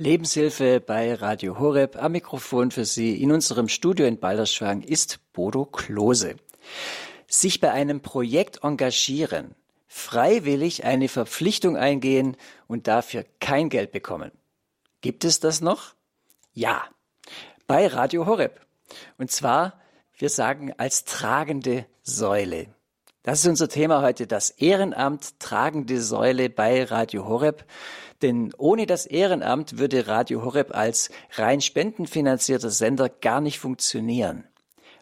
Lebenshilfe 0.00 0.80
bei 0.80 1.12
Radio 1.12 1.58
Horeb. 1.58 2.02
Am 2.02 2.12
Mikrofon 2.12 2.70
für 2.70 2.86
Sie 2.86 3.22
in 3.22 3.30
unserem 3.32 3.68
Studio 3.68 4.06
in 4.06 4.18
Balderschwang 4.18 4.80
ist 4.80 5.20
Bodo 5.34 5.66
Klose. 5.66 6.36
Sich 7.26 7.60
bei 7.60 7.70
einem 7.70 8.00
Projekt 8.00 8.64
engagieren, 8.64 9.54
freiwillig 9.88 10.86
eine 10.86 11.08
Verpflichtung 11.08 11.76
eingehen 11.76 12.38
und 12.66 12.88
dafür 12.88 13.26
kein 13.40 13.68
Geld 13.68 13.92
bekommen. 13.92 14.32
Gibt 15.02 15.26
es 15.26 15.38
das 15.38 15.60
noch? 15.60 15.92
Ja. 16.54 16.82
Bei 17.66 17.86
Radio 17.86 18.24
Horeb. 18.24 18.58
Und 19.18 19.30
zwar, 19.30 19.82
wir 20.16 20.30
sagen, 20.30 20.72
als 20.78 21.04
tragende 21.04 21.84
Säule. 22.02 22.68
Das 23.22 23.40
ist 23.40 23.46
unser 23.48 23.68
Thema 23.68 24.00
heute, 24.00 24.26
das 24.26 24.48
Ehrenamt 24.48 25.38
tragende 25.40 26.00
Säule 26.00 26.48
bei 26.48 26.84
Radio 26.84 27.28
Horeb. 27.28 27.66
Denn 28.22 28.52
ohne 28.58 28.86
das 28.86 29.06
Ehrenamt 29.06 29.78
würde 29.78 30.06
Radio 30.06 30.44
Horeb 30.44 30.74
als 30.74 31.10
rein 31.32 31.60
spendenfinanzierter 31.60 32.70
Sender 32.70 33.08
gar 33.08 33.40
nicht 33.40 33.58
funktionieren. 33.58 34.44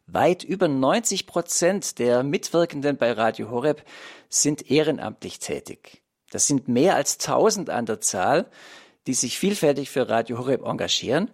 Weit 0.06 0.42
über 0.42 0.69
90 0.69 1.27
Prozent 1.27 1.98
der 1.98 2.23
Mitwirkenden 2.23 2.97
bei 2.97 3.12
Radio 3.12 3.51
Horeb 3.51 3.83
sind 4.28 4.70
ehrenamtlich 4.70 5.39
tätig. 5.39 6.02
Das 6.30 6.47
sind 6.47 6.69
mehr 6.69 6.95
als 6.95 7.19
1000 7.19 7.70
an 7.70 7.87
der 7.87 8.01
Zahl, 8.01 8.51
die 9.06 9.15
sich 9.15 9.39
vielfältig 9.39 9.91
für 9.91 10.09
Radio 10.09 10.39
Horeb 10.39 10.64
engagieren. 10.64 11.30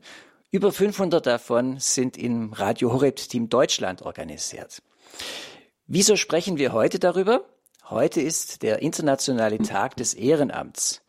Über 0.50 0.72
500 0.72 1.24
davon 1.24 1.78
sind 1.78 2.16
im 2.16 2.52
Radio 2.52 2.92
Horeb 2.92 3.16
Team 3.16 3.48
Deutschland 3.48 4.02
organisiert. 4.02 4.82
Wieso 5.86 6.16
sprechen 6.16 6.58
wir 6.58 6.72
heute 6.72 6.98
darüber? 6.98 7.44
Heute 7.90 8.20
ist 8.20 8.62
der 8.62 8.80
internationale 8.80 9.58
Tag 9.58 9.96
des 9.96 10.14
Ehrenamts. 10.14 11.03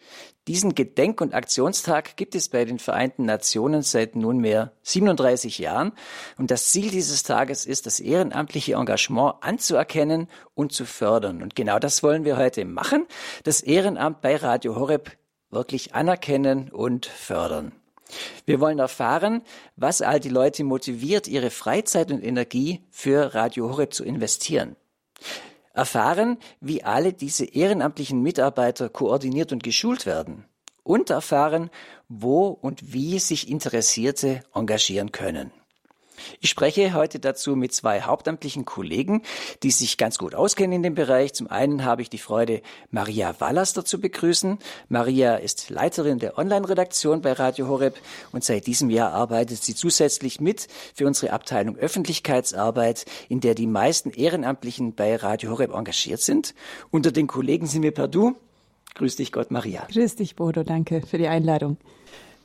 Diesen 0.48 0.76
Gedenk- 0.76 1.22
und 1.22 1.34
Aktionstag 1.34 2.18
gibt 2.18 2.36
es 2.36 2.50
bei 2.50 2.66
den 2.66 2.78
Vereinten 2.78 3.26
Nationen 3.26 3.82
seit 3.82 4.16
nunmehr 4.16 4.74
37 4.84 5.58
Jahren. 5.58 5.92
Und 6.38 6.52
das 6.52 6.70
Ziel 6.70 6.92
dieses 6.92 7.24
Tages 7.24 7.66
ist, 7.66 7.88
das 7.88 8.00
ehrenamtliche 8.00 8.76
Engagement 8.76 9.36
anzuerkennen 9.42 10.28
und 10.54 10.72
zu 10.72 10.86
fördern. 10.86 11.42
Und 11.42 11.56
genau 11.56 11.80
das 11.80 12.04
wollen 12.04 12.26
wir 12.26 12.38
heute 12.38 12.64
machen. 12.64 13.08
Das 13.44 13.62
Ehrenamt 13.62 14.22
bei 14.22 14.36
Radio 14.36 14.76
Horeb 14.76 15.12
wirklich 15.50 15.96
anerkennen 15.96 16.70
und 16.70 17.08
fördern. 17.08 17.72
Wir 18.46 18.60
wollen 18.60 18.78
erfahren, 18.78 19.42
was 19.76 20.04
all 20.04 20.20
die 20.20 20.30
Leute 20.30 20.64
motiviert, 20.64 21.28
ihre 21.28 21.50
Freizeit 21.50 22.12
und 22.12 22.24
Energie 22.24 22.84
für 22.92 23.34
Radio 23.34 23.70
Horeb 23.70 23.96
zu 23.96 24.04
investieren 24.04 24.76
erfahren, 25.76 26.38
wie 26.62 26.84
alle 26.84 27.14
diese 27.14 27.46
ehrenamtlichen 27.46 28.22
Mitarbeiter 28.22 28.90
koordiniert 28.90 29.52
und 29.52 29.64
geschult 29.64 30.06
werden 30.06 30.46
und 30.84 31.10
erfahren, 31.10 31.70
wo 32.08 32.48
und 32.48 32.94
wie 32.94 33.20
sich 33.20 33.50
Interessierte 33.50 34.42
engagieren 34.54 35.12
können. 35.12 35.52
Ich 36.40 36.50
spreche 36.50 36.94
heute 36.94 37.20
dazu 37.20 37.56
mit 37.56 37.74
zwei 37.74 38.02
hauptamtlichen 38.02 38.66
Kollegen, 38.66 39.22
die 39.64 39.72
sich 39.72 39.98
ganz 39.98 40.18
gut 40.18 40.36
auskennen 40.36 40.78
in 40.78 40.84
dem 40.84 40.96
Bereich. 40.96 41.34
Zum 41.34 41.48
einen 41.48 41.86
habe 41.86 42.02
ich 42.02 42.10
die 42.10 42.18
Freude, 42.18 42.62
Maria 42.92 43.36
Wallaster 43.40 43.86
zu 43.86 44.00
begrüßen. 44.00 44.60
Maria 44.90 45.36
ist 45.36 45.70
Leiterin 45.70 46.20
der 46.20 46.38
Online-Redaktion 46.38 47.22
bei 47.22 47.34
Radio 47.34 47.68
Horeb 47.68 47.96
und 48.32 48.44
seit 48.44 48.68
diesem 48.68 48.90
Jahr 48.90 49.14
arbeitet 49.14 49.64
sie 49.64 49.76
zusätzlich 49.76 50.40
mit 50.40 50.68
für 50.94 51.08
unsere 51.08 51.34
Abteilung 51.34 51.78
Öffentlichkeitsarbeit, 51.78 53.06
in 53.30 53.40
der 53.40 53.56
die 53.56 53.68
meisten 53.68 54.12
Ehrenamtlichen 54.12 54.96
bei 54.96 55.16
Radio 55.16 55.52
Horeb 55.52 55.74
engagiert 55.74 56.22
sind. 56.22 56.56
Unter 56.92 57.12
den 57.12 57.28
Kollegen 57.28 57.68
sind 57.68 57.84
wir 57.84 57.92
per 57.92 58.08
Du. 58.08 58.36
Grüß 58.96 59.18
dich 59.18 59.32
Gott, 59.32 59.52
Maria. 59.52 59.86
Grüß 59.92 60.16
dich, 60.16 60.36
Bodo. 60.36 60.64
Danke 60.64 61.02
für 61.02 61.18
die 61.18 61.28
Einladung. 61.28 61.78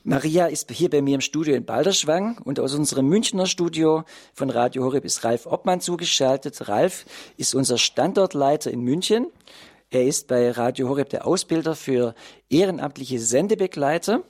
Maria 0.03 0.47
ist 0.47 0.71
hier 0.71 0.89
bei 0.89 1.01
mir 1.01 1.13
im 1.13 1.21
Studio 1.21 1.53
in 1.53 1.63
Balderschwang 1.63 2.39
und 2.43 2.59
aus 2.59 2.73
unserem 2.73 3.07
Münchner 3.07 3.45
Studio 3.45 4.03
von 4.33 4.49
Radio 4.49 4.83
Horeb 4.83 5.05
ist 5.05 5.23
Ralf 5.23 5.45
Obmann 5.45 5.79
zugeschaltet. 5.79 6.67
Ralf 6.67 7.05
ist 7.37 7.53
unser 7.53 7.77
Standortleiter 7.77 8.71
in 8.71 8.81
München. 8.81 9.27
Er 9.91 10.05
ist 10.05 10.27
bei 10.27 10.49
Radio 10.49 10.89
Horeb 10.89 11.09
der 11.09 11.27
Ausbilder 11.27 11.75
für 11.75 12.15
ehrenamtliche 12.49 13.19
Sendebegleiter. 13.19 14.23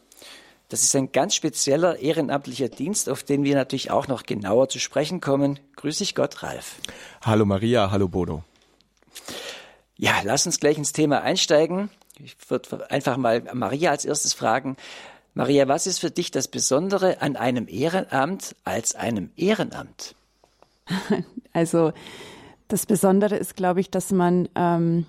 Das 0.67 0.83
ist 0.83 0.93
ein 0.93 1.13
ganz 1.13 1.35
spezieller 1.35 1.99
ehrenamtlicher 1.99 2.67
Dienst, 2.67 3.09
auf 3.09 3.23
den 3.23 3.45
wir 3.45 3.55
natürlich 3.55 3.91
auch 3.91 4.09
noch 4.09 4.23
genauer 4.23 4.67
zu 4.67 4.79
sprechen 4.79 5.21
kommen. 5.21 5.57
Grüß 5.77 5.99
dich 5.99 6.15
Gott, 6.15 6.43
Ralf. 6.43 6.75
Hallo 7.21 7.45
Maria, 7.45 7.91
hallo 7.91 8.09
Bodo. 8.09 8.43
Ja, 9.95 10.15
lass 10.23 10.45
uns 10.45 10.59
gleich 10.59 10.77
ins 10.77 10.91
Thema 10.91 11.21
einsteigen. 11.21 11.89
Ich 12.19 12.35
würde 12.49 12.89
einfach 12.91 13.17
mal 13.17 13.43
Maria 13.53 13.91
als 13.91 14.03
erstes 14.05 14.33
fragen. 14.33 14.75
Maria, 15.33 15.67
was 15.67 15.87
ist 15.87 15.99
für 15.99 16.11
dich 16.11 16.31
das 16.31 16.47
Besondere 16.47 17.21
an 17.21 17.35
einem 17.35 17.67
Ehrenamt 17.67 18.55
als 18.63 18.95
einem 18.95 19.29
Ehrenamt? 19.35 20.15
Also 21.53 21.91
das 22.69 22.85
Besondere 22.85 23.35
ist, 23.35 23.57
glaube 23.57 23.81
ich, 23.81 23.91
dass 23.91 24.13
man 24.13 24.47
ähm, 24.55 25.05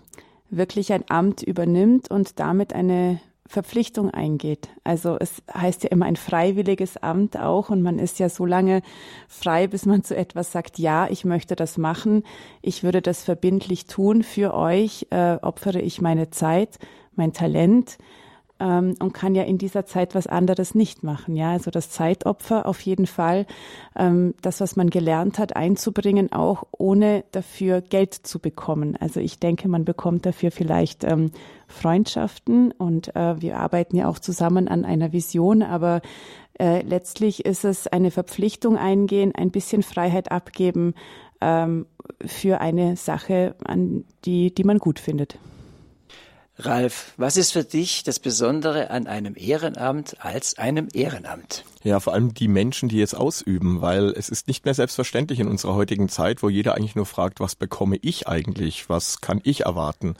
wirklich 0.50 0.92
ein 0.92 1.04
Amt 1.08 1.40
übernimmt 1.44 2.10
und 2.10 2.40
damit 2.40 2.72
eine 2.72 3.20
Verpflichtung 3.46 4.10
eingeht. 4.10 4.68
Also 4.82 5.16
es 5.20 5.42
heißt 5.54 5.84
ja 5.84 5.90
immer 5.90 6.06
ein 6.06 6.16
freiwilliges 6.16 6.96
Amt 6.96 7.38
auch 7.38 7.70
und 7.70 7.82
man 7.82 8.00
ist 8.00 8.18
ja 8.18 8.28
so 8.28 8.46
lange 8.46 8.82
frei, 9.28 9.68
bis 9.68 9.86
man 9.86 10.02
zu 10.02 10.16
etwas 10.16 10.50
sagt, 10.50 10.80
ja, 10.80 11.06
ich 11.08 11.24
möchte 11.24 11.54
das 11.54 11.78
machen, 11.78 12.24
ich 12.62 12.82
würde 12.82 13.02
das 13.02 13.22
verbindlich 13.22 13.86
tun 13.86 14.24
für 14.24 14.54
euch, 14.54 15.06
äh, 15.10 15.34
opfere 15.34 15.80
ich 15.80 16.00
meine 16.00 16.30
Zeit, 16.30 16.78
mein 17.14 17.32
Talent, 17.32 17.98
ähm, 18.62 18.94
und 19.00 19.12
kann 19.12 19.34
ja 19.34 19.42
in 19.42 19.58
dieser 19.58 19.84
Zeit 19.84 20.14
was 20.14 20.28
anderes 20.28 20.74
nicht 20.74 21.02
machen. 21.02 21.34
Ja, 21.34 21.50
also 21.50 21.70
das 21.70 21.90
Zeitopfer 21.90 22.66
auf 22.66 22.80
jeden 22.80 23.06
Fall, 23.06 23.46
ähm, 23.96 24.34
das, 24.40 24.60
was 24.60 24.76
man 24.76 24.88
gelernt 24.88 25.38
hat, 25.38 25.56
einzubringen, 25.56 26.32
auch 26.32 26.64
ohne 26.70 27.24
dafür 27.32 27.80
Geld 27.80 28.14
zu 28.14 28.38
bekommen. 28.38 28.96
Also 28.96 29.18
ich 29.18 29.40
denke, 29.40 29.68
man 29.68 29.84
bekommt 29.84 30.24
dafür 30.24 30.52
vielleicht 30.52 31.02
ähm, 31.02 31.32
Freundschaften 31.66 32.70
und 32.70 33.16
äh, 33.16 33.40
wir 33.40 33.58
arbeiten 33.58 33.96
ja 33.96 34.08
auch 34.08 34.20
zusammen 34.20 34.68
an 34.68 34.84
einer 34.84 35.12
Vision, 35.12 35.62
aber 35.62 36.00
äh, 36.58 36.82
letztlich 36.82 37.44
ist 37.44 37.64
es 37.64 37.88
eine 37.88 38.12
Verpflichtung 38.12 38.76
eingehen, 38.76 39.34
ein 39.34 39.50
bisschen 39.50 39.82
Freiheit 39.82 40.30
abgeben 40.30 40.94
ähm, 41.40 41.86
für 42.24 42.60
eine 42.60 42.96
Sache, 42.96 43.56
an 43.64 44.04
die, 44.24 44.54
die 44.54 44.64
man 44.64 44.78
gut 44.78 45.00
findet. 45.00 45.38
Ralf, 46.64 47.12
was 47.16 47.36
ist 47.36 47.52
für 47.52 47.64
dich 47.64 48.02
das 48.02 48.18
Besondere 48.18 48.90
an 48.90 49.06
einem 49.06 49.34
Ehrenamt 49.36 50.16
als 50.20 50.58
einem 50.58 50.88
Ehrenamt? 50.92 51.64
Ja, 51.82 51.98
vor 51.98 52.12
allem 52.12 52.32
die 52.32 52.48
Menschen, 52.48 52.88
die 52.88 53.02
es 53.02 53.14
ausüben, 53.14 53.80
weil 53.80 54.10
es 54.10 54.28
ist 54.28 54.46
nicht 54.46 54.64
mehr 54.64 54.74
selbstverständlich 54.74 55.40
in 55.40 55.48
unserer 55.48 55.74
heutigen 55.74 56.08
Zeit, 56.08 56.42
wo 56.42 56.48
jeder 56.48 56.74
eigentlich 56.74 56.94
nur 56.94 57.06
fragt, 57.06 57.40
was 57.40 57.56
bekomme 57.56 57.96
ich 58.02 58.28
eigentlich, 58.28 58.88
was 58.88 59.20
kann 59.20 59.40
ich 59.42 59.62
erwarten? 59.62 60.14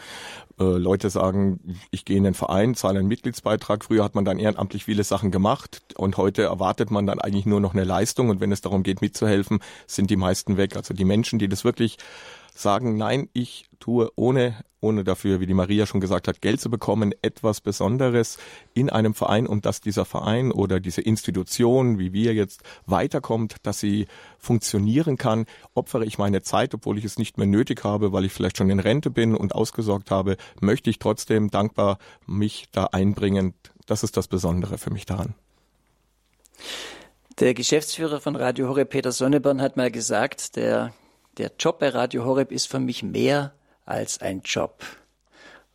Äh, 0.59 0.65
Leute 0.65 1.09
sagen, 1.11 1.61
ich 1.91 2.05
gehe 2.05 2.17
in 2.17 2.25
den 2.25 2.35
Verein, 2.35 2.75
zahle 2.75 2.99
einen 2.99 3.09
Mitgliedsbeitrag. 3.09 3.85
Früher 3.85 4.03
hat 4.03 4.15
man 4.15 4.25
dann 4.25 4.39
ehrenamtlich 4.39 4.85
viele 4.85 5.05
Sachen 5.05 5.31
gemacht 5.31 5.83
und 5.97 6.17
heute 6.17 6.43
erwartet 6.43 6.91
man 6.91 7.07
dann 7.07 7.21
eigentlich 7.21 7.47
nur 7.47 7.61
noch 7.61 7.75
eine 7.75 7.85
Leistung 7.85 8.29
und 8.29 8.41
wenn 8.41 8.53
es 8.53 8.61
darum 8.61 8.83
geht, 8.83 9.01
mitzuhelfen, 9.01 9.61
sind 9.87 10.11
die 10.11 10.17
meisten 10.17 10.57
weg. 10.57 10.77
Also 10.77 10.95
die 10.95 11.05
Menschen, 11.05 11.39
die 11.39 11.49
das 11.49 11.65
wirklich 11.65 11.99
sagen, 12.55 12.97
nein, 12.97 13.29
ich 13.33 13.69
tue 13.81 14.11
ohne, 14.17 14.57
ohne 14.81 15.05
dafür, 15.05 15.41
wie 15.41 15.47
die 15.47 15.55
Maria 15.55 15.87
schon 15.87 16.01
gesagt 16.01 16.29
hat, 16.29 16.41
Geld 16.41 16.61
zu 16.61 16.71
bekommen, 16.71 17.13
etwas 17.23 17.61
Besonderes 17.61 18.39
in 18.75 18.91
einem 18.91 19.15
Verein, 19.15 19.47
um 19.47 19.61
dass 19.61 19.81
dieser 19.81 20.05
Verein 20.05 20.53
oder 20.53 20.81
diese 20.81 21.01
Institution, 21.01 21.99
wie 21.99 22.13
wir 22.13 22.35
jetzt, 22.35 22.63
weiterkommt, 22.87 23.57
dass 23.63 23.81
sie 23.81 24.07
funktionieren 24.39 25.17
kann, 25.17 25.47
opfere 25.75 26.05
ich 26.05 26.19
meine 26.19 26.43
Zeit, 26.43 26.75
obwohl 26.75 26.99
ich 26.99 27.05
es 27.05 27.19
nicht 27.19 27.39
mehr 27.39 27.47
nötig 27.47 27.85
habe, 27.85 28.13
weil 28.13 28.25
ich 28.25 28.33
vielleicht 28.33 28.59
schon 28.59 28.71
in 28.71 28.81
Rente 28.81 29.11
bin 29.11 29.35
und 29.35 29.55
ausgesorgt 29.55 30.11
habe, 30.11 30.37
möchte 30.61 30.91
ich 30.91 30.99
trotzdem 30.99 31.51
dankbar 31.51 31.99
mich 32.27 32.67
da 32.73 32.85
einbringen. 32.87 33.55
Das 33.87 34.03
ist 34.03 34.17
das 34.17 34.29
Besondere 34.29 34.79
für 34.79 34.91
mich 34.91 35.07
daran. 35.07 35.35
Der 37.41 37.55
Geschäftsführer 37.55 38.21
von 38.21 38.37
Radio 38.37 38.69
Horeb, 38.69 38.91
Peter 38.91 39.11
Sonneborn, 39.11 39.61
hat 39.61 39.77
mal 39.77 39.91
gesagt, 39.91 40.57
der 40.57 40.93
der 41.39 41.53
Job 41.59 41.79
bei 41.79 41.89
Radio 41.89 42.25
Horeb 42.25 42.53
ist 42.53 42.67
für 42.67 42.79
mich 42.79 43.03
mehr 43.03 43.53
als 43.85 44.21
ein 44.21 44.43
Job. 44.45 44.85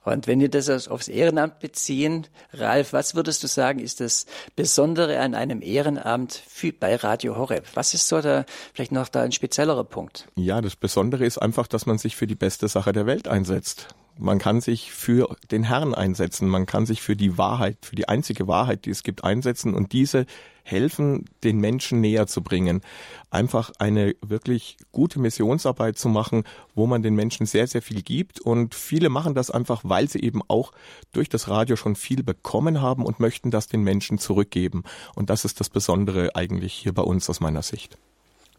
Und 0.03 0.25
wenn 0.25 0.39
wir 0.39 0.47
das 0.47 0.87
aufs 0.87 1.09
Ehrenamt 1.09 1.59
beziehen, 1.59 2.27
Ralf, 2.53 2.93
was 2.93 3.13
würdest 3.13 3.43
du 3.43 3.47
sagen, 3.47 3.79
ist 3.79 3.99
das 3.99 4.25
Besondere 4.55 5.19
an 5.19 5.35
einem 5.35 5.61
Ehrenamt 5.61 6.41
für, 6.47 6.71
bei 6.71 6.95
Radio 6.95 7.35
Horeb? 7.35 7.65
Was 7.73 7.93
ist 7.93 8.07
so 8.07 8.21
da 8.21 8.45
vielleicht 8.73 8.93
noch 8.93 9.09
da 9.09 9.23
ein 9.23 9.33
speziellerer 9.33 9.83
Punkt? 9.83 10.29
Ja, 10.35 10.61
das 10.61 10.77
Besondere 10.77 11.25
ist 11.25 11.39
einfach, 11.39 11.67
dass 11.67 11.85
man 11.85 11.97
sich 11.97 12.15
für 12.15 12.25
die 12.25 12.35
beste 12.35 12.69
Sache 12.69 12.93
der 12.93 13.05
Welt 13.05 13.27
einsetzt 13.27 13.89
Man 14.17 14.39
kann 14.39 14.61
sich 14.61 14.93
für 14.93 15.35
den 15.51 15.63
Herrn 15.63 15.93
einsetzen, 15.93 16.47
man 16.47 16.65
kann 16.65 16.85
sich 16.85 17.01
für 17.01 17.17
die 17.17 17.37
Wahrheit, 17.37 17.77
für 17.81 17.97
die 17.97 18.07
einzige 18.07 18.47
Wahrheit, 18.47 18.85
die 18.85 18.91
es 18.91 19.03
gibt, 19.03 19.25
einsetzen 19.25 19.73
und 19.73 19.91
diese 19.91 20.25
helfen, 20.63 21.25
den 21.43 21.57
Menschen 21.57 22.01
näher 22.01 22.27
zu 22.27 22.41
bringen. 22.41 22.81
Einfach 23.29 23.71
eine 23.79 24.15
wirklich 24.21 24.77
gute 24.91 25.19
Missionsarbeit 25.19 25.97
zu 25.97 26.09
machen, 26.09 26.43
wo 26.75 26.87
man 26.87 27.01
den 27.01 27.15
Menschen 27.15 27.45
sehr, 27.45 27.67
sehr 27.67 27.81
viel 27.81 28.01
gibt. 28.01 28.39
Und 28.39 28.73
viele 28.73 29.09
machen 29.09 29.35
das 29.35 29.51
einfach, 29.51 29.81
weil 29.83 30.09
sie 30.09 30.21
eben 30.21 30.41
auch 30.47 30.71
durch 31.11 31.27
das 31.29 31.49
Radio 31.49 31.75
schon 31.75 31.95
viel 31.95 32.23
bekommen 32.23 32.81
haben 32.81 33.05
und 33.05 33.19
möchten 33.19 33.51
das 33.51 33.67
den 33.67 33.83
Menschen 33.83 34.17
zurückgeben. 34.17 34.83
Und 35.15 35.29
das 35.29 35.45
ist 35.45 35.59
das 35.59 35.69
Besondere 35.69 36.35
eigentlich 36.35 36.73
hier 36.73 36.93
bei 36.93 37.03
uns 37.03 37.29
aus 37.29 37.39
meiner 37.39 37.63
Sicht. 37.63 37.97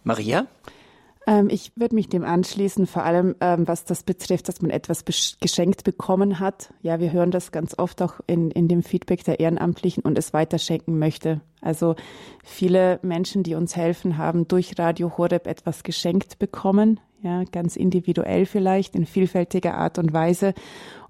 Maria? 0.05 0.47
Ähm, 1.29 1.49
ich 1.51 1.73
würde 1.77 1.95
mich 1.95 2.09
dem 2.09 2.25
anschließen, 2.25 2.87
vor 2.87 3.05
allem 3.05 3.37
ähm, 3.41 3.69
was 3.69 3.85
das 3.85 4.03
betrifft, 4.03 4.49
dass 4.49 4.63
man 4.63 4.71
etwas 4.71 5.05
geschenkt 5.05 5.85
bekommen 5.85 6.41
hat. 6.41 6.73
Ja, 6.81 7.01
wir 7.01 7.13
hören 7.13 7.31
das 7.31 7.53
ganz 7.53 7.79
oft 7.79 8.01
auch 8.01 8.15
in, 8.27 8.51
in 8.51 8.67
dem 8.67 8.83
Feedback 8.83 9.25
der 9.25 9.39
Ehrenamtlichen 9.39 10.03
und 10.03 10.17
es 10.17 10.33
weiterschenken 10.33 10.99
möchte. 10.99 11.43
Also 11.61 11.97
viele 12.43 12.99
Menschen, 13.03 13.43
die 13.43 13.55
uns 13.55 13.77
helfen, 13.77 14.17
haben 14.17 14.49
durch 14.49 14.79
Radio 14.79 15.19
Horeb 15.19 15.47
etwas 15.47 15.83
geschenkt 15.83 16.39
bekommen, 16.39 16.99
ja, 17.21 17.45
ganz 17.45 17.77
individuell 17.77 18.47
vielleicht, 18.47 18.97
in 18.97 19.05
vielfältiger 19.05 19.75
Art 19.75 19.99
und 19.99 20.15
Weise 20.15 20.55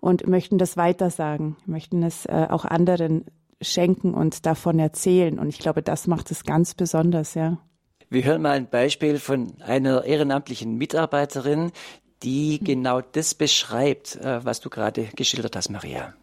und 0.01 0.27
möchten 0.27 0.59
das 0.59 0.77
weitersagen, 0.77 1.57
möchten 1.65 2.03
es 2.03 2.27
äh, 2.27 2.49
auch 2.51 2.65
anderen 2.65 3.25
schenken 3.61 4.15
und 4.15 4.47
davon 4.47 4.81
erzählen. 4.81 5.39
Und 5.39 5.49
ich 5.49 5.59
glaube, 5.59 5.83
das 5.83 6.09
macht 6.09 6.33
es 6.33 6.43
ganz 6.43 6.75
besonders, 6.75 7.35
ja. 7.35 7.59
Wir 8.11 8.25
hören 8.25 8.41
mal 8.41 8.53
ein 8.53 8.71
Beispiel 8.71 9.19
von 9.19 9.53
einer 9.61 10.05
ehrenamtlichen 10.05 10.79
Mitarbeiterin, 10.79 11.73
die 12.23 12.59
genau 12.59 13.03
das 13.03 13.35
beschreibt, 13.35 14.17
äh, 14.17 14.43
was 14.43 14.61
du 14.61 14.71
gerade 14.71 15.11
geschildert 15.15 15.55
hast, 15.57 15.69
Maria. 15.69 16.15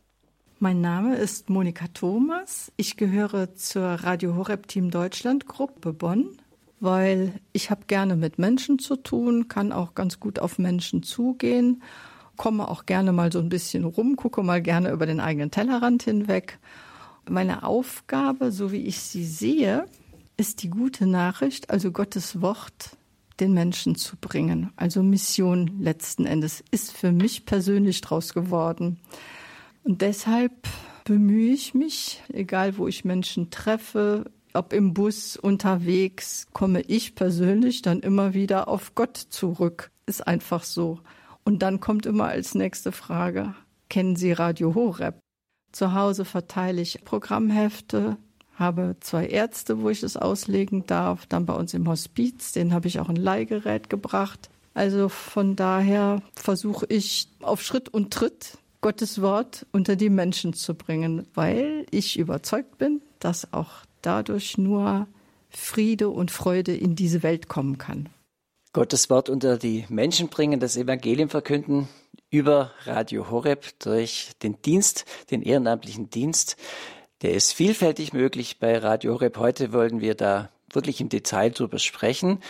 Mein 0.58 0.82
Name 0.82 1.16
ist 1.16 1.48
Monika 1.52 1.86
Thomas. 1.94 2.72
Ich 2.76 2.98
gehöre 2.98 3.54
zur 3.54 3.84
Radio 3.84 4.36
Horeb 4.36 4.68
Team 4.68 4.90
Deutschland 4.90 5.46
Gruppe 5.46 5.94
Bonn, 5.94 6.38
weil 6.80 7.34
ich 7.54 7.70
habe 7.70 7.82
gerne 7.86 8.16
mit 8.16 8.40
Menschen 8.40 8.80
zu 8.80 8.96
tun, 8.96 9.48
kann 9.48 9.72
auch 9.72 9.94
ganz 9.94 10.20
gut 10.20 10.40
auf 10.40 10.58
Menschen 10.58 11.04
zugehen, 11.04 11.84
komme 12.36 12.68
auch 12.68 12.88
gerne 12.88 13.12
mal 13.12 13.32
so 13.32 13.38
ein 13.38 13.50
bisschen 13.50 13.84
rum, 13.84 14.16
gucke 14.16 14.42
mal 14.42 14.60
gerne 14.60 14.90
über 14.90 15.06
den 15.06 15.20
eigenen 15.20 15.52
Tellerrand 15.52 16.02
hinweg. 16.02 16.58
Meine 17.30 17.62
Aufgabe, 17.62 18.52
so 18.52 18.72
wie 18.72 18.88
ich 18.88 19.02
sie 19.02 19.26
sehe, 19.26 19.86
ist 20.38 20.64
die 20.64 20.70
gute 20.70 21.06
Nachricht, 21.06 21.70
also 21.70 21.92
Gottes 21.92 22.42
Wort 22.42 22.98
den 23.40 23.54
Menschen 23.54 23.96
zu 23.96 24.16
bringen. 24.18 24.72
Also 24.76 25.04
Mission 25.04 25.80
letzten 25.80 26.26
Endes 26.26 26.64
ist 26.72 26.92
für 26.92 27.12
mich 27.12 27.46
persönlich 27.46 28.02
draus 28.02 28.34
geworden. 28.34 29.00
Und 29.84 30.02
deshalb 30.02 30.54
bemühe 31.04 31.54
ich 31.54 31.74
mich, 31.74 32.24
egal 32.32 32.78
wo 32.78 32.88
ich 32.88 33.06
Menschen 33.06 33.52
treffe, 33.52 34.32
ob 34.54 34.74
im 34.74 34.94
Bus, 34.94 35.36
unterwegs, 35.36 36.48
komme 36.54 36.82
ich 36.82 37.16
persönlich 37.16 37.82
dann 37.82 38.00
immer 38.00 38.34
wieder 38.34 38.68
auf 38.68 38.96
Gott 38.96 39.18
zurück. 39.18 39.92
Ist 40.06 40.26
einfach 40.26 40.64
so. 40.64 41.00
Und 41.44 41.60
dann 41.62 41.80
kommt 41.80 42.06
immer 42.06 42.26
als 42.26 42.56
nächste 42.56 42.92
Frage, 42.92 43.54
kennen 43.90 44.16
Sie 44.16 44.32
Radio 44.32 44.74
Horeb? 44.74 45.20
Zu 45.72 45.94
Hause 45.94 46.24
verteile 46.24 46.82
ich 46.82 47.04
Programmhefte, 47.04 48.18
habe 48.56 48.96
zwei 49.00 49.28
Ärzte, 49.28 49.81
wo 49.81 49.90
ich 49.90 50.04
es 50.04 50.18
auslegen 50.18 50.86
darf. 50.88 51.25
Dann 51.28 51.46
bei 51.46 51.54
uns 51.54 51.74
im 51.74 51.88
Hospiz, 51.88 52.52
den 52.52 52.74
habe 52.74 52.88
ich 52.88 53.00
auch 53.00 53.10
ein 53.10 53.16
Leihgerät 53.16 53.90
gebracht. 53.90 54.50
Also 54.74 55.10
von 55.10 55.56
daher 55.56 56.22
versuche 56.36 56.86
ich 56.90 57.30
auf 57.42 57.62
Schritt 57.62 57.90
und 57.90 58.13
Tritt 58.13 58.57
Gottes 58.81 59.22
Wort 59.22 59.66
unter 59.72 59.96
die 59.96 60.10
Menschen 60.10 60.54
zu 60.54 60.75
bringen, 60.75 61.25
weil 61.34 61.86
ich 61.92 62.19
überzeugt 62.19 62.78
bin, 62.78 63.02
dass 63.19 63.52
auch 63.54 63.72
dadurch 64.02 64.58
nur 64.58 65.08
Friede 65.50 66.10
und 66.10 66.30
Freude 66.30 66.75
in 66.75 66.96
diese 66.96 67.24
Welt 67.24 67.48
kommen 67.48 67.78
kann. 67.78 68.10
Gottes 68.74 69.10
Wort 69.10 69.30
unter 69.30 69.58
die 69.58 69.86
Menschen 69.90 70.28
bringen, 70.28 70.60
das 70.60 70.75
Evangelium 70.75 71.30
verkünden 71.30 71.88
über 72.30 72.72
Radio 72.84 73.30
Horeb 73.31 73.80
durch 73.80 74.31
den 74.44 74.62
Dienst, 74.62 75.06
den 75.31 75.42
ehrenamtlichen 75.42 76.10
Dienst. 76.10 76.58
Der 77.21 77.33
ist 77.33 77.53
vielfältig 77.53 78.13
möglich 78.13 78.59
bei 78.59 78.77
Radio 78.77 79.13
Horeb. 79.13 79.38
Heute 79.38 79.71
wollen 79.71 80.01
wir 80.01 80.15
da 80.15 80.50
wirklich 80.71 81.00
im 81.00 81.09
Detail 81.09 81.51
drüber 81.51 81.79
sprechen. 81.79 82.41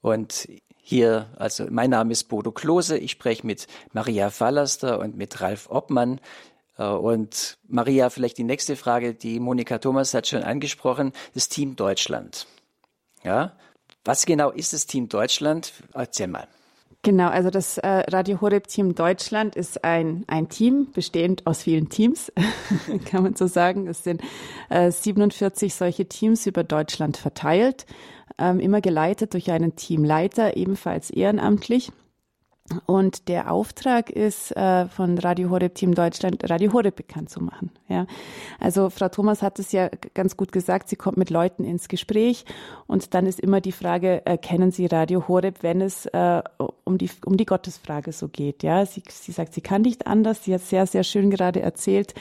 Und 0.00 0.48
hier, 0.76 1.28
also 1.36 1.66
mein 1.70 1.90
Name 1.90 2.12
ist 2.12 2.24
Bodo 2.24 2.50
Klose. 2.50 2.98
Ich 2.98 3.12
spreche 3.12 3.46
mit 3.46 3.66
Maria 3.92 4.30
Fallaster 4.30 4.98
und 4.98 5.16
mit 5.16 5.40
Ralf 5.40 5.70
Obmann. 5.70 6.20
Äh, 6.78 6.84
und 6.84 7.58
Maria, 7.68 8.10
vielleicht 8.10 8.38
die 8.38 8.44
nächste 8.44 8.74
Frage, 8.74 9.14
die 9.14 9.38
Monika 9.38 9.78
Thomas 9.78 10.14
hat 10.14 10.26
schon 10.26 10.42
angesprochen, 10.42 11.12
das 11.34 11.48
Team 11.48 11.76
Deutschland. 11.76 12.46
Ja, 13.22 13.56
was 14.04 14.26
genau 14.26 14.50
ist 14.50 14.72
das 14.72 14.86
Team 14.86 15.08
Deutschland? 15.08 15.72
Erzähl 15.92 16.28
mal. 16.28 16.48
Genau, 17.02 17.28
also 17.28 17.50
das 17.50 17.78
äh, 17.78 17.86
Radio 17.86 18.40
Horeb 18.40 18.66
Team 18.66 18.94
Deutschland 18.94 19.54
ist 19.54 19.84
ein, 19.84 20.24
ein 20.26 20.48
Team 20.48 20.88
bestehend 20.92 21.46
aus 21.46 21.62
vielen 21.62 21.88
Teams, 21.88 22.32
kann 23.04 23.22
man 23.22 23.36
so 23.36 23.46
sagen. 23.46 23.86
Es 23.86 24.02
sind 24.02 24.20
äh, 24.68 24.90
47 24.90 25.72
solche 25.74 26.06
Teams 26.06 26.46
über 26.46 26.64
Deutschland 26.64 27.16
verteilt, 27.16 27.86
ähm, 28.36 28.58
immer 28.58 28.80
geleitet 28.80 29.34
durch 29.34 29.50
einen 29.52 29.76
Teamleiter, 29.76 30.56
ebenfalls 30.56 31.10
ehrenamtlich. 31.10 31.92
Und 32.86 33.28
der 33.28 33.50
Auftrag 33.50 34.10
ist 34.10 34.54
äh, 34.56 34.86
von 34.88 35.18
Radio 35.18 35.50
Horeb 35.50 35.74
Team 35.74 35.94
Deutschland, 35.94 36.48
Radio 36.50 36.72
Horeb 36.72 36.96
bekannt 36.96 37.30
zu 37.30 37.42
machen. 37.42 37.70
Ja, 37.88 38.06
also 38.60 38.90
Frau 38.90 39.08
Thomas 39.08 39.42
hat 39.42 39.58
es 39.58 39.72
ja 39.72 39.88
ganz 40.12 40.36
gut 40.36 40.52
gesagt. 40.52 40.90
Sie 40.90 40.96
kommt 40.96 41.16
mit 41.16 41.30
Leuten 41.30 41.64
ins 41.64 41.88
Gespräch 41.88 42.44
und 42.86 43.14
dann 43.14 43.26
ist 43.26 43.40
immer 43.40 43.62
die 43.62 43.72
Frage: 43.72 44.26
äh, 44.26 44.36
Kennen 44.36 44.70
Sie 44.70 44.86
Radio 44.86 45.28
Horeb, 45.28 45.62
wenn 45.62 45.80
es 45.80 46.04
äh, 46.06 46.42
um 46.84 46.98
die 46.98 47.10
um 47.24 47.38
die 47.38 47.46
Gottesfrage 47.46 48.12
so 48.12 48.28
geht? 48.28 48.62
Ja, 48.62 48.84
sie, 48.84 49.02
sie 49.08 49.32
sagt, 49.32 49.54
sie 49.54 49.62
kann 49.62 49.82
nicht 49.82 50.06
anders. 50.06 50.44
Sie 50.44 50.52
hat 50.52 50.60
sehr 50.60 50.86
sehr 50.86 51.04
schön 51.04 51.30
gerade 51.30 51.62
erzählt. 51.62 52.14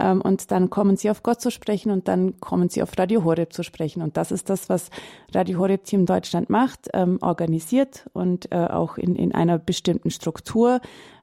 Ähm, 0.00 0.20
und 0.20 0.50
dann 0.50 0.70
kommen 0.70 0.96
sie 0.96 1.10
auf 1.10 1.22
Gott 1.22 1.40
zu 1.40 1.52
sprechen 1.52 1.92
und 1.92 2.08
dann 2.08 2.40
kommen 2.40 2.68
sie 2.68 2.82
auf 2.82 2.98
Radio 2.98 3.22
Horeb 3.22 3.52
zu 3.52 3.62
sprechen. 3.62 4.02
Und 4.02 4.16
das 4.16 4.32
ist 4.32 4.50
das, 4.50 4.68
was 4.68 4.90
Radio 5.32 5.60
Horeb 5.60 5.84
Team 5.84 6.04
Deutschland 6.04 6.50
macht, 6.50 6.88
ähm, 6.94 7.18
organisiert 7.20 8.08
und 8.12 8.50
äh, 8.50 8.56
auch 8.56 8.98
in 8.98 9.14
in 9.14 9.32
einer 9.32 9.58
bestimmten 9.58 9.83
bestimmten 9.84 10.10
Struktur. 10.10 10.80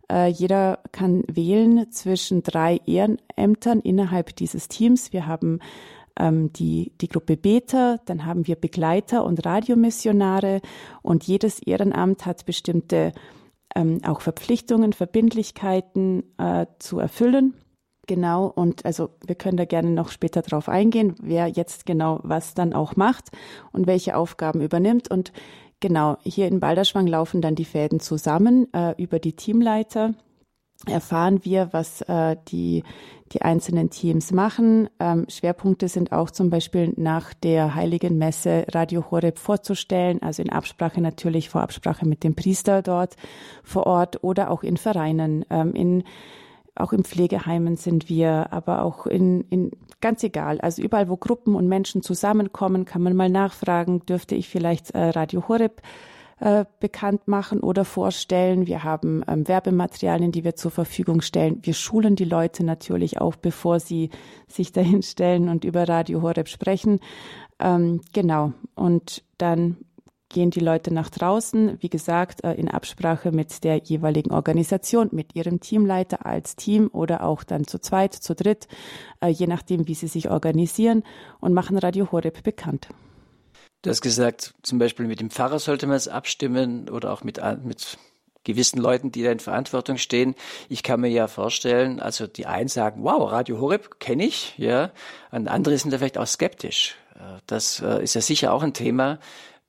Äh, 0.10 0.28
jeder 0.28 0.80
kann 0.92 1.24
wählen 1.28 1.92
zwischen 1.92 2.44
drei 2.44 2.80
Ehrenämtern 2.86 3.80
innerhalb 3.80 4.36
dieses 4.36 4.68
Teams. 4.68 5.14
Wir 5.14 5.26
haben 5.26 5.60
ähm, 6.20 6.54
die, 6.54 6.94
die 7.02 7.08
Gruppe 7.08 7.38
Beta, 7.38 7.98
dann 8.06 8.26
haben 8.26 8.46
wir 8.46 8.56
Begleiter 8.56 9.26
und 9.26 9.44
Radiomissionare 9.44 10.62
und 11.02 11.24
jedes 11.24 11.60
Ehrenamt 11.60 12.28
hat 12.28 12.46
bestimmte 12.46 13.14
ähm, 13.76 14.00
auch 14.06 14.22
Verpflichtungen, 14.22 14.94
Verbindlichkeiten 14.94 16.24
äh, 16.38 16.68
zu 16.78 17.00
erfüllen. 17.00 17.56
Genau, 18.06 18.48
und 18.48 18.86
also 18.86 19.10
wir 19.26 19.36
können 19.36 19.58
da 19.58 19.66
gerne 19.66 19.90
noch 19.90 20.10
später 20.10 20.42
drauf 20.42 20.70
eingehen, 20.70 21.16
wer 21.22 21.48
jetzt 21.48 21.86
genau 21.86 22.20
was 22.24 22.54
dann 22.54 22.74
auch 22.74 22.96
macht 22.96 23.30
und 23.72 23.88
welche 23.88 24.18
Aufgaben 24.18 24.62
übernimmt. 24.62 25.10
Und 25.10 25.32
Genau, 25.82 26.18
hier 26.24 26.48
in 26.48 26.60
Balderschwang 26.60 27.08
laufen 27.08 27.42
dann 27.42 27.56
die 27.56 27.66
Fäden 27.66 28.00
zusammen. 28.00 28.72
Äh, 28.72 28.94
über 29.02 29.18
die 29.18 29.34
Teamleiter 29.34 30.14
erfahren 30.86 31.44
wir, 31.44 31.70
was 31.72 32.02
äh, 32.02 32.38
die, 32.50 32.84
die 33.32 33.42
einzelnen 33.42 33.90
Teams 33.90 34.32
machen. 34.32 34.90
Ähm, 35.00 35.26
Schwerpunkte 35.28 35.88
sind 35.88 36.12
auch 36.12 36.30
zum 36.30 36.52
Beispiel 36.52 36.94
nach 36.98 37.34
der 37.34 37.74
Heiligen 37.74 38.20
Messe 38.20 38.66
Radio 38.72 39.10
Horeb 39.10 39.40
vorzustellen, 39.40 40.22
also 40.22 40.44
in 40.44 40.52
Absprache 40.52 41.02
natürlich 41.02 41.50
vor 41.50 41.62
Absprache 41.62 42.08
mit 42.08 42.24
dem 42.24 42.36
Priester 42.36 42.84
dort 42.84 43.16
vor 43.64 43.88
Ort 43.88 44.24
oder 44.24 44.52
auch 44.52 44.62
in 44.62 44.78
Vereinen, 44.78 45.46
ähm, 45.50 45.74
in 45.74 46.04
auch 46.76 46.94
in 46.94 47.04
Pflegeheimen 47.04 47.76
sind 47.76 48.10
wir, 48.10 48.52
aber 48.52 48.84
auch 48.84 49.06
in, 49.06 49.42
in 49.50 49.72
ganz 50.00 50.24
egal. 50.24 50.62
Also 50.62 50.82
überall, 50.82 51.10
wo 51.10 51.18
Gruppen 51.18 51.56
und 51.56 51.68
Menschen 51.68 52.02
zusammenkommen, 52.02 52.86
kann 52.86 53.02
man 53.02 53.16
mal 53.16 53.30
nachfragen, 53.30 54.06
dürfte 54.06 54.36
ich 54.36 54.48
vielleicht 54.48 54.92
äh, 54.92 55.10
Radio 55.10 55.48
Horeb 55.48 55.82
äh, 56.40 56.66
bekannt 56.80 57.28
machen 57.28 57.60
oder 57.60 57.86
vorstellen. 57.86 58.66
Wir 58.66 58.84
haben 58.84 59.24
ähm, 59.28 59.48
Werbematerialien, 59.48 60.32
die 60.32 60.44
wir 60.44 60.56
zur 60.56 60.72
Verfügung 60.72 61.22
stellen. 61.22 61.60
Wir 61.62 61.74
schulen 61.74 62.16
die 62.16 62.26
Leute 62.26 62.64
natürlich 62.64 63.22
auch, 63.22 63.36
bevor 63.36 63.80
sie 63.80 64.10
sich 64.48 64.72
dahin 64.72 65.04
stellen 65.04 65.50
und 65.50 65.66
über 65.66 65.88
Radio 65.88 66.22
Horeb 66.22 66.48
sprechen. 66.48 67.00
Ähm, 67.60 68.02
genau. 68.12 68.54
Und 68.74 69.24
dann 69.38 69.78
gehen 70.32 70.50
die 70.50 70.60
Leute 70.60 70.94
nach 70.94 71.10
draußen, 71.10 71.78
wie 71.82 71.90
gesagt, 71.90 72.44
äh, 72.44 72.54
in 72.54 72.70
Absprache 72.70 73.32
mit 73.32 73.64
der 73.64 73.78
jeweiligen 73.78 74.32
Organisation, 74.32 75.10
mit 75.12 75.36
ihrem 75.36 75.60
Teamleiter 75.60 76.26
als 76.26 76.56
Team 76.56 76.90
oder 76.92 77.24
auch 77.24 77.44
dann 77.44 77.68
zu 77.68 77.80
zweit, 77.80 78.14
zu 78.14 78.34
dritt, 78.34 78.68
äh, 79.22 79.28
je 79.28 79.48
nachdem, 79.48 79.88
wie 79.88 79.96
sie 79.96 80.08
sich 80.08 80.30
organisieren 80.30 81.04
und 81.40 81.54
machen 81.54 81.78
Radio 81.78 82.12
Horeb 82.12 82.44
bekannt. 82.44 82.88
Du 83.84 83.90
hast 83.90 84.02
gesagt, 84.02 84.54
zum 84.62 84.80
Beispiel 84.80 85.08
mit 85.08 85.20
dem 85.20 85.32
Pfarrer 85.32 85.60
sollte 85.60 85.88
man 85.88 85.96
es 85.96 86.08
abstimmen 86.08 86.90
oder 86.90 87.12
auch 87.12 87.24
mit, 87.24 87.42
mit 87.64 87.98
gewissen 88.44 88.80
Leuten, 88.80 89.12
die 89.12 89.24
da 89.24 89.32
in 89.32 89.40
Verantwortung 89.40 89.98
stehen. 89.98 90.36
Ich 90.70 90.84
kann 90.84 91.02
mir 91.02 91.10
ja 91.10 91.28
vorstellen, 91.28 92.00
also 92.00 92.28
die 92.28 92.46
einen 92.46 92.68
sagen, 92.68 93.04
wow, 93.04 93.32
Radio 93.32 93.60
Horeb 93.60 94.00
kenne 94.00 94.26
ich, 94.26 94.58
ja, 94.58 94.92
und 95.32 95.48
andere 95.48 95.78
sind 95.78 95.92
da 95.92 95.98
vielleicht 95.98 96.18
auch 96.18 96.28
skeptisch. 96.28 96.96
Äh, 97.16 97.40
das 97.48 97.82
äh, 97.82 98.04
ist 98.04 98.14
ja 98.14 98.22
sicher 98.22 98.54
auch 98.54 98.64
ein 98.64 98.74
Thema. 98.74 99.20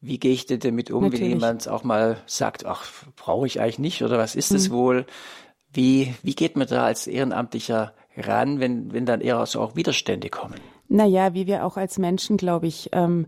Wie 0.03 0.19
gehe 0.19 0.33
ich 0.33 0.47
denn 0.47 0.59
damit 0.59 0.91
um, 0.91 1.05
Natürlich. 1.05 1.23
wenn 1.23 1.31
jemand 1.31 1.69
auch 1.69 1.85
mal 1.85 2.19
sagt, 2.27 2.67
ach, 2.67 2.87
brauche 3.15 3.47
ich 3.47 3.61
eigentlich 3.61 3.79
nicht 3.79 4.03
oder 4.03 4.19
was 4.19 4.35
ist 4.35 4.51
es 4.51 4.67
hm. 4.67 4.73
wohl? 4.73 5.07
Wie, 5.73 6.13
wie 6.23 6.35
geht 6.35 6.57
man 6.57 6.67
da 6.67 6.85
als 6.85 7.07
Ehrenamtlicher 7.07 7.95
ran, 8.17 8.61
wenn, 8.61 8.93
wenn 8.93 9.07
dann 9.07 9.21
eher 9.21 9.47
so 9.47 9.61
auch 9.61 9.77
Widerstände 9.77 10.29
kommen? 10.29 10.57
Naja, 10.89 11.35
wie 11.35 11.47
wir 11.47 11.65
auch 11.65 11.77
als 11.77 11.99
Menschen, 11.99 12.37
glaube 12.37 12.67
ich, 12.67 12.91
ähm, 12.93 13.27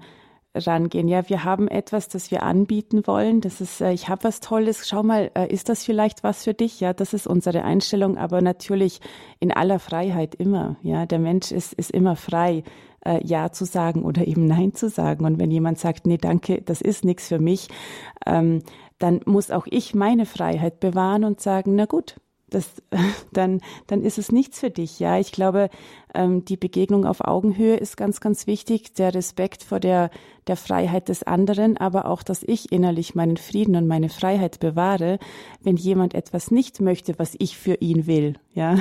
rangehen. 0.54 1.09
Ja, 1.09 1.28
wir 1.28 1.45
haben 1.45 1.69
etwas, 1.69 2.09
das 2.09 2.31
wir 2.31 2.43
anbieten 2.43 3.07
wollen. 3.07 3.40
Das 3.40 3.61
ist, 3.61 3.81
äh, 3.81 3.93
ich 3.93 4.09
habe 4.09 4.25
was 4.25 4.40
Tolles. 4.40 4.88
Schau 4.88 5.02
mal, 5.02 5.31
äh, 5.35 5.52
ist 5.52 5.69
das 5.69 5.85
vielleicht 5.85 6.23
was 6.23 6.45
für 6.45 6.54
dich? 6.54 6.81
Ja, 6.81 6.93
das 6.93 7.12
ist 7.12 7.26
unsere 7.26 7.64
Einstellung, 7.64 8.16
aber 8.19 8.40
natürlich 8.40 9.00
in 9.40 9.52
aller 9.52 9.78
Freiheit 9.78 10.35
immer. 10.35 10.76
Ja, 10.83 11.07
der 11.07 11.19
Mensch 11.19 11.50
ist, 11.50 11.73
ist 11.73 11.90
immer 11.90 12.16
frei, 12.16 12.62
äh, 13.05 13.25
Ja 13.25 13.53
zu 13.53 13.65
sagen 13.65 14.05
oder 14.05 14.27
eben 14.27 14.47
Nein 14.47 14.75
zu 14.75 14.89
sagen. 14.89 15.25
Und 15.25 15.39
wenn 15.39 15.51
jemand 15.51 15.79
sagt, 15.79 16.07
nee, 16.07 16.19
danke, 16.19 16.63
das 16.63 16.81
ist 16.81 17.05
nichts 17.05 17.29
für 17.29 17.39
mich, 17.39 17.69
ähm, 18.27 18.63
dann 18.99 19.21
muss 19.27 19.51
auch 19.51 19.67
ich 19.71 19.95
meine 19.95 20.27
Freiheit 20.27 20.81
bewahren 20.81 21.25
und 21.25 21.41
sagen, 21.41 21.75
na 21.75 21.85
gut, 21.85 22.17
das, 22.55 22.71
dann, 23.33 23.61
dann 23.87 24.03
ist 24.03 24.19
es 24.19 24.33
nichts 24.33 24.61
für 24.61 24.71
dich. 24.71 25.01
Ja, 25.01 25.19
ich 25.19 25.33
glaube, 25.33 25.69
ähm, 26.15 26.45
die 26.45 26.57
Begegnung 26.57 27.05
auf 27.05 27.21
Augenhöhe 27.21 27.77
ist 27.77 27.97
ganz, 27.97 28.21
ganz 28.21 28.47
wichtig. 28.47 28.95
Der 28.95 29.15
Respekt 29.15 29.63
vor 29.63 29.81
der, 29.81 30.11
der 30.47 30.57
Freiheit 30.57 31.09
des 31.09 31.23
anderen, 31.23 31.77
aber 31.77 32.07
auch, 32.07 32.23
dass 32.23 32.43
ich 32.43 32.73
innerlich 32.73 33.15
meinen 33.15 33.37
Frieden 33.37 33.77
und 33.77 33.87
meine 33.87 34.09
Freiheit 34.09 34.61
bewahre, 34.61 35.19
wenn 35.61 35.77
jemand 35.77 36.15
etwas 36.15 36.51
nicht 36.51 36.81
möchte, 36.81 37.19
was 37.19 37.35
ich 37.39 37.59
für 37.59 37.75
ihn 37.75 38.07
will. 38.07 38.35
Ja, 38.55 38.79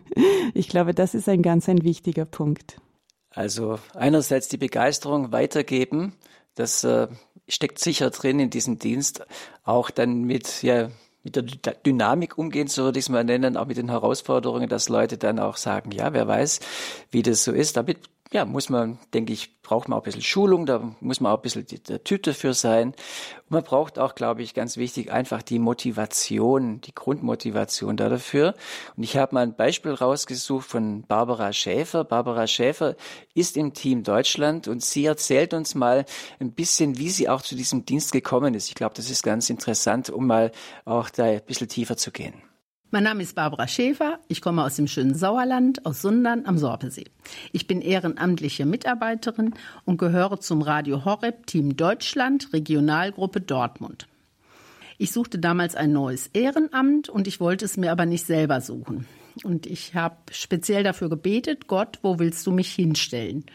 ich 0.54 0.68
glaube, 0.68 0.94
das 0.94 1.14
ist 1.14 1.28
ein 1.28 1.42
ganz, 1.42 1.68
ein 1.68 1.84
wichtiger 1.84 2.24
Punkt. 2.24 2.76
Also 3.34 3.78
einerseits 3.94 4.48
die 4.48 4.58
Begeisterung 4.58 5.32
weitergeben, 5.32 6.14
das 6.54 6.84
äh, 6.84 7.08
steckt 7.48 7.78
sicher 7.78 8.10
drin 8.10 8.40
in 8.40 8.50
diesem 8.50 8.78
Dienst, 8.78 9.24
auch 9.64 9.90
dann 9.90 10.22
mit 10.22 10.62
ja, 10.62 10.90
mit 11.24 11.36
der 11.36 11.74
Dynamik 11.74 12.36
umgehen, 12.36 12.66
so 12.66 12.82
würde 12.82 12.98
ich 12.98 13.04
es 13.04 13.08
mal 13.08 13.24
nennen, 13.24 13.56
auch 13.56 13.66
mit 13.66 13.76
den 13.76 13.90
Herausforderungen, 13.90 14.68
dass 14.68 14.88
Leute 14.88 15.18
dann 15.18 15.38
auch 15.38 15.56
sagen, 15.56 15.92
ja, 15.92 16.12
wer 16.12 16.26
weiß, 16.26 16.60
wie 17.10 17.22
das 17.22 17.44
so 17.44 17.52
ist. 17.52 17.76
Damit 17.76 17.98
ja, 18.32 18.46
muss 18.46 18.70
man, 18.70 18.98
denke 19.12 19.32
ich, 19.32 19.60
braucht 19.62 19.88
man 19.88 19.98
auch 19.98 20.02
ein 20.02 20.04
bisschen 20.04 20.22
Schulung, 20.22 20.64
da 20.64 20.94
muss 21.00 21.20
man 21.20 21.32
auch 21.32 21.36
ein 21.36 21.42
bisschen 21.42 21.66
der 21.88 22.02
Typ 22.02 22.22
dafür 22.22 22.54
sein. 22.54 22.88
Und 22.88 23.50
man 23.50 23.62
braucht 23.62 23.98
auch, 23.98 24.14
glaube 24.14 24.42
ich, 24.42 24.54
ganz 24.54 24.76
wichtig, 24.76 25.12
einfach 25.12 25.42
die 25.42 25.58
Motivation, 25.58 26.80
die 26.80 26.94
Grundmotivation 26.94 27.96
da 27.96 28.08
dafür. 28.08 28.54
Und 28.96 29.02
ich 29.02 29.16
habe 29.16 29.34
mal 29.34 29.42
ein 29.42 29.54
Beispiel 29.54 29.92
rausgesucht 29.92 30.66
von 30.66 31.02
Barbara 31.02 31.52
Schäfer. 31.52 32.04
Barbara 32.04 32.46
Schäfer 32.46 32.96
ist 33.34 33.56
im 33.56 33.74
Team 33.74 34.02
Deutschland 34.02 34.66
und 34.66 34.82
sie 34.82 35.04
erzählt 35.04 35.52
uns 35.52 35.74
mal 35.74 36.06
ein 36.40 36.52
bisschen, 36.52 36.98
wie 36.98 37.10
sie 37.10 37.28
auch 37.28 37.42
zu 37.42 37.54
diesem 37.54 37.84
Dienst 37.84 38.12
gekommen 38.12 38.54
ist. 38.54 38.68
Ich 38.68 38.74
glaube, 38.74 38.94
das 38.94 39.10
ist 39.10 39.22
ganz 39.22 39.50
interessant, 39.50 40.08
um 40.10 40.26
mal 40.26 40.52
auch 40.84 41.10
da 41.10 41.24
ein 41.24 41.42
bisschen 41.44 41.68
tiefer 41.68 41.96
zu 41.96 42.10
gehen. 42.10 42.51
Mein 42.94 43.04
Name 43.04 43.22
ist 43.22 43.34
Barbara 43.34 43.66
Schäfer. 43.68 44.18
Ich 44.28 44.42
komme 44.42 44.62
aus 44.62 44.76
dem 44.76 44.86
schönen 44.86 45.14
Sauerland, 45.14 45.86
aus 45.86 46.02
Sundern 46.02 46.44
am 46.44 46.58
Sorpesee. 46.58 47.06
Ich 47.50 47.66
bin 47.66 47.80
ehrenamtliche 47.80 48.66
Mitarbeiterin 48.66 49.54
und 49.86 49.96
gehöre 49.96 50.40
zum 50.40 50.60
Radio 50.60 51.06
Horeb 51.06 51.46
Team 51.46 51.74
Deutschland 51.74 52.52
Regionalgruppe 52.52 53.40
Dortmund. 53.40 54.08
Ich 54.98 55.10
suchte 55.10 55.38
damals 55.38 55.74
ein 55.74 55.94
neues 55.94 56.26
Ehrenamt 56.34 57.08
und 57.08 57.26
ich 57.26 57.40
wollte 57.40 57.64
es 57.64 57.78
mir 57.78 57.92
aber 57.92 58.04
nicht 58.04 58.26
selber 58.26 58.60
suchen. 58.60 59.06
Und 59.42 59.64
ich 59.64 59.94
habe 59.94 60.16
speziell 60.30 60.82
dafür 60.82 61.08
gebetet, 61.08 61.68
Gott, 61.68 61.98
wo 62.02 62.18
willst 62.18 62.46
du 62.46 62.50
mich 62.50 62.74
hinstellen? 62.74 63.46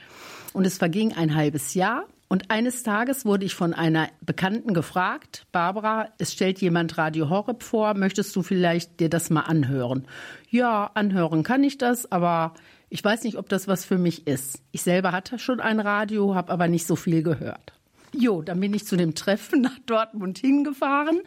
Und 0.53 0.65
es 0.65 0.79
verging 0.79 1.13
ein 1.13 1.35
halbes 1.35 1.75
Jahr 1.75 2.07
und 2.29 2.51
eines 2.51 2.83
Tages 2.83 3.25
wurde 3.25 3.45
ich 3.45 3.55
von 3.55 3.73
einer 3.73 4.09
Bekannten 4.21 4.73
gefragt, 4.73 5.47
Barbara, 5.51 6.09
es 6.17 6.33
stellt 6.33 6.59
jemand 6.59 6.97
Radio 6.97 7.29
Horeb 7.29 7.63
vor, 7.63 7.93
möchtest 7.93 8.35
du 8.35 8.43
vielleicht 8.43 8.99
dir 8.99 9.09
das 9.09 9.29
mal 9.29 9.41
anhören? 9.41 10.07
Ja, 10.49 10.91
anhören 10.93 11.43
kann 11.43 11.63
ich 11.63 11.77
das, 11.77 12.11
aber 12.11 12.53
ich 12.89 13.03
weiß 13.03 13.23
nicht, 13.23 13.37
ob 13.37 13.47
das 13.47 13.67
was 13.67 13.85
für 13.85 13.97
mich 13.97 14.27
ist. 14.27 14.61
Ich 14.71 14.81
selber 14.81 15.13
hatte 15.13 15.39
schon 15.39 15.61
ein 15.61 15.79
Radio, 15.79 16.35
habe 16.35 16.51
aber 16.51 16.67
nicht 16.67 16.85
so 16.85 16.95
viel 16.97 17.23
gehört. 17.23 17.73
Jo, 18.13 18.41
dann 18.41 18.59
bin 18.59 18.73
ich 18.73 18.85
zu 18.85 18.97
dem 18.97 19.15
Treffen 19.15 19.61
nach 19.61 19.79
Dortmund 19.85 20.39
hingefahren 20.39 21.21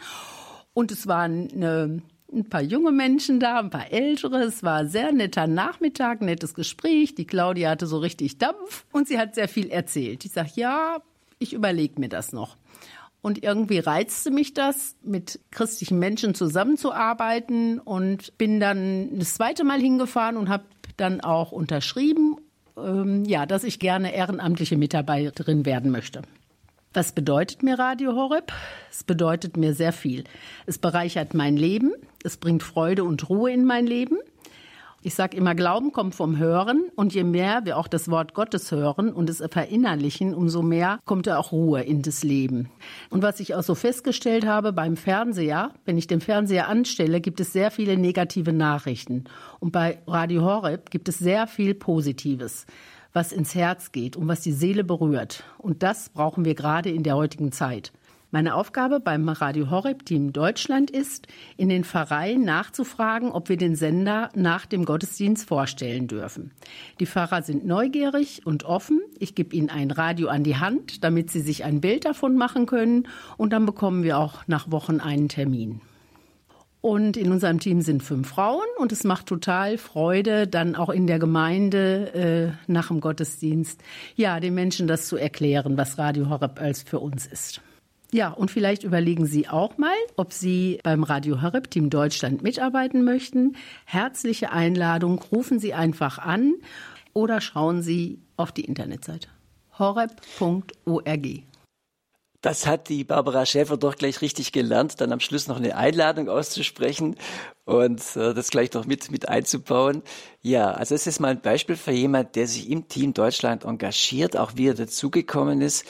und 0.74 0.92
es 0.92 1.06
war 1.06 1.22
eine 1.22 2.02
ein 2.32 2.48
paar 2.48 2.62
junge 2.62 2.92
Menschen 2.92 3.40
da, 3.40 3.58
ein 3.58 3.70
paar 3.70 3.92
ältere. 3.92 4.42
Es 4.42 4.62
war 4.62 4.78
ein 4.78 4.88
sehr 4.88 5.12
netter 5.12 5.46
Nachmittag, 5.46 6.20
nettes 6.20 6.54
Gespräch. 6.54 7.14
Die 7.14 7.26
Claudia 7.26 7.70
hatte 7.70 7.86
so 7.86 7.98
richtig 7.98 8.38
Dampf 8.38 8.84
und 8.92 9.08
sie 9.08 9.18
hat 9.18 9.34
sehr 9.34 9.48
viel 9.48 9.70
erzählt. 9.70 10.24
Ich 10.24 10.32
sage, 10.32 10.50
ja, 10.54 10.98
ich 11.38 11.52
überlege 11.52 12.00
mir 12.00 12.08
das 12.08 12.32
noch. 12.32 12.56
Und 13.22 13.42
irgendwie 13.42 13.78
reizte 13.78 14.30
mich 14.30 14.54
das, 14.54 14.96
mit 15.02 15.40
christlichen 15.50 15.98
Menschen 15.98 16.34
zusammenzuarbeiten 16.34 17.78
und 17.78 18.36
bin 18.38 18.60
dann 18.60 19.18
das 19.18 19.34
zweite 19.34 19.64
Mal 19.64 19.80
hingefahren 19.80 20.36
und 20.36 20.48
habe 20.48 20.64
dann 20.96 21.20
auch 21.20 21.52
unterschrieben, 21.52 22.36
ähm, 22.78 23.24
ja, 23.26 23.44
dass 23.44 23.64
ich 23.64 23.78
gerne 23.78 24.14
ehrenamtliche 24.14 24.78
Mitarbeiterin 24.78 25.66
werden 25.66 25.90
möchte. 25.90 26.22
Was 26.92 27.12
bedeutet 27.12 27.62
mir 27.62 27.78
Radio 27.78 28.16
Horeb? 28.16 28.52
Es 28.90 29.04
bedeutet 29.04 29.56
mir 29.56 29.74
sehr 29.74 29.92
viel. 29.92 30.24
Es 30.66 30.76
bereichert 30.78 31.34
mein 31.34 31.56
Leben, 31.56 31.92
es 32.24 32.36
bringt 32.36 32.64
Freude 32.64 33.04
und 33.04 33.30
Ruhe 33.30 33.52
in 33.52 33.64
mein 33.64 33.86
Leben. 33.86 34.18
Ich 35.00 35.14
sage 35.14 35.36
immer, 35.36 35.54
Glauben 35.54 35.92
kommt 35.92 36.16
vom 36.16 36.36
Hören 36.36 36.90
und 36.96 37.14
je 37.14 37.22
mehr 37.22 37.60
wir 37.64 37.76
auch 37.76 37.86
das 37.86 38.10
Wort 38.10 38.34
Gottes 38.34 38.72
hören 38.72 39.12
und 39.12 39.30
es 39.30 39.40
verinnerlichen, 39.52 40.34
umso 40.34 40.62
mehr 40.62 40.98
kommt 41.04 41.28
da 41.28 41.38
auch 41.38 41.52
Ruhe 41.52 41.80
in 41.82 42.02
das 42.02 42.24
Leben. 42.24 42.70
Und 43.08 43.22
was 43.22 43.38
ich 43.38 43.54
auch 43.54 43.62
so 43.62 43.76
festgestellt 43.76 44.44
habe 44.44 44.72
beim 44.72 44.96
Fernseher, 44.96 45.70
wenn 45.84 45.96
ich 45.96 46.08
den 46.08 46.20
Fernseher 46.20 46.66
anstelle, 46.66 47.20
gibt 47.20 47.38
es 47.38 47.52
sehr 47.52 47.70
viele 47.70 47.96
negative 47.98 48.52
Nachrichten. 48.52 49.26
Und 49.60 49.70
bei 49.70 50.02
Radio 50.08 50.42
Horeb 50.42 50.90
gibt 50.90 51.08
es 51.08 51.20
sehr 51.20 51.46
viel 51.46 51.74
Positives 51.74 52.66
was 53.12 53.32
ins 53.32 53.54
Herz 53.54 53.92
geht 53.92 54.16
und 54.16 54.28
was 54.28 54.40
die 54.40 54.52
Seele 54.52 54.84
berührt. 54.84 55.44
Und 55.58 55.82
das 55.82 56.08
brauchen 56.08 56.44
wir 56.44 56.54
gerade 56.54 56.90
in 56.90 57.02
der 57.02 57.16
heutigen 57.16 57.52
Zeit. 57.52 57.92
Meine 58.32 58.54
Aufgabe 58.54 59.00
beim 59.00 59.28
Radio 59.28 59.70
Horeb 59.70 60.06
Team 60.06 60.32
Deutschland 60.32 60.88
ist, 60.88 61.26
in 61.56 61.68
den 61.68 61.82
Pfarreien 61.82 62.44
nachzufragen, 62.44 63.32
ob 63.32 63.48
wir 63.48 63.56
den 63.56 63.74
Sender 63.74 64.28
nach 64.36 64.66
dem 64.66 64.84
Gottesdienst 64.84 65.48
vorstellen 65.48 66.06
dürfen. 66.06 66.52
Die 67.00 67.06
Pfarrer 67.06 67.42
sind 67.42 67.66
neugierig 67.66 68.42
und 68.44 68.62
offen. 68.62 69.00
Ich 69.18 69.34
gebe 69.34 69.56
ihnen 69.56 69.68
ein 69.68 69.90
Radio 69.90 70.28
an 70.28 70.44
die 70.44 70.58
Hand, 70.58 71.02
damit 71.02 71.32
sie 71.32 71.40
sich 71.40 71.64
ein 71.64 71.80
Bild 71.80 72.04
davon 72.04 72.36
machen 72.36 72.66
können. 72.66 73.08
Und 73.36 73.52
dann 73.52 73.66
bekommen 73.66 74.04
wir 74.04 74.16
auch 74.16 74.46
nach 74.46 74.70
Wochen 74.70 75.00
einen 75.00 75.28
Termin. 75.28 75.80
Und 76.80 77.16
in 77.16 77.30
unserem 77.30 77.60
Team 77.60 77.82
sind 77.82 78.02
fünf 78.02 78.28
Frauen 78.28 78.66
und 78.78 78.90
es 78.90 79.04
macht 79.04 79.26
total 79.26 79.76
Freude, 79.76 80.46
dann 80.46 80.76
auch 80.76 80.88
in 80.88 81.06
der 81.06 81.18
Gemeinde 81.18 82.56
äh, 82.66 82.72
nach 82.72 82.88
dem 82.88 83.00
Gottesdienst, 83.00 83.82
ja, 84.16 84.40
den 84.40 84.54
Menschen 84.54 84.86
das 84.86 85.06
zu 85.06 85.16
erklären, 85.16 85.76
was 85.76 85.98
Radio 85.98 86.30
Horeb 86.30 86.58
als 86.60 86.82
für 86.82 86.98
uns 86.98 87.26
ist. 87.26 87.60
Ja, 88.12 88.30
und 88.30 88.50
vielleicht 88.50 88.82
überlegen 88.82 89.26
Sie 89.26 89.46
auch 89.48 89.78
mal, 89.78 89.94
ob 90.16 90.32
Sie 90.32 90.80
beim 90.82 91.04
Radio 91.04 91.42
Horeb 91.42 91.70
Team 91.70 91.90
Deutschland 91.90 92.42
mitarbeiten 92.42 93.04
möchten. 93.04 93.56
Herzliche 93.84 94.50
Einladung, 94.50 95.20
rufen 95.30 95.60
Sie 95.60 95.74
einfach 95.74 96.18
an 96.18 96.54
oder 97.12 97.40
schauen 97.40 97.82
Sie 97.82 98.18
auf 98.36 98.52
die 98.52 98.64
Internetseite 98.64 99.28
horeb.org. 99.80 101.26
Das 102.40 102.66
hat 102.66 102.88
die 102.88 103.04
Barbara 103.04 103.44
Schäfer 103.44 103.76
doch 103.76 103.96
gleich 103.96 104.22
richtig 104.22 104.52
gelernt, 104.52 105.00
dann 105.00 105.12
am 105.12 105.20
Schluss 105.20 105.46
noch 105.46 105.58
eine 105.58 105.76
Einladung 105.76 106.30
auszusprechen 106.30 107.16
und 107.66 108.00
äh, 108.16 108.32
das 108.32 108.50
gleich 108.50 108.72
noch 108.72 108.86
mit, 108.86 109.10
mit 109.10 109.28
einzubauen. 109.28 110.02
Ja, 110.40 110.70
also 110.70 110.94
es 110.94 111.06
ist 111.06 111.20
mal 111.20 111.32
ein 111.32 111.42
Beispiel 111.42 111.76
für 111.76 111.92
jemand, 111.92 112.36
der 112.36 112.46
sich 112.46 112.70
im 112.70 112.88
Team 112.88 113.12
Deutschland 113.12 113.64
engagiert, 113.64 114.38
auch 114.38 114.52
wie 114.56 114.68
er 114.68 114.74
dazugekommen 114.74 115.60
ist. 115.60 115.84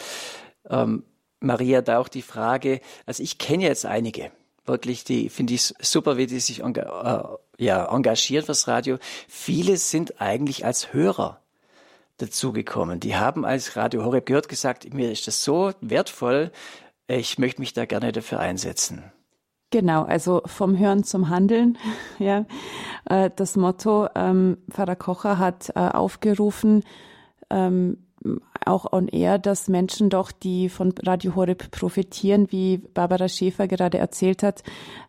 Ähm, 0.69 1.04
Maria, 1.38 1.83
da 1.83 1.99
auch 1.99 2.09
die 2.09 2.23
Frage, 2.23 2.80
also 3.07 3.23
ich 3.23 3.38
kenne 3.38 3.64
jetzt 3.64 3.87
einige, 3.87 4.33
wirklich, 4.66 5.04
die 5.04 5.28
finde 5.28 5.54
ich 5.54 5.73
super, 5.80 6.16
wie 6.16 6.26
die 6.26 6.40
sich 6.40 6.61
enga 6.62 7.38
äh, 7.59 7.64
ja, 7.64 7.95
engagiert 7.95 8.47
fürs 8.47 8.66
Radio. 8.66 8.99
Viele 9.28 9.76
sind 9.76 10.21
eigentlich 10.21 10.64
als 10.64 10.92
Hörer 10.92 11.39
dazugekommen. 12.20 13.00
Die 13.00 13.16
haben 13.16 13.44
als 13.44 13.76
Radio 13.76 14.04
Horeb 14.04 14.26
gehört 14.26 14.48
gesagt, 14.48 14.92
mir 14.92 15.10
ist 15.10 15.26
das 15.26 15.44
so 15.44 15.72
wertvoll, 15.80 16.50
ich 17.06 17.38
möchte 17.38 17.60
mich 17.60 17.72
da 17.72 17.86
gerne 17.86 18.12
dafür 18.12 18.38
einsetzen. 18.38 19.02
Genau, 19.70 20.02
also 20.02 20.42
vom 20.46 20.78
Hören 20.78 21.04
zum 21.04 21.28
Handeln. 21.28 21.78
ja, 22.18 22.44
äh, 23.08 23.30
das 23.34 23.56
Motto 23.56 24.08
ähm, 24.14 24.58
Pfarrer 24.70 24.96
Kocher 24.96 25.38
hat 25.38 25.70
äh, 25.70 25.78
aufgerufen, 25.78 26.82
ähm, 27.50 27.98
auch 28.66 28.92
on 28.92 29.08
air, 29.08 29.38
dass 29.38 29.68
Menschen 29.68 30.10
doch, 30.10 30.32
die 30.32 30.68
von 30.68 30.92
Radio 31.02 31.34
Horeb 31.34 31.70
profitieren, 31.70 32.50
wie 32.50 32.78
Barbara 32.78 33.28
Schäfer 33.28 33.66
gerade 33.66 33.98
erzählt 33.98 34.42
hat, 34.42 34.62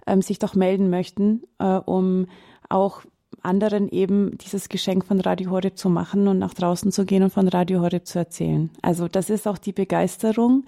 ähm, 0.08 0.22
sich 0.22 0.40
doch 0.40 0.56
melden 0.56 0.90
möchten, 0.90 1.44
äh, 1.60 1.66
um 1.66 2.28
auch 2.70 3.02
anderen 3.44 3.90
eben 3.90 4.38
dieses 4.38 4.70
Geschenk 4.70 5.06
von 5.06 5.20
Radio 5.20 5.52
Horeb 5.52 5.78
zu 5.78 5.90
machen 5.90 6.28
und 6.28 6.40
nach 6.40 6.54
draußen 6.54 6.92
zu 6.92 7.06
gehen 7.06 7.24
und 7.24 7.32
von 7.32 7.48
Radio 7.48 7.82
Horeb 7.82 8.06
zu 8.08 8.20
erzählen. 8.20 8.70
Also 8.82 9.08
das 9.08 9.30
ist 9.30 9.48
auch 9.48 9.58
die 9.58 9.74
Begeisterung 9.74 10.66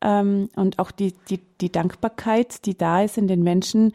ähm, 0.00 0.48
und 0.56 0.78
auch 0.78 0.90
die, 0.90 1.14
die, 1.28 1.40
die 1.60 1.72
Dankbarkeit, 1.72 2.66
die 2.66 2.76
da 2.76 3.02
ist 3.02 3.18
in 3.18 3.28
den 3.28 3.42
Menschen, 3.42 3.92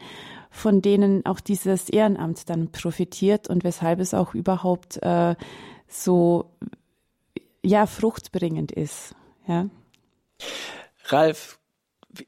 von 0.50 0.82
denen 0.82 1.24
auch 1.26 1.40
dieses 1.40 1.88
Ehrenamt 1.88 2.48
dann 2.50 2.70
profitiert 2.72 3.48
und 3.48 3.64
weshalb 3.64 4.00
es 4.00 4.14
auch 4.14 4.34
überhaupt 4.34 5.02
äh, 5.02 5.34
so 5.86 6.50
ja 7.62 7.86
fruchtbringend 7.86 8.72
ist. 8.72 9.14
Ja. 9.46 9.68
Ralf, 11.04 11.58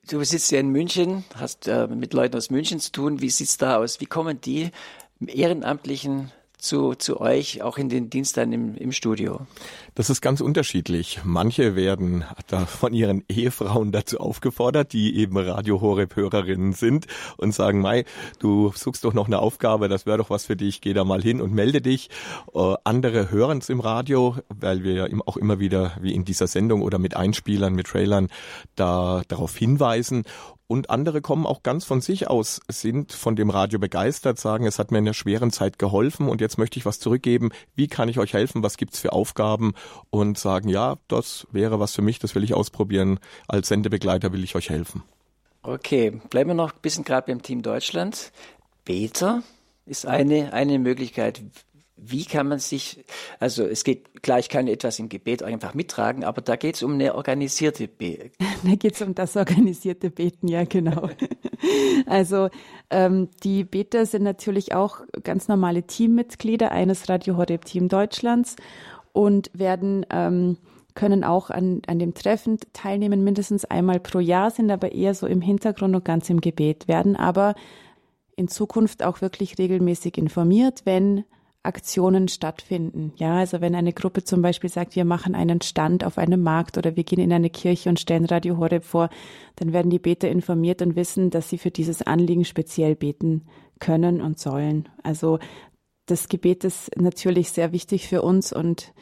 du 0.09 0.23
sitzt 0.25 0.51
ja 0.53 0.61
in 0.61 0.69
München, 0.69 1.25
hast 1.35 1.67
äh, 1.69 1.87
mit 1.87 2.13
Leuten 2.15 2.37
aus 2.37 2.51
München 2.51 2.81
zu 2.81 2.93
tun. 2.93 3.21
Wie 3.21 3.31
sieht's 3.31 3.57
da 3.57 3.79
aus? 3.79 4.01
Wie 4.01 4.07
kommen 4.07 4.41
die 4.41 4.71
Ehrenamtlichen 5.27 6.33
zu, 6.61 6.95
zu 6.95 7.21
euch, 7.21 7.63
auch 7.63 7.79
in 7.79 7.89
den 7.89 8.11
Diensten 8.11 8.53
im, 8.53 8.75
im 8.77 8.93
Studio? 8.93 9.47
Das 9.95 10.11
ist 10.11 10.21
ganz 10.21 10.41
unterschiedlich. 10.41 11.21
Manche 11.25 11.77
werden 11.77 12.25
von 12.67 12.93
ihren 12.93 13.25
Ehefrauen 13.29 13.93
dazu 13.93 14.19
aufgefordert, 14.21 14.93
die 14.93 15.17
eben 15.17 15.37
Radio 15.37 15.81
Horeb 15.81 16.17
Hörerinnen 16.17 16.73
sind 16.73 17.07
und 17.37 17.53
sagen, 17.53 17.81
Mai, 17.81 18.05
du 18.39 18.73
suchst 18.75 19.05
doch 19.05 19.15
noch 19.15 19.27
eine 19.27 19.41
Aufgabe, 19.41 19.89
das 19.89 20.07
wäre 20.07 20.19
doch 20.19 20.31
was 20.31 20.47
für 20.47 20.57
dich, 20.57 20.81
geh 20.81 20.93
da 20.93 21.05
mal 21.05 21.23
hin 21.23 21.41
und 21.41 21.53
melde 21.53 21.81
dich. 21.81 22.11
Äh, 22.55 22.75
andere 22.85 23.31
hören 23.31 23.59
es 23.59 23.69
im 23.69 23.81
Radio, 23.81 24.37
weil 24.49 24.85
wir 24.85 24.93
ja 24.93 25.07
auch 25.27 25.37
immer 25.37 25.59
wieder, 25.59 25.93
wie 26.01 26.15
in 26.15 26.25
dieser 26.25 26.47
Sendung 26.47 26.83
oder 26.83 26.99
mit 26.99 27.17
Einspielern, 27.17 27.75
mit 27.75 27.89
Trailern, 27.89 28.29
da 28.77 29.23
darauf 29.29 29.57
hinweisen. 29.57 30.25
Und 30.71 30.89
andere 30.89 31.21
kommen 31.21 31.47
auch 31.47 31.65
ganz 31.65 31.85
von 31.85 32.01
sich 32.01 32.29
aus, 32.29 32.61
sind 32.69 33.11
von 33.11 33.35
dem 33.35 33.51
Radio 33.51 33.81
begeistert, 33.81 34.39
sagen, 34.39 34.67
es 34.67 34.79
hat 34.79 34.93
mir 34.93 34.99
in 34.99 35.05
einer 35.05 35.15
schweren 35.15 35.51
Zeit 35.51 35.81
geholfen 35.81 36.29
und 36.29 36.41
jetzt 36.41 36.50
möchte 36.59 36.79
ich 36.79 36.87
was 36.87 37.01
zurückgeben. 37.01 37.51
Wie 37.75 37.89
kann 37.89 38.09
ich 38.09 38.19
euch 38.19 38.33
helfen? 38.33 38.63
Was 38.63 38.77
gibt's 38.77 39.01
für 39.01 39.13
Aufgaben? 39.13 39.75
Und 40.11 40.39
sagen, 40.39 40.69
ja, 40.69 40.97
das 41.09 41.47
wäre 41.53 41.81
was 41.81 41.95
für 41.95 42.03
mich, 42.03 42.19
das 42.19 42.35
will 42.35 42.45
ich 42.45 42.55
ausprobieren. 42.55 43.19
Als 43.49 43.69
Sendebegleiter 43.69 44.33
will 44.33 44.45
ich 44.45 44.55
euch 44.55 44.71
helfen. 44.71 45.03
Okay, 45.63 46.21
bleiben 46.31 46.51
wir 46.51 46.55
noch 46.55 46.73
ein 46.73 46.81
bisschen 46.81 47.05
gerade 47.05 47.27
beim 47.27 47.43
Team 47.43 47.63
Deutschland. 47.63 48.33
Beta 48.85 49.43
ist 49.87 50.07
eine, 50.07 50.53
eine 50.53 50.79
Möglichkeit. 50.79 51.43
Wie 52.03 52.25
kann 52.25 52.49
man 52.49 52.59
sich, 52.59 53.05
also 53.39 53.65
es 53.65 53.85
geht, 53.85 54.23
klar, 54.23 54.39
ich 54.39 54.49
kann 54.49 54.69
etwas 54.69 54.99
im 54.99 55.09
Gebet 55.09 55.43
einfach 55.43 55.75
mittragen, 55.75 56.25
aber 56.25 56.41
da 56.41 56.57
geht 56.57 56.77
es 56.77 56.83
um 56.83 56.95
eine 56.95 57.15
organisierte 57.15 57.89
Beten. 57.89 58.31
Da 58.63 58.75
geht 58.75 58.95
es 58.95 59.01
um 59.03 59.15
das 59.15 59.37
organisierte 59.37 60.11
Beten, 60.11 60.47
ja, 60.47 60.65
genau. 60.65 61.09
also 62.07 62.51
ähm, 62.91 63.29
die 63.43 63.65
Beter 63.65 64.05
sind 64.05 64.23
natürlich 64.23 64.75
auch 64.75 65.01
ganz 65.23 65.49
normale 65.49 65.85
Teammitglieder 65.85 66.71
eines 66.71 67.09
Radio 67.09 67.39
Horeb 67.39 67.65
Team 67.65 67.89
Deutschlands 67.89 68.57
und 69.13 69.51
werden 69.55 70.05
ähm, 70.11 70.59
können 70.95 71.25
auch 71.25 71.51
an, 71.51 71.83
an 71.87 71.99
dem 71.99 72.15
Treffen 72.15 72.59
teilnehmen, 72.73 73.25
mindestens 73.25 73.65
einmal 73.65 74.01
pro 74.01 74.19
Jahr, 74.19 74.51
sind 74.51 74.71
aber 74.71 74.93
eher 74.93 75.15
so 75.15 75.27
im 75.27 75.41
Hintergrund 75.41 75.95
und 75.95 76.05
ganz 76.05 76.29
im 76.29 76.41
Gebet, 76.41 76.89
werden 76.89 77.17
aber 77.17 77.55
in 78.37 78.49
Zukunft 78.49 79.03
auch 79.03 79.21
wirklich 79.21 79.59
regelmäßig 79.59 80.19
informiert, 80.19 80.83
wenn 80.85 81.25
Aktionen 81.63 82.29
stattfinden. 82.29 83.13
Ja, 83.17 83.37
also 83.37 83.61
wenn 83.61 83.75
eine 83.75 83.93
Gruppe 83.93 84.25
zum 84.25 84.41
Beispiel 84.41 84.71
sagt, 84.71 84.97
wir 84.97 85.05
machen 85.05 85.35
einen 85.35 85.61
Stand 85.61 86.05
auf 86.05 86.17
einem 86.17 86.43
Markt 86.43 86.79
oder 86.79 86.97
wir 86.97 87.05
gehen 87.05 87.21
in 87.21 87.33
eine 87.33 87.51
Kirche 87.51 87.91
und 87.91 88.01
stellen 88.01 88.25
Radio 88.25 88.57
Horeb 88.57 88.85
vor, 88.85 89.11
dann 89.57 89.73
werden 89.73 89.91
die 89.91 89.99
Beter 89.99 90.31
informiert 90.31 90.81
und 90.81 90.97
wissen, 90.97 91.31
dass 91.31 91.51
sie 91.51 91.59
für 91.59 91.71
dieses 91.71 92.01
Anliegen 92.03 92.47
speziell 92.47 92.97
beten 92.97 93.47
können 93.79 94.23
und 94.23 94.39
sollen. 94.39 94.89
Also 95.03 95.39
das 96.07 96.29
Gebet 96.29 96.65
ist 96.65 96.97
natürlich 96.97 97.51
sehr 97.51 97.73
wichtig 97.73 98.09
für 98.09 98.23
uns 98.23 98.53
und 98.53 98.95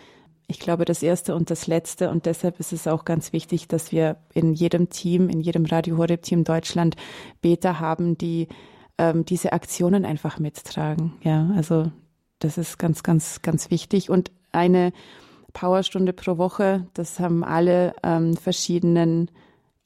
ich 0.50 0.58
glaube, 0.58 0.86
das 0.86 1.02
erste 1.02 1.34
und 1.34 1.50
das 1.50 1.66
letzte. 1.66 2.10
Und 2.10 2.24
deshalb 2.24 2.58
ist 2.58 2.72
es 2.72 2.88
auch 2.88 3.04
ganz 3.04 3.34
wichtig, 3.34 3.68
dass 3.68 3.92
wir 3.92 4.16
in 4.32 4.54
jedem 4.54 4.88
Team, 4.88 5.28
in 5.28 5.40
jedem 5.40 5.66
Radio 5.66 5.98
Horeb 5.98 6.22
Team 6.22 6.42
Deutschland 6.42 6.96
Beter 7.42 7.80
haben, 7.80 8.16
die 8.16 8.48
ähm, 8.96 9.26
diese 9.26 9.52
Aktionen 9.52 10.06
einfach 10.06 10.38
mittragen. 10.38 11.12
Ja, 11.22 11.50
also 11.54 11.92
das 12.38 12.58
ist 12.58 12.78
ganz, 12.78 13.02
ganz, 13.02 13.42
ganz 13.42 13.70
wichtig. 13.70 14.10
Und 14.10 14.30
eine 14.52 14.92
Powerstunde 15.52 16.12
pro 16.12 16.38
Woche, 16.38 16.86
das 16.94 17.18
haben 17.20 17.44
alle 17.44 17.94
ähm, 18.02 18.36
verschiedenen 18.36 19.30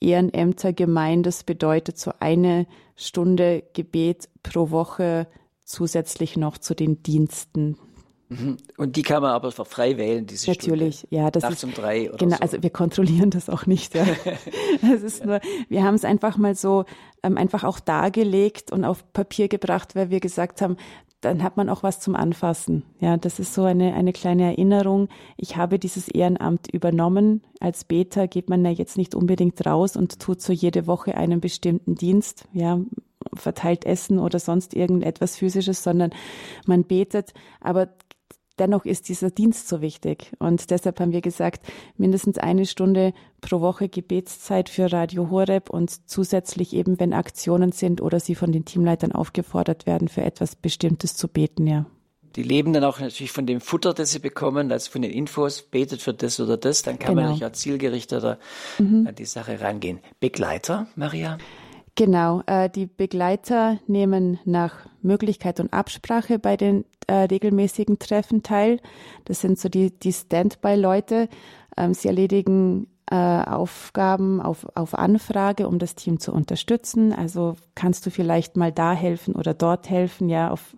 Ehrenämter 0.00 0.72
gemeint. 0.72 1.26
Das 1.26 1.44
bedeutet 1.44 1.98
so 1.98 2.12
eine 2.20 2.66
Stunde 2.96 3.62
Gebet 3.72 4.28
pro 4.42 4.70
Woche 4.70 5.26
zusätzlich 5.64 6.36
noch 6.36 6.58
zu 6.58 6.74
den 6.74 7.02
Diensten. 7.02 7.78
Mhm. 8.28 8.56
Und 8.76 8.96
die 8.96 9.02
kann 9.02 9.22
man 9.22 9.32
aber 9.32 9.52
frei 9.52 9.96
wählen, 9.96 10.26
diese 10.26 10.50
Natürlich, 10.50 11.00
Stunde. 11.00 11.16
ja, 11.16 11.30
das 11.30 11.42
Nachts 11.42 11.58
ist 11.58 11.64
um 11.64 11.74
drei 11.74 12.08
oder 12.08 12.18
genau. 12.18 12.36
so. 12.36 12.42
Also 12.42 12.62
wir 12.62 12.70
kontrollieren 12.70 13.30
das 13.30 13.48
auch 13.48 13.66
nicht. 13.66 13.94
Ja. 13.94 14.06
Es 14.94 15.02
ist 15.02 15.24
nur, 15.24 15.40
wir 15.68 15.84
haben 15.84 15.94
es 15.94 16.04
einfach 16.04 16.36
mal 16.36 16.54
so 16.54 16.84
ähm, 17.22 17.36
einfach 17.36 17.62
auch 17.62 17.78
dargelegt 17.78 18.72
und 18.72 18.84
auf 18.84 19.12
Papier 19.12 19.48
gebracht, 19.48 19.94
weil 19.94 20.10
wir 20.10 20.20
gesagt 20.20 20.60
haben, 20.62 20.76
dann 21.22 21.42
hat 21.42 21.56
man 21.56 21.68
auch 21.68 21.82
was 21.82 22.00
zum 22.00 22.16
Anfassen. 22.16 22.82
Ja, 23.00 23.16
das 23.16 23.38
ist 23.38 23.54
so 23.54 23.62
eine, 23.62 23.94
eine 23.94 24.12
kleine 24.12 24.42
Erinnerung. 24.42 25.08
Ich 25.36 25.56
habe 25.56 25.78
dieses 25.78 26.08
Ehrenamt 26.08 26.66
übernommen. 26.66 27.42
Als 27.60 27.84
Beta 27.84 28.26
geht 28.26 28.50
man 28.50 28.64
ja 28.64 28.72
jetzt 28.72 28.98
nicht 28.98 29.14
unbedingt 29.14 29.64
raus 29.64 29.96
und 29.96 30.18
tut 30.18 30.42
so 30.42 30.52
jede 30.52 30.86
Woche 30.86 31.16
einen 31.16 31.40
bestimmten 31.40 31.94
Dienst. 31.94 32.48
Ja, 32.52 32.80
verteilt 33.34 33.84
Essen 33.86 34.18
oder 34.18 34.40
sonst 34.40 34.74
irgendetwas 34.74 35.36
physisches, 35.36 35.84
sondern 35.84 36.10
man 36.66 36.84
betet. 36.84 37.34
Aber 37.60 37.88
dennoch 38.62 38.84
ist 38.84 39.08
dieser 39.08 39.30
Dienst 39.30 39.66
so 39.68 39.80
wichtig. 39.80 40.30
Und 40.38 40.70
deshalb 40.70 41.00
haben 41.00 41.10
wir 41.10 41.20
gesagt, 41.20 41.66
mindestens 41.96 42.38
eine 42.38 42.64
Stunde 42.64 43.12
pro 43.40 43.60
Woche 43.60 43.88
Gebetszeit 43.88 44.68
für 44.68 44.92
Radio 44.92 45.30
Horeb 45.30 45.68
und 45.68 46.08
zusätzlich 46.08 46.72
eben, 46.72 47.00
wenn 47.00 47.12
Aktionen 47.12 47.72
sind 47.72 48.00
oder 48.00 48.20
sie 48.20 48.36
von 48.36 48.52
den 48.52 48.64
Teamleitern 48.64 49.10
aufgefordert 49.10 49.84
werden, 49.86 50.06
für 50.06 50.22
etwas 50.22 50.54
Bestimmtes 50.54 51.16
zu 51.16 51.26
beten, 51.26 51.66
ja. 51.66 51.86
Die 52.36 52.44
leben 52.44 52.72
dann 52.72 52.84
auch 52.84 52.98
natürlich 53.00 53.32
von 53.32 53.46
dem 53.46 53.60
Futter, 53.60 53.92
das 53.92 54.12
sie 54.12 54.18
bekommen, 54.20 54.72
also 54.72 54.90
von 54.90 55.02
den 55.02 55.10
Infos, 55.10 55.60
betet 55.60 56.00
für 56.00 56.14
das 56.14 56.40
oder 56.40 56.56
das, 56.56 56.82
dann 56.82 56.98
kann 56.98 57.16
Genau. 57.16 57.30
man 57.32 57.42
auch 57.42 57.52
zielgerichteter 57.52 58.38
an 58.78 59.14
die 59.18 59.26
Sache 59.26 59.60
rangehen. 59.60 59.98
Begleiter, 60.18 60.86
Maria? 60.94 61.36
Genau, 61.94 62.42
äh, 62.46 62.70
die 62.70 62.86
Begleiter 62.86 63.78
nehmen 63.86 64.38
nach 64.44 64.86
Möglichkeit 65.02 65.60
und 65.60 65.72
Absprache 65.74 66.38
bei 66.38 66.56
den 66.56 66.86
äh, 67.06 67.14
regelmäßigen 67.14 67.98
Treffen 67.98 68.42
teil. 68.42 68.80
Das 69.26 69.40
sind 69.40 69.58
so 69.58 69.68
die, 69.68 69.90
die 69.98 70.12
Standby-Leute. 70.12 71.28
Ähm, 71.76 71.92
sie 71.92 72.08
erledigen 72.08 72.86
äh, 73.10 73.14
Aufgaben 73.14 74.40
auf, 74.40 74.66
auf 74.74 74.94
Anfrage, 74.94 75.68
um 75.68 75.78
das 75.78 75.94
Team 75.94 76.18
zu 76.18 76.32
unterstützen. 76.32 77.12
Also 77.12 77.56
kannst 77.74 78.06
du 78.06 78.10
vielleicht 78.10 78.56
mal 78.56 78.72
da 78.72 78.94
helfen 78.94 79.34
oder 79.34 79.52
dort 79.52 79.90
helfen, 79.90 80.30
ja. 80.30 80.50
Auf, 80.50 80.74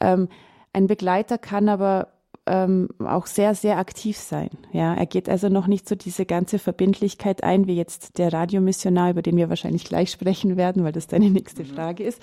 ähm, 0.00 0.28
ein 0.74 0.86
Begleiter 0.86 1.38
kann 1.38 1.70
aber 1.70 2.08
ähm, 2.46 2.88
auch 2.98 3.26
sehr, 3.26 3.54
sehr 3.54 3.78
aktiv 3.78 4.18
sein. 4.18 4.50
Ja, 4.72 4.94
er 4.94 5.06
geht 5.06 5.28
also 5.28 5.48
noch 5.48 5.66
nicht 5.66 5.88
so 5.88 5.94
diese 5.94 6.26
ganze 6.26 6.58
Verbindlichkeit 6.58 7.44
ein, 7.44 7.66
wie 7.66 7.76
jetzt 7.76 8.18
der 8.18 8.32
Radiomissionar, 8.32 9.10
über 9.10 9.22
den 9.22 9.36
wir 9.36 9.48
wahrscheinlich 9.48 9.84
gleich 9.84 10.10
sprechen 10.10 10.56
werden, 10.56 10.84
weil 10.84 10.92
das 10.92 11.06
deine 11.06 11.30
nächste 11.30 11.64
Frage 11.64 12.04
ist. 12.04 12.20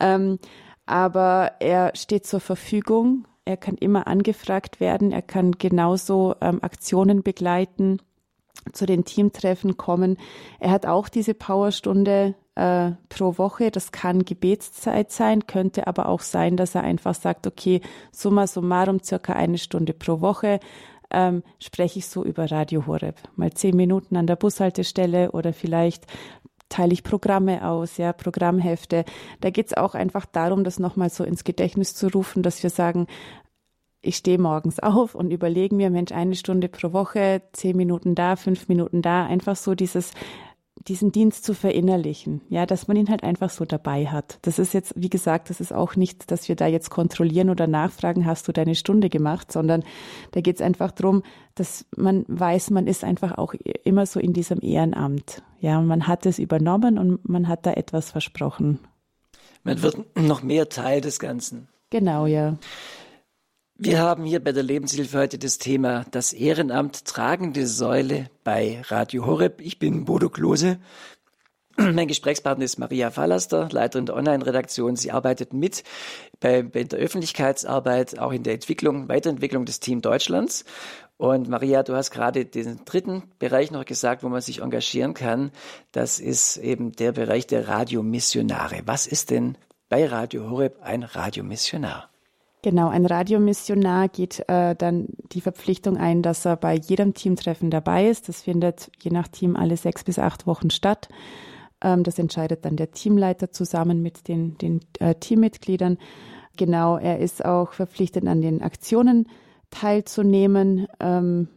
Ähm, 0.00 0.38
aber 0.86 1.52
er 1.60 1.92
steht 1.94 2.26
zur 2.26 2.40
Verfügung. 2.40 3.26
Er 3.44 3.56
kann 3.56 3.76
immer 3.76 4.06
angefragt 4.06 4.80
werden. 4.80 5.12
Er 5.12 5.22
kann 5.22 5.52
genauso 5.52 6.34
ähm, 6.40 6.62
Aktionen 6.62 7.22
begleiten, 7.22 7.98
zu 8.72 8.86
den 8.86 9.04
Teamtreffen 9.04 9.76
kommen. 9.76 10.16
Er 10.60 10.70
hat 10.70 10.86
auch 10.86 11.08
diese 11.08 11.34
Powerstunde 11.34 12.34
äh, 12.54 12.92
pro 13.08 13.38
Woche. 13.38 13.70
Das 13.70 13.92
kann 13.92 14.24
Gebetszeit 14.24 15.10
sein, 15.10 15.46
könnte 15.46 15.86
aber 15.86 16.08
auch 16.08 16.20
sein, 16.20 16.56
dass 16.56 16.74
er 16.74 16.82
einfach 16.82 17.14
sagt, 17.14 17.46
okay, 17.46 17.80
summa 18.10 18.46
summarum 18.46 19.02
circa 19.02 19.32
eine 19.32 19.58
Stunde 19.58 19.92
pro 19.92 20.20
Woche 20.20 20.60
ähm, 21.12 21.42
spreche 21.58 21.98
ich 21.98 22.06
so 22.06 22.24
über 22.24 22.50
Radio 22.50 22.86
Horeb. 22.86 23.16
Mal 23.36 23.52
zehn 23.52 23.76
Minuten 23.76 24.16
an 24.16 24.26
der 24.26 24.36
Bushaltestelle 24.36 25.32
oder 25.32 25.52
vielleicht 25.52 26.06
teile 26.68 26.94
ich 26.94 27.04
Programme 27.04 27.68
aus, 27.68 27.98
ja, 27.98 28.12
Programmhefte. 28.14 29.04
Da 29.40 29.50
geht's 29.50 29.74
auch 29.74 29.94
einfach 29.94 30.24
darum, 30.24 30.64
das 30.64 30.78
nochmal 30.78 31.10
so 31.10 31.22
ins 31.22 31.44
Gedächtnis 31.44 31.94
zu 31.94 32.08
rufen, 32.08 32.42
dass 32.42 32.62
wir 32.62 32.70
sagen, 32.70 33.06
ich 34.00 34.16
stehe 34.16 34.38
morgens 34.38 34.80
auf 34.80 35.14
und 35.14 35.30
überlege 35.30 35.74
mir, 35.74 35.90
Mensch, 35.90 36.12
eine 36.12 36.34
Stunde 36.34 36.68
pro 36.68 36.92
Woche, 36.92 37.42
zehn 37.52 37.76
Minuten 37.76 38.14
da, 38.14 38.36
fünf 38.36 38.68
Minuten 38.68 39.02
da, 39.02 39.26
einfach 39.26 39.54
so 39.54 39.74
dieses 39.74 40.12
diesen 40.88 41.12
Dienst 41.12 41.44
zu 41.44 41.54
verinnerlichen, 41.54 42.40
ja, 42.48 42.66
dass 42.66 42.88
man 42.88 42.96
ihn 42.96 43.08
halt 43.08 43.22
einfach 43.22 43.50
so 43.50 43.64
dabei 43.64 44.06
hat. 44.06 44.38
Das 44.42 44.58
ist 44.58 44.74
jetzt, 44.74 44.94
wie 44.96 45.10
gesagt, 45.10 45.50
das 45.50 45.60
ist 45.60 45.72
auch 45.72 45.96
nicht, 45.96 46.30
dass 46.30 46.48
wir 46.48 46.56
da 46.56 46.66
jetzt 46.66 46.90
kontrollieren 46.90 47.50
oder 47.50 47.66
nachfragen, 47.66 48.26
hast 48.26 48.48
du 48.48 48.52
deine 48.52 48.74
Stunde 48.74 49.08
gemacht, 49.08 49.52
sondern 49.52 49.84
da 50.32 50.40
geht 50.40 50.56
es 50.56 50.62
einfach 50.62 50.90
darum, 50.90 51.22
dass 51.54 51.86
man 51.96 52.24
weiß, 52.28 52.70
man 52.70 52.86
ist 52.86 53.04
einfach 53.04 53.38
auch 53.38 53.54
immer 53.84 54.06
so 54.06 54.18
in 54.18 54.32
diesem 54.32 54.60
Ehrenamt. 54.60 55.42
Ja, 55.60 55.80
man 55.80 56.08
hat 56.08 56.26
es 56.26 56.38
übernommen 56.38 56.98
und 56.98 57.28
man 57.28 57.46
hat 57.48 57.66
da 57.66 57.72
etwas 57.72 58.10
versprochen. 58.10 58.80
Man 59.62 59.82
wird 59.82 60.16
noch 60.16 60.42
mehr 60.42 60.68
Teil 60.68 61.00
des 61.00 61.20
Ganzen. 61.20 61.68
Genau, 61.90 62.26
ja. 62.26 62.56
Wir 63.76 64.00
haben 64.00 64.24
hier 64.24 64.42
bei 64.44 64.52
der 64.52 64.62
Lebenshilfe 64.62 65.18
heute 65.18 65.38
das 65.38 65.58
Thema 65.58 66.04
das 66.10 66.32
Ehrenamt 66.32 67.04
tragende 67.04 67.66
Säule 67.66 68.30
bei 68.44 68.82
Radio 68.86 69.26
Horeb. 69.26 69.60
Ich 69.60 69.78
bin 69.78 70.04
Bodo 70.04 70.28
Klose. 70.28 70.78
Mein 71.78 72.06
Gesprächspartner 72.06 72.66
ist 72.66 72.78
Maria 72.78 73.10
Fallaster, 73.10 73.68
Leiterin 73.72 74.06
der 74.06 74.14
Online-Redaktion. 74.14 74.94
Sie 74.96 75.10
arbeitet 75.10 75.54
mit 75.54 75.84
bei, 76.38 76.62
bei, 76.62 76.84
der 76.84 76.98
Öffentlichkeitsarbeit, 76.98 78.18
auch 78.18 78.32
in 78.32 78.42
der 78.42 78.54
Entwicklung, 78.54 79.08
Weiterentwicklung 79.08 79.64
des 79.64 79.80
Team 79.80 80.02
Deutschlands. 80.02 80.64
Und 81.16 81.48
Maria, 81.48 81.82
du 81.82 81.96
hast 81.96 82.10
gerade 82.10 82.44
den 82.44 82.84
dritten 82.84 83.22
Bereich 83.38 83.70
noch 83.70 83.86
gesagt, 83.86 84.22
wo 84.22 84.28
man 84.28 84.42
sich 84.42 84.60
engagieren 84.60 85.14
kann. 85.14 85.50
Das 85.92 86.20
ist 86.20 86.58
eben 86.58 86.92
der 86.92 87.12
Bereich 87.12 87.46
der 87.46 87.68
Radiomissionare. 87.68 88.82
Was 88.84 89.06
ist 89.06 89.30
denn 89.30 89.56
bei 89.88 90.06
Radio 90.06 90.50
Horeb 90.50 90.82
ein 90.82 91.02
Radiomissionar? 91.04 92.11
Genau, 92.64 92.88
ein 92.88 93.06
Radiomissionar 93.06 94.08
geht 94.08 94.44
äh, 94.48 94.76
dann 94.76 95.08
die 95.32 95.40
Verpflichtung 95.40 95.96
ein, 95.96 96.22
dass 96.22 96.44
er 96.44 96.56
bei 96.56 96.74
jedem 96.74 97.12
Teamtreffen 97.12 97.70
dabei 97.70 98.08
ist. 98.08 98.28
Das 98.28 98.42
findet 98.42 98.88
je 99.00 99.10
nach 99.10 99.26
Team 99.26 99.56
alle 99.56 99.76
sechs 99.76 100.04
bis 100.04 100.20
acht 100.20 100.46
Wochen 100.46 100.70
statt. 100.70 101.08
Ähm, 101.80 102.04
das 102.04 102.20
entscheidet 102.20 102.64
dann 102.64 102.76
der 102.76 102.92
Teamleiter 102.92 103.50
zusammen 103.50 104.00
mit 104.00 104.28
den, 104.28 104.56
den 104.58 104.80
äh, 105.00 105.16
Teammitgliedern. 105.16 105.98
Genau, 106.56 106.98
er 106.98 107.18
ist 107.18 107.44
auch 107.44 107.72
verpflichtet, 107.72 108.28
an 108.28 108.40
den 108.40 108.62
Aktionen 108.62 109.26
teilzunehmen. 109.70 110.86
Ähm, 111.00 111.48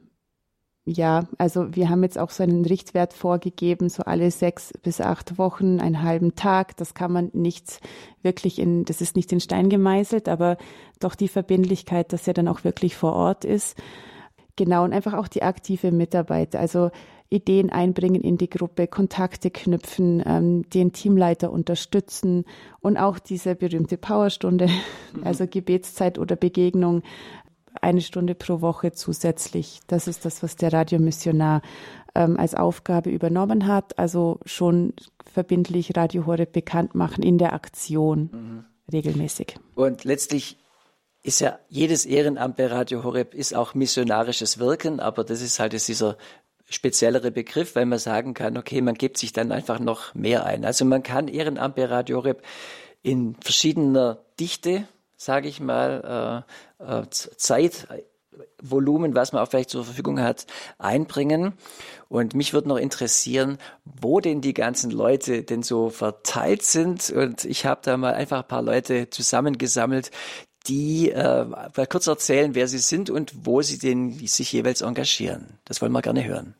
ja, 0.87 1.23
also 1.39 1.75
wir 1.75 1.89
haben 1.89 2.03
jetzt 2.03 2.19
auch 2.19 2.29
so 2.29 2.43
einen 2.43 2.63
Richtwert 2.63 3.13
vorgegeben, 3.13 3.89
so 3.89 4.03
alle 4.03 4.29
sechs 4.29 4.71
bis 4.83 5.01
acht 5.01 5.39
Wochen, 5.39 5.79
einen 5.79 6.03
halben 6.03 6.35
Tag. 6.35 6.77
Das 6.77 6.93
kann 6.93 7.11
man 7.11 7.31
nicht 7.33 7.79
wirklich 8.21 8.59
in, 8.59 8.85
das 8.85 9.01
ist 9.01 9.15
nicht 9.15 9.31
in 9.31 9.39
Stein 9.39 9.69
gemeißelt, 9.69 10.29
aber 10.29 10.57
doch 10.99 11.15
die 11.15 11.27
Verbindlichkeit, 11.27 12.13
dass 12.13 12.27
er 12.27 12.35
dann 12.35 12.47
auch 12.47 12.63
wirklich 12.63 12.95
vor 12.95 13.13
Ort 13.13 13.45
ist. 13.45 13.75
Genau, 14.57 14.83
und 14.83 14.93
einfach 14.93 15.13
auch 15.13 15.27
die 15.27 15.41
aktive 15.41 15.91
Mitarbeit, 15.91 16.55
also 16.55 16.91
Ideen 17.29 17.71
einbringen 17.71 18.21
in 18.21 18.37
die 18.37 18.49
Gruppe, 18.49 18.87
Kontakte 18.87 19.49
knüpfen, 19.49 20.23
ähm, 20.25 20.69
den 20.69 20.93
Teamleiter 20.93 21.51
unterstützen 21.51 22.45
und 22.79 22.97
auch 22.97 23.17
diese 23.17 23.55
berühmte 23.55 23.97
Powerstunde, 23.97 24.67
mhm. 25.13 25.23
also 25.23 25.47
Gebetszeit 25.47 26.19
oder 26.19 26.35
Begegnung, 26.35 27.01
eine 27.85 28.01
Stunde 28.01 28.35
pro 28.35 28.61
Woche 28.61 28.91
zusätzlich. 28.91 29.79
Das 29.87 30.07
ist 30.07 30.25
das, 30.25 30.41
was 30.41 30.55
der 30.55 30.73
Radiomissionar 30.73 31.61
ähm, 32.15 32.37
als 32.37 32.55
Aufgabe 32.55 33.11
übernommen 33.11 33.67
hat. 33.67 33.97
Also 33.99 34.39
schon 34.45 34.93
verbindlich 35.31 35.95
Radio 35.95 36.25
Horeb 36.25 36.51
bekannt 36.51 36.95
machen 36.95 37.23
in 37.23 37.37
der 37.37 37.53
Aktion 37.53 38.29
mhm. 38.31 38.65
regelmäßig. 38.91 39.55
Und 39.75 40.03
letztlich 40.03 40.57
ist 41.21 41.39
ja 41.41 41.59
jedes 41.69 42.05
Ehrenamt 42.05 42.57
bei 42.57 42.67
Radio 42.67 43.03
Horeb 43.03 43.35
ist 43.35 43.55
auch 43.55 43.75
missionarisches 43.75 44.57
Wirken, 44.59 44.99
aber 44.99 45.23
das 45.23 45.41
ist 45.41 45.59
halt 45.59 45.73
jetzt 45.73 45.87
dieser 45.87 46.17
speziellere 46.67 47.29
Begriff, 47.29 47.75
weil 47.75 47.85
man 47.85 47.99
sagen 47.99 48.33
kann, 48.33 48.57
okay, 48.57 48.81
man 48.81 48.95
gibt 48.95 49.19
sich 49.19 49.31
dann 49.31 49.51
einfach 49.51 49.79
noch 49.79 50.15
mehr 50.15 50.45
ein. 50.45 50.65
Also 50.65 50.85
man 50.85 51.03
kann 51.03 51.27
Ehrenamt 51.27 51.75
bei 51.75 51.85
Radio 51.85 52.17
Horeb 52.17 52.41
in 53.03 53.35
verschiedener 53.35 54.17
Dichte 54.39 54.87
sage 55.17 55.47
ich 55.47 55.59
mal, 55.59 56.45
äh, 56.74 56.74
Zeitvolumen, 57.09 59.15
was 59.15 59.33
man 59.33 59.41
auch 59.41 59.49
vielleicht 59.49 59.69
zur 59.69 59.85
Verfügung 59.85 60.19
hat, 60.19 60.45
einbringen. 60.77 61.53
Und 62.09 62.35
mich 62.35 62.53
würde 62.53 62.69
noch 62.69 62.77
interessieren, 62.77 63.57
wo 63.83 64.19
denn 64.19 64.41
die 64.41 64.53
ganzen 64.53 64.91
Leute 64.91 65.43
denn 65.43 65.63
so 65.63 65.89
verteilt 65.89 66.63
sind. 66.63 67.09
Und 67.09 67.45
ich 67.45 67.65
habe 67.65 67.81
da 67.83 67.97
mal 67.97 68.13
einfach 68.13 68.43
ein 68.43 68.47
paar 68.47 68.61
Leute 68.61 69.09
zusammengesammelt, 69.09 70.11
die 70.67 71.11
äh, 71.11 71.45
mal 71.45 71.87
kurz 71.89 72.07
erzählen, 72.07 72.55
wer 72.55 72.67
sie 72.67 72.79
sind 72.79 73.09
und 73.09 73.45
wo 73.45 73.61
sie 73.61 73.77
denn 73.77 74.11
sich 74.11 74.51
jeweils 74.51 74.81
engagieren. 74.81 75.59
Das 75.65 75.81
wollen 75.81 75.91
wir 75.91 76.01
gerne 76.01 76.25
hören. 76.25 76.55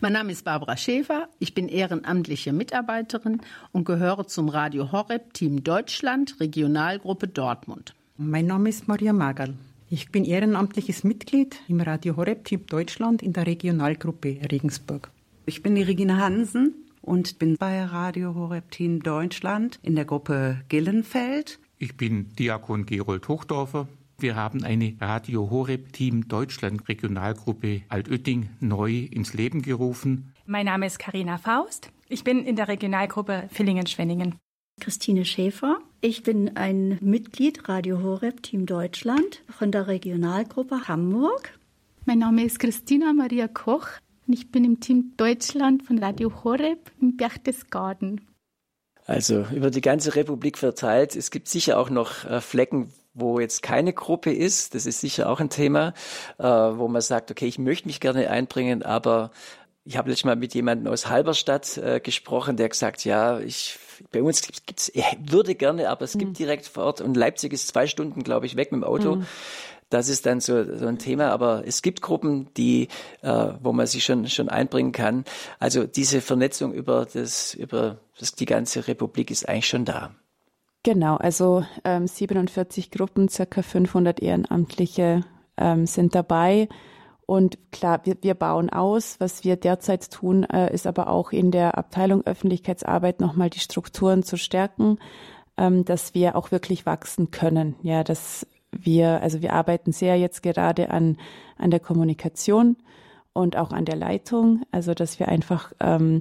Mein 0.00 0.12
Name 0.12 0.30
ist 0.30 0.44
Barbara 0.44 0.76
Schäfer. 0.76 1.28
Ich 1.40 1.54
bin 1.54 1.68
ehrenamtliche 1.68 2.52
Mitarbeiterin 2.52 3.40
und 3.72 3.84
gehöre 3.84 4.28
zum 4.28 4.48
Radio 4.48 4.92
Horeb 4.92 5.34
Team 5.34 5.64
Deutschland 5.64 6.38
Regionalgruppe 6.38 7.26
Dortmund. 7.26 7.94
Mein 8.16 8.46
Name 8.46 8.68
ist 8.68 8.86
Maria 8.86 9.12
Magal. 9.12 9.54
Ich 9.90 10.10
bin 10.10 10.26
ehrenamtliches 10.26 11.02
Mitglied 11.02 11.62
im 11.66 11.80
Radio 11.80 12.16
Horeb 12.16 12.44
Team 12.44 12.66
Deutschland 12.66 13.22
in 13.22 13.32
der 13.32 13.46
Regionalgruppe 13.46 14.38
Regensburg. 14.52 15.10
Ich 15.46 15.62
bin 15.62 15.76
die 15.76 15.82
Regina 15.82 16.18
Hansen 16.18 16.74
und 17.00 17.38
bin 17.38 17.56
bei 17.56 17.82
Radio 17.84 18.34
Horeb 18.34 18.70
Team 18.70 19.02
Deutschland 19.02 19.78
in 19.82 19.96
der 19.96 20.04
Gruppe 20.04 20.60
Gillenfeld. 20.68 21.58
Ich 21.78 21.96
bin 21.96 22.28
Diakon 22.38 22.84
Gerold 22.84 23.28
Hochdorfer. 23.28 23.88
Wir 24.18 24.36
haben 24.36 24.62
eine 24.62 24.94
Radio 25.00 25.48
Horeb 25.48 25.94
Team 25.94 26.28
Deutschland 26.28 26.86
Regionalgruppe 26.86 27.80
Altötting 27.88 28.50
neu 28.60 29.06
ins 29.10 29.32
Leben 29.32 29.62
gerufen. 29.62 30.34
Mein 30.44 30.66
Name 30.66 30.84
ist 30.84 30.98
Karina 30.98 31.38
Faust. 31.38 31.90
Ich 32.10 32.24
bin 32.24 32.44
in 32.44 32.56
der 32.56 32.68
Regionalgruppe 32.68 33.48
Villingen-Schwenningen. 33.50 34.34
Christine 34.80 35.24
Schäfer. 35.24 35.78
Ich 36.00 36.22
bin 36.22 36.56
ein 36.56 36.98
Mitglied 37.00 37.68
Radio 37.68 38.02
Horeb 38.02 38.42
Team 38.42 38.66
Deutschland 38.66 39.42
von 39.48 39.72
der 39.72 39.86
Regionalgruppe 39.86 40.88
Hamburg. 40.88 41.58
Mein 42.04 42.20
Name 42.20 42.44
ist 42.44 42.58
Christina 42.58 43.12
Maria 43.12 43.48
Koch 43.48 43.88
und 44.26 44.34
ich 44.34 44.50
bin 44.50 44.64
im 44.64 44.80
Team 44.80 45.12
Deutschland 45.16 45.82
von 45.82 45.98
Radio 45.98 46.44
Horeb 46.44 46.90
im 47.00 47.16
Berchtesgaden. 47.16 48.20
Also 49.06 49.46
über 49.52 49.70
die 49.70 49.80
ganze 49.80 50.14
Republik 50.14 50.58
verteilt. 50.58 51.16
Es 51.16 51.30
gibt 51.30 51.48
sicher 51.48 51.78
auch 51.78 51.90
noch 51.90 52.24
äh, 52.24 52.40
Flecken, 52.40 52.92
wo 53.14 53.40
jetzt 53.40 53.62
keine 53.62 53.92
Gruppe 53.92 54.32
ist. 54.32 54.74
Das 54.74 54.86
ist 54.86 55.00
sicher 55.00 55.28
auch 55.28 55.40
ein 55.40 55.50
Thema, 55.50 55.94
äh, 56.38 56.44
wo 56.44 56.88
man 56.88 57.02
sagt, 57.02 57.30
okay, 57.30 57.46
ich 57.46 57.58
möchte 57.58 57.88
mich 57.88 58.00
gerne 58.00 58.30
einbringen, 58.30 58.82
aber 58.82 59.30
ich 59.84 59.96
habe 59.96 60.10
letztes 60.10 60.24
Mal 60.24 60.36
mit 60.36 60.54
jemandem 60.54 60.92
aus 60.92 61.08
Halberstadt 61.08 61.78
äh, 61.78 62.00
gesprochen, 62.00 62.56
der 62.56 62.68
gesagt, 62.68 63.04
ja, 63.04 63.38
ich 63.40 63.78
bei 64.12 64.22
uns 64.22 64.42
gibt's, 64.42 64.90
ich 64.94 65.04
würde 65.20 65.54
gerne, 65.54 65.88
aber 65.88 66.02
es 66.04 66.12
gibt 66.12 66.32
mhm. 66.32 66.34
direkt 66.34 66.66
vor 66.66 66.84
Ort 66.84 67.00
und 67.00 67.16
Leipzig 67.16 67.52
ist 67.52 67.68
zwei 67.68 67.86
Stunden, 67.86 68.22
glaube 68.22 68.46
ich, 68.46 68.56
weg 68.56 68.72
mit 68.72 68.82
dem 68.82 68.84
Auto. 68.84 69.16
Mhm. 69.16 69.26
Das 69.90 70.10
ist 70.10 70.26
dann 70.26 70.40
so, 70.40 70.76
so 70.76 70.86
ein 70.86 70.98
Thema, 70.98 71.30
aber 71.30 71.66
es 71.66 71.80
gibt 71.80 72.02
Gruppen, 72.02 72.52
die, 72.58 72.88
äh, 73.22 73.48
wo 73.62 73.72
man 73.72 73.86
sich 73.86 74.04
schon 74.04 74.28
schon 74.28 74.50
einbringen 74.50 74.92
kann. 74.92 75.24
Also 75.58 75.86
diese 75.86 76.20
Vernetzung 76.20 76.74
über 76.74 77.06
das, 77.10 77.54
über 77.54 77.98
das, 78.18 78.32
die 78.32 78.44
ganze 78.44 78.86
Republik 78.86 79.30
ist 79.30 79.48
eigentlich 79.48 79.68
schon 79.68 79.86
da. 79.86 80.14
Genau, 80.82 81.16
also 81.16 81.64
ähm, 81.84 82.06
47 82.06 82.90
Gruppen, 82.90 83.28
circa 83.28 83.62
500 83.62 84.20
Ehrenamtliche 84.20 85.24
ähm, 85.56 85.86
sind 85.86 86.14
dabei. 86.14 86.68
Und 87.28 87.58
klar, 87.72 88.00
wir, 88.04 88.16
wir 88.22 88.32
bauen 88.32 88.70
aus. 88.70 89.16
Was 89.20 89.44
wir 89.44 89.56
derzeit 89.56 90.10
tun, 90.10 90.44
äh, 90.44 90.72
ist 90.72 90.86
aber 90.86 91.08
auch 91.08 91.30
in 91.30 91.50
der 91.50 91.76
Abteilung 91.76 92.24
Öffentlichkeitsarbeit 92.24 93.20
nochmal 93.20 93.50
die 93.50 93.60
Strukturen 93.60 94.22
zu 94.22 94.38
stärken, 94.38 94.98
ähm, 95.58 95.84
dass 95.84 96.14
wir 96.14 96.36
auch 96.36 96.52
wirklich 96.52 96.86
wachsen 96.86 97.30
können. 97.30 97.74
Ja, 97.82 98.02
dass 98.02 98.46
wir, 98.72 99.20
also 99.20 99.42
wir 99.42 99.52
arbeiten 99.52 99.92
sehr 99.92 100.16
jetzt 100.16 100.42
gerade 100.42 100.88
an, 100.88 101.18
an 101.58 101.70
der 101.70 101.80
Kommunikation 101.80 102.78
und 103.34 103.56
auch 103.58 103.72
an 103.72 103.84
der 103.84 103.96
Leitung, 103.96 104.62
also 104.72 104.94
dass 104.94 105.20
wir 105.20 105.28
einfach 105.28 105.74
ähm, 105.80 106.20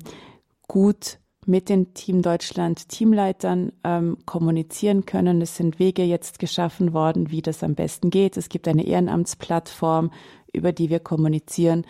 gut 0.68 1.20
mit 1.46 1.70
den 1.70 1.94
Team 1.94 2.22
Deutschland 2.22 2.90
Teamleitern 2.90 3.72
ähm, 3.86 4.18
kommunizieren 4.26 5.06
können. 5.06 5.42
Es 5.42 5.56
sind 5.56 5.80
Wege 5.80 6.04
jetzt 6.04 6.40
geschaffen 6.40 6.92
worden, 6.92 7.32
wie 7.32 7.42
das 7.42 7.64
am 7.64 7.76
besten 7.76 8.10
geht. 8.10 8.36
Es 8.36 8.50
gibt 8.50 8.68
eine 8.68 8.86
Ehrenamtsplattform 8.86 10.12
über 10.54 10.72
die 10.72 10.90
wir 10.90 11.00
kommunizieren. 11.00 11.86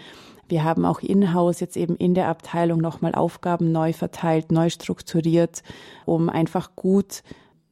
Wir 0.50 0.64
haben 0.64 0.86
auch 0.86 1.00
in-house 1.00 1.60
jetzt 1.60 1.76
eben 1.76 1.96
in 1.98 2.14
der 2.14 2.30
Abteilung 2.30 2.80
nochmal 2.80 3.14
Aufgaben 3.14 3.72
neu 3.72 3.94
verteilt, 3.94 4.52
neu 4.52 4.70
strukturiert, 4.70 5.62
um 6.06 6.30
einfach 6.30 6.76
gut, 6.76 7.24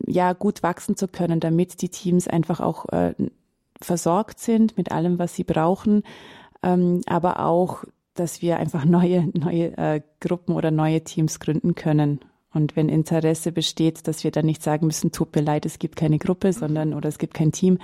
ja, 0.06 0.34
gut 0.34 0.62
wachsen 0.62 0.98
zu 0.98 1.08
können, 1.08 1.40
damit 1.40 1.82
die 1.82 1.90
Teams 1.90 2.28
einfach 2.28 2.60
auch 2.60 2.90
äh, 2.90 3.14
versorgt 3.82 4.40
sind 4.40 4.78
mit 4.78 4.92
allem, 4.92 5.20
was 5.20 5.36
sie 5.36 5.44
brauchen, 5.44 6.04
ähm, 6.64 7.02
aber 7.06 7.46
auch, 7.46 7.84
dass 8.14 8.42
wir 8.42 8.58
einfach 8.58 8.86
neue, 8.86 9.30
neue 9.34 9.78
äh, 9.78 10.02
Gruppen 10.20 10.56
oder 10.56 10.72
neue 10.72 11.04
Teams 11.04 11.40
gründen 11.40 11.76
können. 11.76 12.20
Und 12.54 12.78
wenn 12.78 12.88
Interesse 12.88 13.52
besteht, 13.52 14.08
dass 14.08 14.24
wir 14.24 14.32
dann 14.32 14.46
nicht 14.46 14.64
sagen 14.64 14.86
müssen, 14.86 15.12
tut 15.12 15.36
mir 15.36 15.42
leid, 15.42 15.66
es 15.66 15.78
gibt 15.78 15.98
keine 15.98 16.20
Gruppe, 16.20 16.54
sondern 16.54 16.94
oder 16.94 17.10
es 17.10 17.18
gibt 17.18 17.34
kein 17.34 17.52
Team, 17.52 17.80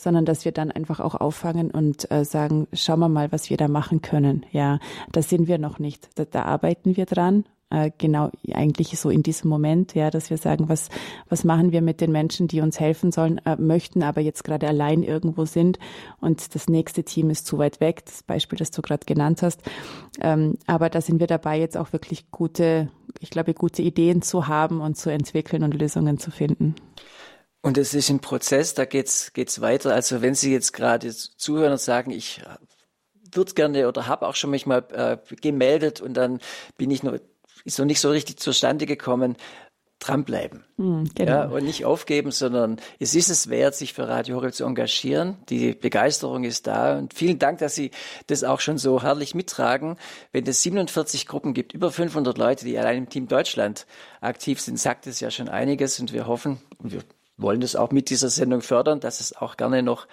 sondern 0.00 0.24
dass 0.24 0.44
wir 0.44 0.52
dann 0.52 0.70
einfach 0.70 1.00
auch 1.00 1.14
auffangen 1.14 1.70
und 1.70 2.10
äh, 2.10 2.24
sagen, 2.24 2.66
schauen 2.72 3.00
wir 3.00 3.08
mal, 3.08 3.32
was 3.32 3.50
wir 3.50 3.56
da 3.56 3.68
machen 3.68 4.02
können. 4.02 4.46
Ja, 4.50 4.78
da 5.12 5.22
sind 5.22 5.48
wir 5.48 5.58
noch 5.58 5.78
nicht. 5.78 6.08
Da, 6.16 6.24
da 6.24 6.42
arbeiten 6.42 6.96
wir 6.96 7.06
dran. 7.06 7.44
äh, 7.70 7.90
genau 7.96 8.30
eigentlich 8.52 8.98
so 8.98 9.10
in 9.10 9.22
diesem 9.22 9.48
Moment, 9.48 9.94
ja, 9.94 10.10
dass 10.10 10.28
wir 10.28 10.36
sagen, 10.36 10.68
was, 10.68 10.88
was 11.28 11.44
machen 11.44 11.72
wir 11.72 11.82
mit 11.82 12.00
den 12.00 12.12
Menschen, 12.12 12.48
die 12.48 12.60
uns 12.60 12.80
helfen 12.80 13.12
sollen, 13.12 13.38
äh, 13.46 13.56
möchten, 13.56 14.02
aber 14.02 14.20
jetzt 14.20 14.44
gerade 14.44 14.68
allein 14.68 15.02
irgendwo 15.02 15.44
sind 15.44 15.78
und 16.20 16.54
das 16.54 16.68
nächste 16.68 17.04
Team 17.04 17.30
ist 17.30 17.46
zu 17.46 17.58
weit 17.58 17.80
weg, 17.80 18.04
das 18.04 18.22
Beispiel, 18.22 18.58
das 18.58 18.72
du 18.72 18.82
gerade 18.82 19.06
genannt 19.06 19.42
hast. 19.42 19.62
Ähm, 20.20 20.58
aber 20.66 20.90
da 20.90 21.00
sind 21.00 21.20
wir 21.20 21.28
dabei, 21.28 21.58
jetzt 21.58 21.76
auch 21.76 21.92
wirklich 21.92 22.30
gute, 22.30 22.90
ich 23.20 23.30
glaube, 23.30 23.54
gute 23.54 23.82
Ideen 23.82 24.20
zu 24.22 24.48
haben 24.48 24.80
und 24.80 24.96
zu 24.96 25.10
entwickeln 25.10 25.62
und 25.62 25.74
Lösungen 25.74 26.18
zu 26.18 26.30
finden. 26.30 26.74
Und 27.62 27.76
es 27.76 27.92
ist 27.94 28.08
ein 28.08 28.20
Prozess, 28.20 28.74
da 28.74 28.84
geht's 28.86 29.32
geht's 29.32 29.60
weiter. 29.60 29.94
Also 29.94 30.22
wenn 30.22 30.34
Sie 30.34 30.52
jetzt 30.52 30.72
gerade 30.72 31.14
zuhören 31.14 31.72
und 31.72 31.80
sagen, 31.80 32.10
ich 32.10 32.40
würde 33.32 33.52
gerne 33.54 33.86
oder 33.88 34.06
habe 34.06 34.26
auch 34.26 34.34
schon 34.34 34.50
mich 34.50 34.66
mal 34.66 34.84
äh, 34.92 35.36
gemeldet 35.36 36.00
und 36.00 36.14
dann 36.14 36.40
bin 36.76 36.90
ich 36.90 37.02
noch 37.02 37.18
ist 37.64 37.78
noch 37.78 37.86
nicht 37.86 38.00
so 38.00 38.10
richtig 38.10 38.38
zustande 38.38 38.86
gekommen. 38.86 39.36
Dranbleiben. 39.98 40.64
Mhm, 40.78 41.10
genau. 41.14 41.30
ja, 41.30 41.44
und 41.44 41.62
nicht 41.64 41.84
aufgeben, 41.84 42.30
sondern 42.30 42.80
es 42.98 43.14
ist 43.14 43.28
es 43.28 43.50
wert, 43.50 43.74
sich 43.74 43.92
für 43.92 44.08
Radio 44.08 44.36
Horeb 44.36 44.54
zu 44.54 44.64
engagieren. 44.64 45.36
Die 45.50 45.74
Begeisterung 45.74 46.44
ist 46.44 46.66
da. 46.66 46.96
Und 46.96 47.12
vielen 47.12 47.38
Dank, 47.38 47.58
dass 47.58 47.74
Sie 47.74 47.90
das 48.26 48.42
auch 48.42 48.60
schon 48.60 48.78
so 48.78 49.02
herrlich 49.02 49.34
mittragen. 49.34 49.98
Wenn 50.32 50.46
es 50.46 50.62
47 50.62 51.26
Gruppen 51.26 51.52
gibt, 51.52 51.74
über 51.74 51.92
500 51.92 52.38
Leute, 52.38 52.64
die 52.64 52.78
allein 52.78 52.96
im 52.96 53.08
Team 53.10 53.28
Deutschland 53.28 53.86
aktiv 54.22 54.58
sind, 54.62 54.80
sagt 54.80 55.06
es 55.06 55.20
ja 55.20 55.30
schon 55.30 55.50
einiges. 55.50 56.00
Und 56.00 56.14
wir 56.14 56.26
hoffen, 56.26 56.62
und 56.78 56.92
wir 56.92 57.02
wollen 57.40 57.60
das 57.60 57.76
auch 57.76 57.90
mit 57.90 58.10
dieser 58.10 58.30
Sendung 58.30 58.60
fördern, 58.62 59.00
dass 59.00 59.20
es 59.20 59.36
auch 59.36 59.56
gerne 59.56 59.82
noch 59.82 60.06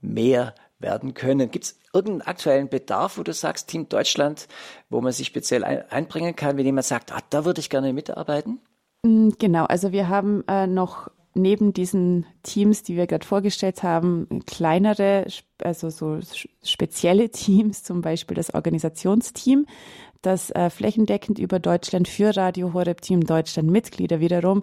mehr 0.00 0.54
werden 0.78 1.14
können. 1.14 1.50
Gibt 1.50 1.66
es 1.66 1.78
irgendeinen 1.92 2.22
aktuellen 2.22 2.68
Bedarf, 2.68 3.18
wo 3.18 3.22
du 3.22 3.32
sagst, 3.32 3.68
Team 3.68 3.88
Deutschland, 3.88 4.48
wo 4.88 5.00
man 5.00 5.12
sich 5.12 5.26
speziell 5.26 5.64
ein, 5.64 5.82
einbringen 5.90 6.34
kann, 6.36 6.56
wenn 6.56 6.66
jemand 6.66 6.86
sagt, 6.86 7.12
ah, 7.12 7.20
da 7.30 7.44
würde 7.44 7.60
ich 7.60 7.70
gerne 7.70 7.92
mitarbeiten? 7.92 8.60
Mm, 9.02 9.30
genau, 9.38 9.64
also 9.64 9.92
wir 9.92 10.08
haben 10.08 10.44
äh, 10.48 10.66
noch 10.66 11.10
neben 11.34 11.72
diesen 11.72 12.26
Teams, 12.42 12.82
die 12.82 12.96
wir 12.96 13.06
gerade 13.06 13.26
vorgestellt 13.26 13.82
haben, 13.82 14.26
kleinere, 14.46 15.26
also 15.62 15.90
so 15.90 16.18
spezielle 16.62 17.30
Teams, 17.30 17.82
zum 17.82 18.00
Beispiel 18.00 18.34
das 18.34 18.52
Organisationsteam, 18.52 19.66
das 20.22 20.50
äh, 20.50 20.70
flächendeckend 20.70 21.38
über 21.38 21.58
Deutschland 21.58 22.08
für 22.08 22.36
Radio 22.36 22.72
Horeb 22.74 23.00
Team 23.00 23.24
Deutschland 23.24 23.70
Mitglieder 23.70 24.20
wiederum 24.20 24.62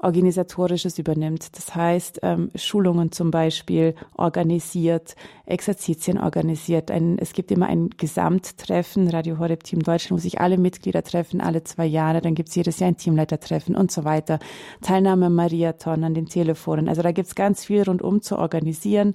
Organisatorisches 0.00 0.98
übernimmt. 0.98 1.56
Das 1.56 1.74
heißt, 1.74 2.20
ähm, 2.22 2.50
Schulungen 2.54 3.10
zum 3.10 3.30
Beispiel 3.30 3.94
organisiert, 4.14 5.16
Exerzitien 5.44 6.18
organisiert. 6.18 6.90
Ein, 6.90 7.18
es 7.18 7.32
gibt 7.32 7.50
immer 7.50 7.66
ein 7.66 7.90
Gesamttreffen, 7.96 9.08
Radio 9.08 9.38
Horeb 9.38 9.64
Team 9.64 9.82
Deutschland, 9.82 10.12
wo 10.12 10.22
sich 10.22 10.40
alle 10.40 10.56
Mitglieder 10.56 11.02
treffen, 11.02 11.40
alle 11.40 11.64
zwei 11.64 11.86
Jahre. 11.86 12.20
Dann 12.20 12.36
gibt 12.36 12.50
es 12.50 12.54
jedes 12.54 12.78
Jahr 12.78 12.88
ein 12.88 12.96
Teamleitertreffen 12.96 13.74
und 13.74 13.90
so 13.90 14.04
weiter. 14.04 14.38
Teilnahme 14.82 15.30
Mariathon 15.30 16.04
an 16.04 16.14
den 16.14 16.26
Telefonen. 16.26 16.88
Also 16.88 17.02
da 17.02 17.10
gibt 17.10 17.28
es 17.28 17.34
ganz 17.34 17.64
viel 17.64 17.82
rundum 17.82 18.22
zu 18.22 18.38
organisieren 18.38 19.14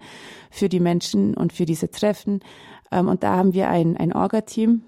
für 0.51 0.67
die 0.67 0.81
Menschen 0.81 1.33
und 1.33 1.53
für 1.53 1.65
diese 1.65 1.91
Treffen. 1.91 2.41
Ähm, 2.91 3.07
und 3.07 3.23
da 3.23 3.37
haben 3.37 3.53
wir 3.53 3.69
ein, 3.69 3.95
ein 3.95 4.13
Orga-Team, 4.13 4.83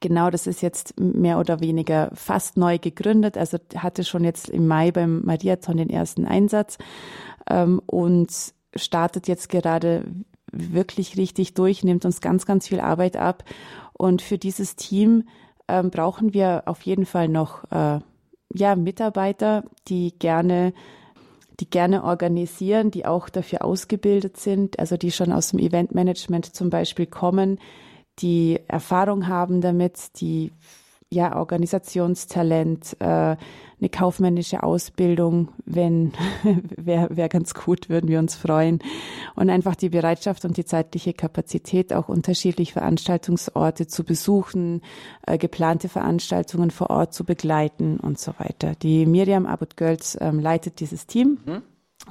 Genau, 0.00 0.30
das 0.30 0.46
ist 0.46 0.62
jetzt 0.62 0.98
mehr 0.98 1.38
oder 1.38 1.60
weniger 1.60 2.10
fast 2.14 2.56
neu 2.56 2.78
gegründet. 2.78 3.36
Also 3.36 3.58
hatte 3.76 4.04
schon 4.04 4.24
jetzt 4.24 4.48
im 4.48 4.66
Mai 4.66 4.90
beim 4.90 5.22
Mariathon 5.24 5.76
den 5.76 5.90
ersten 5.90 6.24
Einsatz 6.24 6.78
ähm, 7.48 7.80
und 7.86 8.30
startet 8.74 9.28
jetzt 9.28 9.48
gerade 9.48 10.04
wirklich 10.50 11.16
richtig 11.16 11.54
durch, 11.54 11.84
nimmt 11.84 12.04
uns 12.04 12.20
ganz, 12.20 12.46
ganz 12.46 12.68
viel 12.68 12.80
Arbeit 12.80 13.16
ab. 13.16 13.44
Und 13.92 14.22
für 14.22 14.38
dieses 14.38 14.76
Team 14.76 15.24
ähm, 15.68 15.90
brauchen 15.90 16.32
wir 16.32 16.62
auf 16.66 16.82
jeden 16.82 17.04
Fall 17.04 17.28
noch 17.28 17.64
äh, 17.70 18.00
ja, 18.54 18.76
Mitarbeiter, 18.76 19.64
die 19.88 20.18
gerne 20.18 20.72
die 21.60 21.70
gerne 21.70 22.04
organisieren, 22.04 22.90
die 22.90 23.06
auch 23.06 23.30
dafür 23.30 23.64
ausgebildet 23.64 24.36
sind, 24.36 24.78
also 24.78 24.98
die 24.98 25.10
schon 25.10 25.32
aus 25.32 25.52
dem 25.52 25.58
Eventmanagement 25.58 26.54
zum 26.54 26.68
Beispiel 26.68 27.06
kommen, 27.06 27.58
die 28.18 28.60
Erfahrung 28.68 29.28
haben 29.28 29.60
damit, 29.60 30.20
die 30.20 30.52
ja 31.10 31.36
Organisationstalent, 31.36 32.96
äh, 33.00 33.36
eine 33.78 33.90
kaufmännische 33.90 34.62
Ausbildung, 34.62 35.48
wenn 35.66 36.12
wäre 36.76 37.14
wär 37.16 37.28
ganz 37.28 37.54
gut, 37.54 37.88
würden 37.88 38.08
wir 38.08 38.18
uns 38.18 38.34
freuen 38.34 38.80
und 39.34 39.50
einfach 39.50 39.76
die 39.76 39.90
Bereitschaft 39.90 40.44
und 40.44 40.56
die 40.56 40.64
zeitliche 40.64 41.12
Kapazität 41.12 41.92
auch 41.92 42.08
unterschiedliche 42.08 42.72
Veranstaltungsorte 42.72 43.86
zu 43.86 44.02
besuchen, 44.02 44.80
äh, 45.26 45.36
geplante 45.36 45.88
Veranstaltungen 45.88 46.70
vor 46.70 46.90
Ort 46.90 47.12
zu 47.12 47.24
begleiten 47.24 48.00
und 48.00 48.18
so 48.18 48.32
weiter. 48.38 48.74
Die 48.82 49.04
Miriam 49.04 49.46
Abud-Gölz 49.46 50.16
ähm, 50.20 50.40
leitet 50.40 50.80
dieses 50.80 51.06
Team. 51.06 51.38
Mhm 51.44 51.62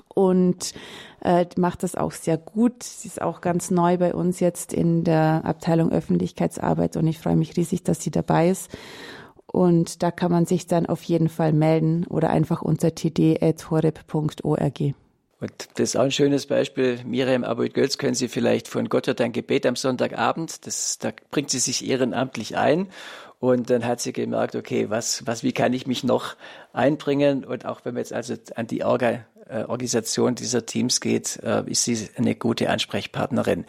und 0.07 0.73
äh, 1.21 1.45
macht 1.57 1.83
das 1.83 1.95
auch 1.95 2.11
sehr 2.11 2.37
gut. 2.37 2.83
Sie 2.83 3.07
ist 3.07 3.21
auch 3.21 3.41
ganz 3.41 3.71
neu 3.71 3.97
bei 3.97 4.13
uns 4.13 4.39
jetzt 4.39 4.73
in 4.73 5.03
der 5.03 5.41
Abteilung 5.43 5.91
Öffentlichkeitsarbeit 5.91 6.97
und 6.97 7.07
ich 7.07 7.19
freue 7.19 7.35
mich 7.35 7.57
riesig, 7.57 7.83
dass 7.83 8.01
sie 8.01 8.11
dabei 8.11 8.49
ist. 8.49 8.69
Und 9.47 10.03
da 10.03 10.11
kann 10.11 10.31
man 10.31 10.45
sich 10.45 10.67
dann 10.67 10.85
auf 10.85 11.03
jeden 11.03 11.29
Fall 11.29 11.53
melden 11.53 12.05
oder 12.07 12.29
einfach 12.29 12.61
unter 12.61 12.93
td.horeb.org. 12.93 14.81
Und 15.39 15.51
das 15.75 15.89
ist 15.89 15.95
auch 15.95 16.03
ein 16.03 16.11
schönes 16.11 16.45
Beispiel. 16.45 16.99
Miriam 17.05 17.43
Aboid-Götz 17.43 17.97
können 17.97 18.15
Sie 18.15 18.27
vielleicht 18.27 18.67
von 18.67 18.89
Gott 18.89 19.07
wird 19.07 19.21
ein 19.21 19.31
Gebet 19.31 19.65
am 19.65 19.75
Sonntagabend. 19.75 20.65
Das, 20.65 20.97
da 20.97 21.11
bringt 21.29 21.49
sie 21.49 21.59
sich 21.59 21.87
ehrenamtlich 21.87 22.57
ein. 22.57 22.87
Und 23.39 23.69
dann 23.69 23.85
hat 23.85 23.99
sie 23.99 24.13
gemerkt, 24.13 24.55
okay, 24.55 24.89
was, 24.89 25.27
was, 25.27 25.43
wie 25.43 25.51
kann 25.51 25.73
ich 25.73 25.87
mich 25.87 26.03
noch 26.03 26.35
einbringen? 26.73 27.43
Und 27.43 27.65
auch 27.65 27.81
wenn 27.83 27.95
wir 27.95 27.99
jetzt 27.99 28.13
also 28.13 28.33
an 28.55 28.67
die 28.67 28.83
Orga 28.83 29.25
äh, 29.47 29.63
Organisation 29.63 30.35
dieser 30.35 30.65
Teams 30.65 31.01
geht, 31.01 31.39
äh, 31.43 31.63
ist 31.69 31.83
sie 31.83 32.09
eine 32.15 32.35
gute 32.35 32.69
Ansprechpartnerin. 32.69 33.65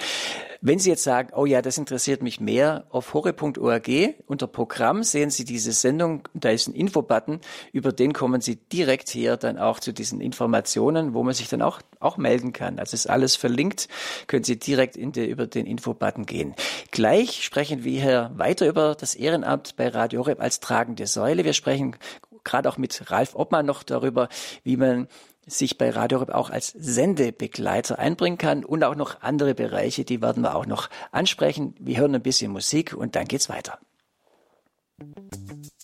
Wenn 0.62 0.78
Sie 0.78 0.90
jetzt 0.90 1.04
sagen, 1.04 1.30
oh 1.36 1.46
ja, 1.46 1.62
das 1.62 1.78
interessiert 1.78 2.22
mich 2.22 2.40
mehr, 2.40 2.86
auf 2.88 3.12
hore.org 3.14 3.88
unter 4.26 4.46
Programm 4.46 5.02
sehen 5.02 5.30
Sie 5.30 5.44
diese 5.44 5.72
Sendung, 5.72 6.28
da 6.34 6.50
ist 6.50 6.66
ein 6.66 6.74
Infobutton, 6.74 7.40
über 7.72 7.92
den 7.92 8.12
kommen 8.12 8.40
Sie 8.40 8.56
direkt 8.56 9.08
hier 9.08 9.36
dann 9.36 9.58
auch 9.58 9.80
zu 9.80 9.92
diesen 9.92 10.20
Informationen, 10.20 11.14
wo 11.14 11.22
man 11.22 11.34
sich 11.34 11.48
dann 11.48 11.62
auch, 11.62 11.80
auch 12.00 12.16
melden 12.16 12.52
kann. 12.52 12.78
Also 12.78 12.94
ist 12.94 13.08
alles 13.08 13.36
verlinkt, 13.36 13.88
können 14.26 14.44
Sie 14.44 14.58
direkt 14.58 14.96
in 14.96 15.12
die, 15.12 15.26
über 15.26 15.46
den 15.46 15.66
Infobutton 15.66 16.26
gehen. 16.26 16.54
Gleich 16.90 17.44
sprechen 17.44 17.84
wir 17.84 18.00
hier 18.00 18.30
weiter 18.34 18.66
über 18.66 18.94
das 18.94 19.14
Ehrenamt 19.14 19.76
bei 19.76 19.88
Radio 19.88 20.20
Horeb 20.20 20.40
als 20.40 20.60
tragende 20.60 21.06
Säule. 21.06 21.44
Wir 21.44 21.52
sprechen 21.52 21.96
gerade 22.44 22.68
auch 22.68 22.78
mit 22.78 23.10
Ralf 23.10 23.34
Obmann 23.34 23.66
noch 23.66 23.82
darüber, 23.82 24.28
wie 24.64 24.76
man 24.76 25.08
sich 25.46 25.78
bei 25.78 25.90
Radio 25.90 26.18
Rep 26.18 26.30
auch 26.30 26.50
als 26.50 26.68
Sendebegleiter 26.68 27.98
einbringen 27.98 28.38
kann 28.38 28.64
und 28.64 28.82
auch 28.84 28.96
noch 28.96 29.22
andere 29.22 29.54
Bereiche, 29.54 30.04
die 30.04 30.20
werden 30.20 30.42
wir 30.42 30.56
auch 30.56 30.66
noch 30.66 30.90
ansprechen. 31.12 31.74
Wir 31.78 31.98
hören 31.98 32.14
ein 32.14 32.22
bisschen 32.22 32.52
Musik 32.52 32.94
und 32.94 33.16
dann 33.16 33.26
geht's 33.26 33.48
weiter. 33.48 33.78
Musik 34.98 35.75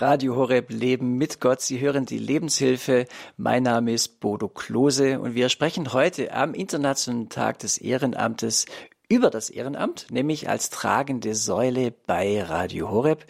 Radio 0.00 0.34
Horeb 0.34 0.72
Leben 0.72 1.18
mit 1.18 1.40
Gott. 1.40 1.60
Sie 1.60 1.78
hören 1.78 2.04
die 2.04 2.18
Lebenshilfe. 2.18 3.06
Mein 3.36 3.62
Name 3.62 3.92
ist 3.92 4.18
Bodo 4.18 4.48
Klose 4.48 5.20
und 5.20 5.36
wir 5.36 5.48
sprechen 5.48 5.92
heute 5.92 6.34
am 6.34 6.52
Internationalen 6.52 7.28
Tag 7.28 7.60
des 7.60 7.78
Ehrenamtes 7.78 8.66
über 9.08 9.30
das 9.30 9.50
Ehrenamt, 9.50 10.08
nämlich 10.10 10.48
als 10.48 10.70
tragende 10.70 11.36
Säule 11.36 11.92
bei 11.92 12.42
Radio 12.42 12.90
Horeb. 12.90 13.24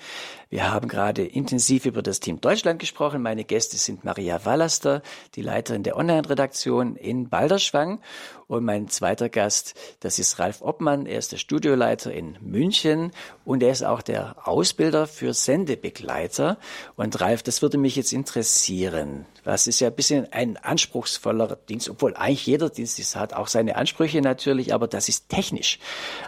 Wir 0.54 0.72
haben 0.72 0.86
gerade 0.86 1.24
intensiv 1.24 1.84
über 1.84 2.00
das 2.00 2.20
Team 2.20 2.40
Deutschland 2.40 2.78
gesprochen. 2.78 3.20
Meine 3.22 3.42
Gäste 3.42 3.76
sind 3.76 4.04
Maria 4.04 4.44
Wallaster, 4.44 5.02
die 5.34 5.42
Leiterin 5.42 5.82
der 5.82 5.96
Online-Redaktion 5.96 6.94
in 6.94 7.28
Balderschwang 7.28 8.00
und 8.46 8.64
mein 8.64 8.88
zweiter 8.88 9.28
Gast, 9.28 9.74
das 10.00 10.18
ist 10.18 10.38
Ralf 10.38 10.60
Obmann. 10.60 11.06
Er 11.06 11.18
ist 11.18 11.32
der 11.32 11.38
Studioleiter 11.38 12.12
in 12.12 12.36
München 12.40 13.12
und 13.44 13.62
er 13.62 13.72
ist 13.72 13.82
auch 13.82 14.02
der 14.02 14.46
Ausbilder 14.46 15.06
für 15.06 15.32
Sendebegleiter. 15.32 16.58
Und 16.96 17.20
Ralf, 17.20 17.42
das 17.42 17.62
würde 17.62 17.78
mich 17.78 17.96
jetzt 17.96 18.12
interessieren. 18.12 19.24
Das 19.44 19.66
ist 19.66 19.80
ja 19.80 19.88
ein 19.88 19.94
bisschen 19.94 20.32
ein 20.32 20.56
anspruchsvoller 20.56 21.56
Dienst, 21.68 21.88
obwohl 21.88 22.14
eigentlich 22.14 22.46
jeder 22.46 22.70
Dienst 22.70 22.98
ist, 22.98 23.16
hat 23.16 23.32
auch 23.32 23.48
seine 23.48 23.76
Ansprüche 23.76 24.20
natürlich, 24.20 24.72
aber 24.74 24.88
das 24.88 25.08
ist 25.08 25.28
technisch 25.28 25.78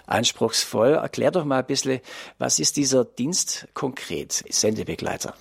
anspruchsvoll. 0.06 0.94
Erklär 0.94 1.30
doch 1.30 1.44
mal 1.44 1.60
ein 1.60 1.66
bisschen, 1.66 2.00
was 2.38 2.58
ist 2.58 2.76
dieser 2.76 3.04
Dienst 3.04 3.68
konkret, 3.74 4.15
Sendebegleiter? 4.28 5.34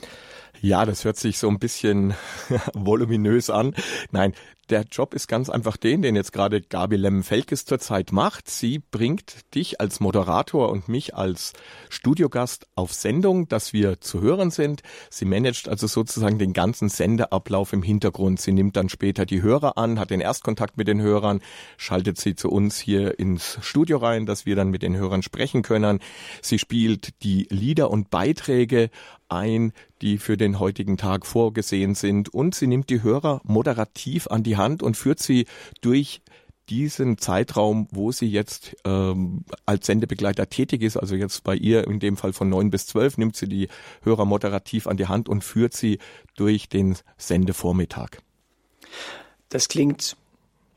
Ja, 0.62 0.86
das 0.86 1.06
hört 1.06 1.18
sich 1.18 1.38
so 1.38 1.48
ein 1.50 1.60
bisschen 1.60 2.14
voluminös 2.74 3.50
an. 3.50 3.76
Nein, 4.12 4.34
der 4.70 4.86
Job 4.92 5.14
ist 5.14 5.28
ganz 5.28 5.50
einfach 5.50 5.78
den, 5.78 6.02
den 6.02 6.16
jetzt 6.16 6.34
gerade 6.34 6.62
Gabi 6.62 6.96
Lemmen-Felkes 6.96 7.66
zurzeit 7.66 8.12
macht. 8.12 8.50
Sie 8.50 8.80
bringt 8.80 9.54
dich 9.54 9.80
als 9.80 10.00
Moderator 10.00 10.70
und 10.70 10.88
mich 10.88 11.16
als 11.16 11.54
Studiogast 11.90 12.68
auf 12.76 12.94
Sendung, 12.94 13.48
dass 13.48 13.74
wir 13.74 14.02
zu 14.02 14.22
hören 14.22 14.52
sind. 14.52 14.82
Sie 15.10 15.26
managt 15.26 15.70
also 15.70 15.88
sozusagen 15.88 16.40
den 16.40 16.54
ganzen 16.54 16.90
Sendeablauf 16.90 17.74
im 17.74 17.84
Hintergrund. 17.84 18.42
Sie 18.42 18.52
nimmt 18.52 18.76
dann 18.76 18.90
später 18.90 19.26
die 19.26 19.42
Hörer 19.42 19.78
an, 19.78 20.00
hat 20.00 20.10
den 20.10 20.22
Erstkontakt 20.22 20.78
mit 20.78 20.88
den 20.88 21.02
Hörern, 21.02 21.42
schaltet 21.78 22.20
sie 22.20 22.36
zu 22.36 22.50
uns 22.50 22.80
hier 22.80 23.20
ins 23.20 23.60
Studio 23.62 23.98
rein, 23.98 24.26
dass 24.26 24.46
wir 24.46 24.56
dann 24.56 24.70
mit 24.70 24.82
den 24.82 24.96
Hörern 24.96 25.22
sprechen 25.22 25.62
können. 25.62 26.00
Sie 26.42 26.60
spielt 26.60 27.24
die 27.24 27.48
Lieder 27.50 27.92
und 27.92 28.10
Beiträge 28.10 28.90
ein, 29.30 29.74
die 30.02 30.18
für 30.18 30.38
den 30.38 30.60
heutigen 30.60 30.98
Tag 30.98 31.26
vorgesehen 31.26 31.96
sind. 31.96 32.30
Und 32.30 32.56
sie 32.56 32.68
nimmt 32.68 32.90
die 32.90 33.02
Hörer 33.02 33.42
moderativ 33.44 34.28
an 34.28 34.44
die 34.44 34.55
Hand 34.58 34.84
und 34.84 34.96
führt 34.98 35.20
sie 35.20 35.46
durch 35.82 36.22
diesen 36.70 37.18
Zeitraum, 37.18 37.88
wo 37.92 38.12
sie 38.12 38.28
jetzt 38.28 38.76
ähm, 38.86 39.46
als 39.66 39.86
Sendebegleiter 39.86 40.50
tätig 40.50 40.82
ist, 40.82 40.98
also 40.98 41.16
jetzt 41.16 41.44
bei 41.44 41.56
ihr 41.56 41.86
in 41.88 42.00
dem 42.00 42.18
Fall 42.18 42.34
von 42.34 42.50
neun 42.50 42.72
bis 42.72 42.88
zwölf, 42.88 43.18
nimmt 43.18 43.36
sie 43.36 43.48
die 43.48 43.68
Hörer 44.02 44.26
moderativ 44.26 44.88
an 44.88 44.98
die 44.98 45.08
Hand 45.08 45.30
und 45.30 45.44
führt 45.44 45.74
sie 45.74 46.00
durch 46.36 46.68
den 46.68 46.98
Sendevormittag. 47.18 48.18
Das 49.50 49.68
klingt 49.68 50.18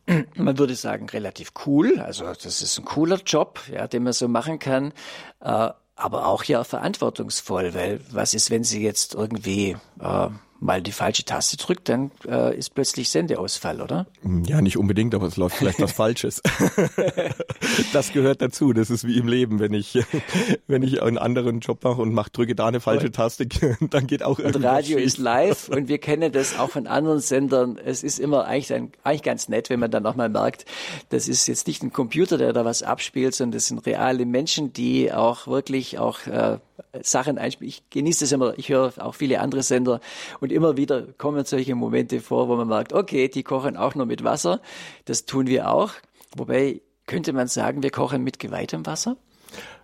man 0.34 0.58
würde 0.58 0.74
sagen, 0.74 1.08
relativ 1.08 1.52
cool. 1.66 2.00
Also 2.00 2.24
das 2.24 2.62
ist 2.62 2.78
ein 2.78 2.84
cooler 2.84 3.20
Job, 3.24 3.60
ja, 3.72 3.86
den 3.86 4.04
man 4.04 4.12
so 4.12 4.28
machen 4.28 4.58
kann. 4.58 4.92
Äh, 5.40 5.70
aber 5.96 6.26
auch 6.26 6.44
ja 6.44 6.62
verantwortungsvoll, 6.62 7.74
weil 7.74 8.00
was 8.10 8.32
ist, 8.32 8.50
wenn 8.50 8.62
Sie 8.62 8.82
jetzt 8.82 9.14
irgendwie 9.14 9.76
äh, 10.00 10.28
mal 10.60 10.82
die 10.82 10.92
falsche 10.92 11.24
Taste 11.24 11.56
drückt, 11.56 11.88
dann 11.88 12.10
äh, 12.26 12.56
ist 12.56 12.74
plötzlich 12.74 13.10
Sendeausfall, 13.10 13.80
oder? 13.80 14.06
Ja, 14.46 14.60
nicht 14.60 14.76
unbedingt, 14.76 15.14
aber 15.14 15.26
es 15.26 15.36
läuft 15.36 15.56
vielleicht 15.56 15.80
was 15.80 15.92
Falsches. 15.98 16.42
das 17.92 18.12
gehört 18.12 18.42
dazu. 18.42 18.72
Das 18.72 18.90
ist 18.90 19.06
wie 19.06 19.18
im 19.18 19.28
Leben, 19.28 19.60
wenn 19.60 19.72
ich 19.72 19.98
wenn 20.66 20.82
ich 20.82 21.02
einen 21.02 21.18
anderen 21.18 21.60
Job 21.60 21.84
mache 21.84 22.02
und 22.02 22.12
mach 22.12 22.28
drücke 22.28 22.54
da 22.54 22.66
eine 22.66 22.80
falsche 22.80 23.10
Taste, 23.10 23.46
dann 23.80 24.06
geht 24.06 24.22
auch 24.22 24.38
irgendwas. 24.38 24.56
Und 24.56 24.64
Radio 24.64 24.98
schief. 24.98 25.06
ist 25.06 25.18
live 25.18 25.68
und 25.68 25.88
wir 25.88 25.98
kennen 25.98 26.32
das 26.32 26.58
auch 26.58 26.70
von 26.70 26.86
anderen 26.86 27.20
Sendern. 27.20 27.78
Es 27.82 28.02
ist 28.02 28.18
immer 28.18 28.46
eigentlich, 28.46 28.72
ein, 28.72 28.92
eigentlich 29.04 29.22
ganz 29.22 29.48
nett, 29.48 29.70
wenn 29.70 29.80
man 29.80 29.90
dann 29.90 30.06
auch 30.06 30.16
mal 30.16 30.28
merkt, 30.28 30.64
das 31.10 31.28
ist 31.28 31.46
jetzt 31.46 31.66
nicht 31.66 31.82
ein 31.82 31.92
Computer, 31.92 32.38
der 32.38 32.52
da 32.52 32.64
was 32.64 32.82
abspielt, 32.82 33.34
sondern 33.34 33.56
das 33.56 33.66
sind 33.66 33.86
reale 33.86 34.26
Menschen, 34.26 34.72
die 34.72 35.12
auch 35.12 35.46
wirklich 35.46 35.98
auch 35.98 36.26
äh, 36.26 36.58
Sachen 37.02 37.38
einspielen. 37.38 37.68
Ich 37.68 37.82
genieße 37.90 38.24
das 38.24 38.32
immer. 38.32 38.58
Ich 38.58 38.68
höre 38.68 38.92
auch 38.98 39.14
viele 39.14 39.40
andere 39.40 39.62
Sender 39.62 40.00
und 40.40 40.47
immer 40.52 40.76
wieder 40.76 41.02
kommen 41.02 41.44
solche 41.44 41.74
Momente 41.74 42.20
vor, 42.20 42.48
wo 42.48 42.56
man 42.56 42.68
merkt, 42.68 42.92
okay, 42.92 43.28
die 43.28 43.42
kochen 43.42 43.76
auch 43.76 43.94
nur 43.94 44.06
mit 44.06 44.24
Wasser. 44.24 44.60
Das 45.04 45.24
tun 45.24 45.46
wir 45.46 45.70
auch. 45.70 45.92
Wobei 46.36 46.80
könnte 47.06 47.32
man 47.32 47.48
sagen, 47.48 47.82
wir 47.82 47.90
kochen 47.90 48.22
mit 48.22 48.38
geweihtem 48.38 48.86
Wasser? 48.86 49.16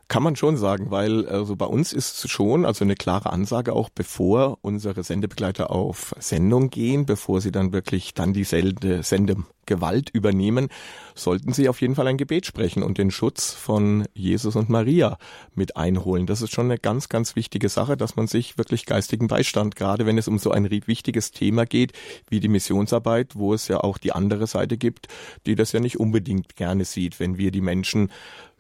Kann 0.09 0.23
man 0.23 0.37
schon 0.37 0.59
sagen, 0.59 0.91
weil 0.91 1.27
also 1.27 1.57
bei 1.57 1.65
uns 1.65 1.93
ist 1.95 2.29
schon 2.29 2.67
also 2.67 2.85
eine 2.85 2.95
klare 2.95 3.33
Ansage 3.33 3.73
auch, 3.73 3.89
bevor 3.89 4.59
unsere 4.61 5.03
Sendebegleiter 5.03 5.71
auf 5.71 6.15
Sendung 6.19 6.69
gehen, 6.69 7.07
bevor 7.07 7.41
sie 7.41 7.51
dann 7.51 7.73
wirklich 7.73 8.13
dann 8.13 8.35
die 8.35 8.45
Sende, 8.45 9.03
Sendegewalt 9.03 10.11
übernehmen, 10.11 10.69
sollten 11.15 11.55
sie 11.55 11.71
auf 11.71 11.81
jeden 11.81 11.95
Fall 11.95 12.07
ein 12.07 12.19
Gebet 12.19 12.45
sprechen 12.45 12.83
und 12.83 12.99
den 12.99 13.11
Schutz 13.11 13.53
von 13.53 14.07
Jesus 14.13 14.57
und 14.57 14.69
Maria 14.69 15.17
mit 15.55 15.77
einholen. 15.77 16.27
Das 16.27 16.43
ist 16.43 16.53
schon 16.53 16.67
eine 16.67 16.79
ganz, 16.79 17.09
ganz 17.09 17.35
wichtige 17.35 17.71
Sache, 17.71 17.97
dass 17.97 18.15
man 18.15 18.27
sich 18.27 18.59
wirklich 18.59 18.85
geistigen 18.85 19.27
Beistand, 19.27 19.75
gerade 19.75 20.05
wenn 20.05 20.19
es 20.19 20.29
um 20.29 20.39
so 20.39 20.51
ein 20.51 20.71
wichtiges 20.71 21.31
Thema 21.31 21.65
geht, 21.65 21.93
wie 22.29 22.41
die 22.41 22.49
Missionsarbeit, 22.49 23.37
wo 23.37 23.55
es 23.55 23.69
ja 23.69 23.81
auch 23.81 23.97
die 23.97 24.13
andere 24.13 24.47
Seite 24.47 24.77
gibt, 24.77 25.09
die 25.47 25.55
das 25.55 25.73
ja 25.73 25.81
nicht 25.81 25.99
unbedingt 25.99 26.57
gerne 26.57 26.85
sieht, 26.85 27.21
wenn 27.21 27.39
wir 27.39 27.51
die 27.51 27.63
Menschen 27.63 28.11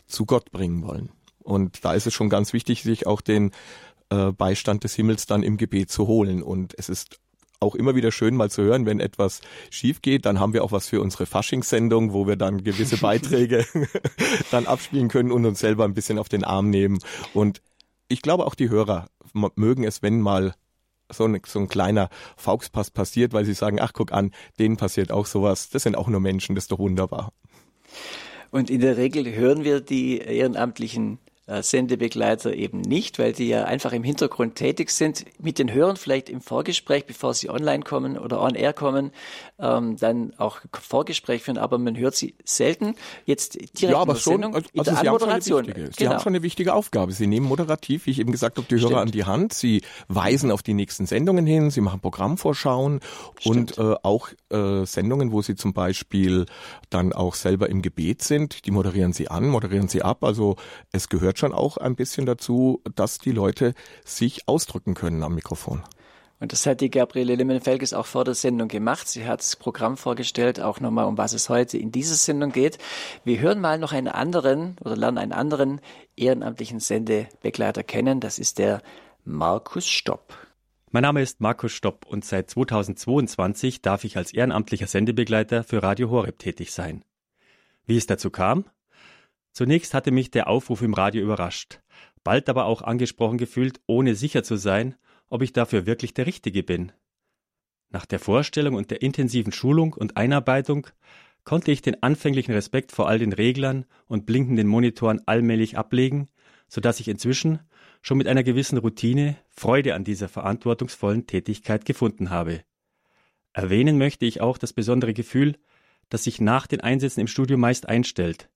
zu 0.07 0.25
Gott 0.25 0.51
bringen 0.51 0.83
wollen. 0.83 1.11
Und 1.45 1.85
da 1.85 1.95
ist 1.95 2.07
es 2.07 2.15
schon 2.15 2.29
ganz 2.29 2.53
wichtig, 2.53 2.83
sich 2.83 3.07
auch 3.07 3.21
den 3.21 3.53
äh, 4.11 4.33
Beistand 4.33 4.83
des 4.83 4.95
Himmels 4.95 5.27
dann 5.27 5.43
im 5.43 5.57
Gebet 5.57 5.91
zu 5.91 6.09
holen. 6.09 6.43
Und 6.43 6.75
es 6.77 6.89
ist 6.89 7.21
auch 7.61 7.75
immer 7.75 7.95
wieder 7.95 8.13
schön 8.13 8.35
mal 8.35 8.51
zu 8.51 8.63
hören, 8.63 8.87
wenn 8.87 9.01
etwas 9.01 9.41
schief 9.71 10.03
geht, 10.03 10.27
dann 10.27 10.41
haben 10.41 10.53
wir 10.53 10.65
auch 10.65 10.73
was 10.73 10.89
für 10.89 11.01
unsere 11.01 11.27
Faschingssendung, 11.27 12.13
wo 12.13 12.27
wir 12.27 12.37
dann 12.37 12.65
gewisse 12.65 12.97
Beiträge 12.99 13.65
dann 14.51 14.67
abspielen 14.67 15.09
können 15.09 15.33
und 15.33 15.47
uns 15.47 15.61
selber 15.61 15.85
ein 15.85 15.95
bisschen 15.95 16.19
auf 16.19 16.29
den 16.29 16.45
Arm 16.45 16.71
nehmen. 16.71 16.99
Und 17.33 17.63
ich 18.09 18.23
glaube 18.23 18.47
auch 18.47 18.55
die 18.55 18.69
Hörer 18.69 19.09
mögen 19.57 19.85
es, 19.85 20.03
wenn 20.03 20.21
mal 20.21 20.55
so 21.11 21.25
ein, 21.25 21.41
so 21.47 21.59
ein 21.59 21.69
kleiner 21.69 22.09
Fauxpass 22.37 22.91
passiert, 22.91 23.33
weil 23.33 23.45
sie 23.45 23.55
sagen, 23.55 23.81
ach 23.81 23.93
guck 23.93 24.13
an, 24.13 24.33
denen 24.59 24.77
passiert 24.77 25.11
auch 25.11 25.27
sowas. 25.27 25.71
Das 25.71 25.83
sind 25.83 25.97
auch 25.97 26.09
nur 26.09 26.21
Menschen, 26.21 26.55
das 26.55 26.65
ist 26.65 26.73
doch 26.73 26.79
wunderbar. 26.79 27.33
Und 28.51 28.71
in 28.71 28.81
der 28.81 28.97
Regel 28.97 29.35
hören 29.35 29.65
wir 29.65 29.81
die 29.81 30.19
ehrenamtlichen 30.19 31.19
Sendebegleiter 31.47 32.55
eben 32.55 32.81
nicht, 32.81 33.19
weil 33.19 33.35
die 33.35 33.49
ja 33.49 33.65
einfach 33.65 33.93
im 33.93 34.03
Hintergrund 34.03 34.55
tätig 34.55 34.91
sind, 34.91 35.27
mit 35.39 35.59
den 35.59 35.73
Hörern 35.73 35.97
vielleicht 35.97 36.31
im 36.31 36.41
Vorgespräch, 36.41 37.05
bevor 37.05 37.35
sie 37.35 37.51
online 37.51 37.85
kommen 37.85 38.17
oder 38.17 38.41
on 38.41 38.55
air 38.55 38.73
kommen, 38.73 39.11
ähm, 39.59 39.97
dann 39.97 40.33
auch 40.39 40.61
Vorgespräch 40.73 41.43
führen, 41.43 41.59
aber 41.59 41.77
man 41.77 41.99
hört 41.99 42.15
sie 42.15 42.35
selten. 42.45 42.95
Jetzt 43.27 43.55
direkt 43.55 43.81
ja, 43.81 43.99
aber 43.99 44.13
in 44.13 44.17
der 44.17 44.23
schon, 44.23 44.33
Sendung, 44.33 44.55
also, 44.55 44.69
also 44.77 44.91
Sie, 44.91 44.97
haben 44.97 45.19
schon, 45.19 45.29
eine 45.29 45.37
wichtige, 45.37 45.87
sie 45.87 45.93
genau. 45.97 46.11
haben 46.13 46.21
schon 46.21 46.35
eine 46.35 46.43
wichtige 46.43 46.75
Aufgabe. 46.75 47.13
Sie 47.13 47.27
nehmen 47.27 47.47
moderativ, 47.47 48.07
wie 48.07 48.13
ich 48.13 48.21
eben 48.21 48.33
gesagt 48.33 48.57
habe, 48.57 48.67
die 48.69 48.77
Hörer 48.77 48.87
Stimmt. 48.87 49.01
an 49.01 49.11
die 49.11 49.25
Hand. 49.25 49.53
Sie 49.53 49.83
weisen 50.09 50.51
auf 50.51 50.63
die 50.63 50.75
nächsten 50.75 51.05
Sendungen 51.05 51.47
hin. 51.47 51.71
Sie 51.71 51.83
machen 51.83 52.01
Programmvorschauen 52.01 53.01
Stimmt. 53.39 53.79
und 53.79 53.79
äh, 53.79 53.97
auch 54.03 54.29
äh, 54.51 54.87
Sendungen, 54.87 55.31
wo 55.31 55.43
Sie 55.43 55.57
zum 55.57 55.75
Beispiel 55.75 56.47
dann 56.89 57.13
auch 57.13 57.35
selber 57.35 57.69
im 57.69 57.83
Gebet 57.83 58.23
sind. 58.23 58.65
Die 58.67 58.71
moderieren 58.71 59.13
Sie 59.13 59.29
an, 59.29 59.49
moderieren 59.49 59.89
Sie 59.89 60.03
ab. 60.03 60.25
Also 60.25 60.57
es 60.91 61.09
gehört 61.09 61.34
gehört 61.35 61.39
schon 61.39 61.53
auch 61.53 61.77
ein 61.77 61.97
bisschen 61.97 62.27
dazu, 62.27 62.81
dass 62.95 63.19
die 63.19 63.33
Leute 63.33 63.75
sich 64.05 64.49
ausdrücken 64.49 64.95
können 64.95 65.23
am 65.23 65.35
Mikrofon. 65.35 65.83
Und 66.41 66.53
das 66.53 66.67
hat 66.67 66.81
die 66.81 66.91
Gabriele 66.91 67.35
Limmenfelges 67.37 67.95
auch 67.95 68.07
vor 68.07 68.25
der 68.25 68.35
Sendung 68.35 68.69
gemacht. 68.69 69.09
Sie 69.09 69.25
hat 69.25 69.41
das 69.41 69.57
Programm 69.57 69.97
vorgestellt, 69.97 70.61
auch 70.61 70.81
nochmal, 70.81 71.07
um 71.07 71.17
was 71.17 71.33
es 71.33 71.49
heute 71.49 71.79
in 71.79 71.91
dieser 71.91 72.17
Sendung 72.17 72.53
geht. 72.53 72.79
Wir 73.25 73.41
hören 73.41 73.61
mal 73.61 73.79
noch 73.79 73.93
einen 73.93 74.09
anderen 74.09 74.77
oder 74.85 74.97
lernen 74.97 75.19
einen 75.19 75.33
anderen 75.33 75.81
ehrenamtlichen 76.17 76.81
Sendebegleiter 76.81 77.83
kennen. 77.83 78.21
Das 78.21 78.39
ist 78.39 78.59
der 78.59 78.83
Markus 79.25 79.89
Stopp. 79.89 80.37
Mein 80.91 81.03
Name 81.03 81.23
ist 81.23 81.41
Markus 81.41 81.73
Stopp 81.73 82.07
und 82.07 82.25
seit 82.25 82.51
2022 82.51 83.81
darf 83.81 84.05
ich 84.05 84.17
als 84.17 84.33
ehrenamtlicher 84.33 84.87
Sendebegleiter 84.87 85.65
für 85.65 85.83
Radio 85.83 86.11
Horeb 86.11 86.39
tätig 86.39 86.73
sein. 86.73 87.05
Wie 87.87 87.97
es 87.97 88.07
dazu 88.07 88.31
kam? 88.31 88.67
Zunächst 89.55 89.95
hatte 89.95 90.11
mich 90.11 90.33
der 90.33 90.49
Aufruf 90.49 90.83
im 90.83 90.95
Radio 90.95 91.23
überrascht, 91.23 91.81
bald 92.25 92.49
aber 92.49 92.65
auch 92.65 92.83
angesprochen 92.83 93.39
gefühlt, 93.39 93.81
ohne 93.87 94.17
sicher 94.17 94.43
zu 94.43 94.57
sein, 94.57 94.97
ob 95.29 95.43
ich 95.43 95.53
dafür 95.53 95.87
wirklich 95.87 96.13
der 96.13 96.27
Richtige 96.27 96.65
bin. 96.65 96.91
Nach 97.89 98.05
der 98.05 98.19
Vorstellung 98.19 98.75
und 98.75 98.91
der 98.91 99.01
intensiven 99.01 99.53
Schulung 99.53 99.93
und 99.93 100.17
Einarbeitung 100.17 100.89
konnte 101.45 101.71
ich 101.71 101.83
den 101.83 102.03
anfänglichen 102.03 102.53
Respekt 102.53 102.91
vor 102.91 103.07
all 103.09 103.21
den 103.21 103.33
Reglern 103.33 103.85
und 104.09 104.27
blinkenden 104.27 104.67
Monitoren 104.67 105.21
allmählich 105.27 105.79
ablegen, 105.79 106.29
so 106.67 106.81
dass 106.81 106.99
ich 106.99 107.07
inzwischen 107.07 107.61
schon 108.03 108.19
mit 108.19 108.27
einer 108.27 108.43
gewissen 108.43 108.79
Routine 108.79 109.37
Freude 109.51 109.95
an 109.95 110.03
dieser 110.03 110.29
verantwortungsvollen 110.29 111.29
Tätigkeit 111.29 111.85
gefunden 111.85 112.31
habe. 112.31 112.63
Erwähnen 113.53 113.99
möchte 113.99 114.27
ich 114.27 114.41
auch 114.41 114.59
das 114.59 114.73
besondere 114.73 115.15
Gefühl, 115.15 115.57
das 116.09 116.25
sich 116.25 116.41
nach 116.41 116.67
den 116.67 116.81
Einsätzen 116.81 117.21
im 117.21 117.29
Studio 117.29 117.57
meist 117.57 117.89
einstellt, 117.89 118.51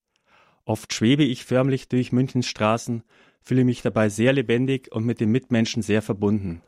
Oft 0.65 0.93
schwebe 0.93 1.25
ich 1.25 1.45
förmlich 1.45 1.89
durch 1.89 2.13
Münchens 2.13 2.47
Straßen, 2.47 3.03
fühle 3.41 3.65
mich 3.65 3.83
dabei 3.83 4.09
sehr 4.09 4.33
lebendig 4.33 4.93
und 4.93 5.05
mit 5.05 5.21
den 5.21 5.31
Mitmenschen 5.31 5.83
sehr 5.83 6.03
verbunden. 6.03 6.63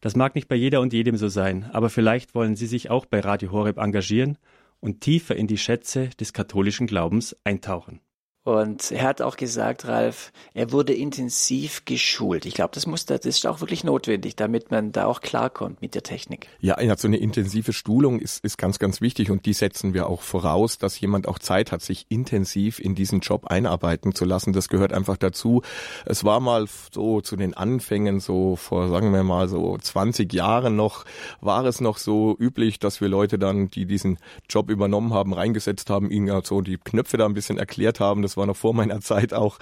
Das 0.00 0.16
mag 0.16 0.34
nicht 0.34 0.48
bei 0.48 0.56
jeder 0.56 0.80
und 0.80 0.92
jedem 0.92 1.16
so 1.16 1.28
sein, 1.28 1.68
aber 1.72 1.90
vielleicht 1.90 2.34
wollen 2.34 2.56
Sie 2.56 2.66
sich 2.66 2.88
auch 2.90 3.04
bei 3.04 3.20
Radio 3.20 3.50
Horeb 3.50 3.78
engagieren 3.78 4.38
und 4.80 5.00
tiefer 5.00 5.34
in 5.36 5.48
die 5.48 5.58
Schätze 5.58 6.10
des 6.20 6.32
katholischen 6.32 6.86
Glaubens 6.86 7.36
eintauchen. 7.44 8.00
Und 8.48 8.92
er 8.92 9.02
hat 9.02 9.20
auch 9.20 9.36
gesagt, 9.36 9.86
Ralf, 9.86 10.32
er 10.54 10.72
wurde 10.72 10.94
intensiv 10.94 11.84
geschult. 11.84 12.46
Ich 12.46 12.54
glaube, 12.54 12.70
das 12.72 12.86
muss, 12.86 13.04
das 13.04 13.26
ist 13.26 13.46
auch 13.46 13.60
wirklich 13.60 13.84
notwendig, 13.84 14.36
damit 14.36 14.70
man 14.70 14.90
da 14.90 15.04
auch 15.04 15.20
klarkommt 15.20 15.82
mit 15.82 15.94
der 15.94 16.02
Technik. 16.02 16.48
Ja, 16.60 16.78
so 16.96 17.08
eine 17.08 17.18
intensive 17.18 17.74
Schulung 17.74 18.18
ist, 18.18 18.42
ist 18.42 18.56
ganz, 18.56 18.78
ganz 18.78 19.02
wichtig 19.02 19.30
und 19.30 19.44
die 19.44 19.52
setzen 19.52 19.92
wir 19.92 20.06
auch 20.06 20.22
voraus, 20.22 20.78
dass 20.78 20.98
jemand 20.98 21.28
auch 21.28 21.38
Zeit 21.38 21.72
hat, 21.72 21.82
sich 21.82 22.06
intensiv 22.08 22.78
in 22.78 22.94
diesen 22.94 23.20
Job 23.20 23.48
einarbeiten 23.48 24.14
zu 24.14 24.24
lassen. 24.24 24.54
Das 24.54 24.70
gehört 24.70 24.94
einfach 24.94 25.18
dazu. 25.18 25.60
Es 26.06 26.24
war 26.24 26.40
mal 26.40 26.64
so 26.90 27.20
zu 27.20 27.36
den 27.36 27.52
Anfängen, 27.52 28.18
so 28.18 28.56
vor, 28.56 28.88
sagen 28.88 29.12
wir 29.12 29.24
mal, 29.24 29.50
so 29.50 29.76
20 29.76 30.32
Jahren 30.32 30.74
noch, 30.74 31.04
war 31.42 31.66
es 31.66 31.82
noch 31.82 31.98
so 31.98 32.34
üblich, 32.40 32.78
dass 32.78 33.02
wir 33.02 33.08
Leute 33.08 33.38
dann, 33.38 33.68
die 33.68 33.84
diesen 33.84 34.16
Job 34.48 34.70
übernommen 34.70 35.12
haben, 35.12 35.34
reingesetzt 35.34 35.90
haben, 35.90 36.10
ihnen 36.10 36.40
so 36.44 36.62
die 36.62 36.78
Knöpfe 36.78 37.18
da 37.18 37.26
ein 37.26 37.34
bisschen 37.34 37.58
erklärt 37.58 38.00
haben. 38.00 38.22
Das 38.22 38.37
war 38.38 38.46
noch 38.46 38.56
vor 38.56 38.74
meiner 38.74 39.00
Zeit 39.00 39.34
auch, 39.34 39.58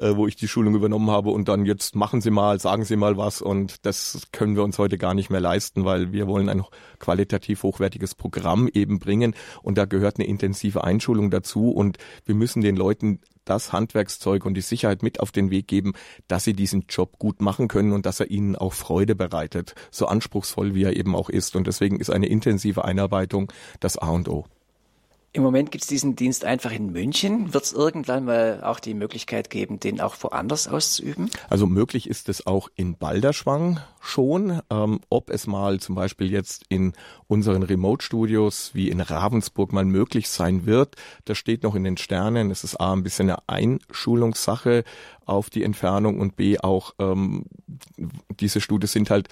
äh, 0.00 0.14
wo 0.14 0.26
ich 0.26 0.36
die 0.36 0.48
Schulung 0.48 0.74
übernommen 0.74 1.10
habe 1.10 1.30
und 1.30 1.48
dann 1.48 1.66
jetzt 1.66 1.96
machen 1.96 2.20
Sie 2.20 2.30
mal, 2.30 2.60
sagen 2.60 2.84
Sie 2.84 2.96
mal 2.96 3.16
was 3.16 3.42
und 3.42 3.84
das 3.86 4.28
können 4.32 4.54
wir 4.54 4.62
uns 4.62 4.78
heute 4.78 4.98
gar 4.98 5.14
nicht 5.14 5.30
mehr 5.30 5.40
leisten, 5.40 5.84
weil 5.84 6.12
wir 6.12 6.28
wollen 6.28 6.48
ein 6.48 6.62
qualitativ 7.00 7.62
hochwertiges 7.62 8.14
Programm 8.14 8.68
eben 8.68 8.98
bringen 8.98 9.34
und 9.62 9.78
da 9.78 9.84
gehört 9.84 10.18
eine 10.18 10.28
intensive 10.28 10.84
Einschulung 10.84 11.30
dazu 11.30 11.70
und 11.70 11.98
wir 12.24 12.34
müssen 12.34 12.60
den 12.60 12.76
Leuten 12.76 13.20
das 13.48 13.72
Handwerkszeug 13.72 14.44
und 14.44 14.54
die 14.54 14.60
Sicherheit 14.60 15.02
mit 15.02 15.20
auf 15.20 15.32
den 15.32 15.50
Weg 15.50 15.66
geben, 15.68 15.94
dass 16.28 16.44
sie 16.44 16.52
diesen 16.52 16.84
Job 16.88 17.18
gut 17.18 17.40
machen 17.40 17.68
können 17.68 17.92
und 17.92 18.06
dass 18.06 18.20
er 18.20 18.30
ihnen 18.30 18.56
auch 18.56 18.74
Freude 18.74 19.14
bereitet, 19.14 19.74
so 19.90 20.06
anspruchsvoll 20.06 20.74
wie 20.74 20.84
er 20.84 20.96
eben 20.96 21.16
auch 21.16 21.30
ist. 21.30 21.56
Und 21.56 21.66
deswegen 21.66 21.98
ist 21.98 22.10
eine 22.10 22.26
intensive 22.26 22.84
Einarbeitung 22.84 23.50
das 23.80 23.96
A 23.96 24.10
und 24.10 24.28
O. 24.28 24.44
Im 25.32 25.42
Moment 25.42 25.70
gibt 25.70 25.84
es 25.84 25.88
diesen 25.88 26.16
Dienst 26.16 26.44
einfach 26.44 26.72
in 26.72 26.90
München. 26.90 27.52
Wird 27.52 27.64
es 27.64 27.72
irgendwann 27.74 28.24
mal 28.24 28.62
auch 28.64 28.80
die 28.80 28.94
Möglichkeit 28.94 29.50
geben, 29.50 29.78
den 29.78 30.00
auch 30.00 30.16
woanders 30.22 30.68
auszuüben? 30.68 31.30
Also 31.50 31.66
möglich 31.66 32.08
ist 32.08 32.30
es 32.30 32.46
auch 32.46 32.70
in 32.76 32.96
Balderschwang 32.96 33.78
schon. 34.00 34.62
Ähm, 34.70 35.00
ob 35.10 35.28
es 35.28 35.46
mal 35.46 35.80
zum 35.80 35.94
Beispiel 35.94 36.30
jetzt 36.30 36.64
in 36.70 36.94
unseren 37.26 37.62
Remote-Studios 37.62 38.70
wie 38.72 38.88
in 38.88 39.00
Ravensburg 39.00 39.72
mal 39.72 39.84
möglich 39.84 40.30
sein 40.30 40.64
wird, 40.64 40.96
das 41.26 41.36
steht 41.36 41.62
noch 41.62 41.74
in 41.74 41.84
den 41.84 41.98
Sternen. 41.98 42.50
Es 42.50 42.64
ist 42.64 42.76
A, 42.76 42.94
ein 42.94 43.02
bisschen 43.02 43.28
eine 43.28 43.48
Einschulungssache 43.48 44.84
auf 45.28 45.50
die 45.50 45.64
Entfernung 45.64 46.18
und 46.18 46.36
B, 46.36 46.58
auch 46.58 46.94
ähm, 46.98 47.44
diese 48.40 48.60
Studios 48.60 48.92
sind 48.92 49.10
halt 49.10 49.28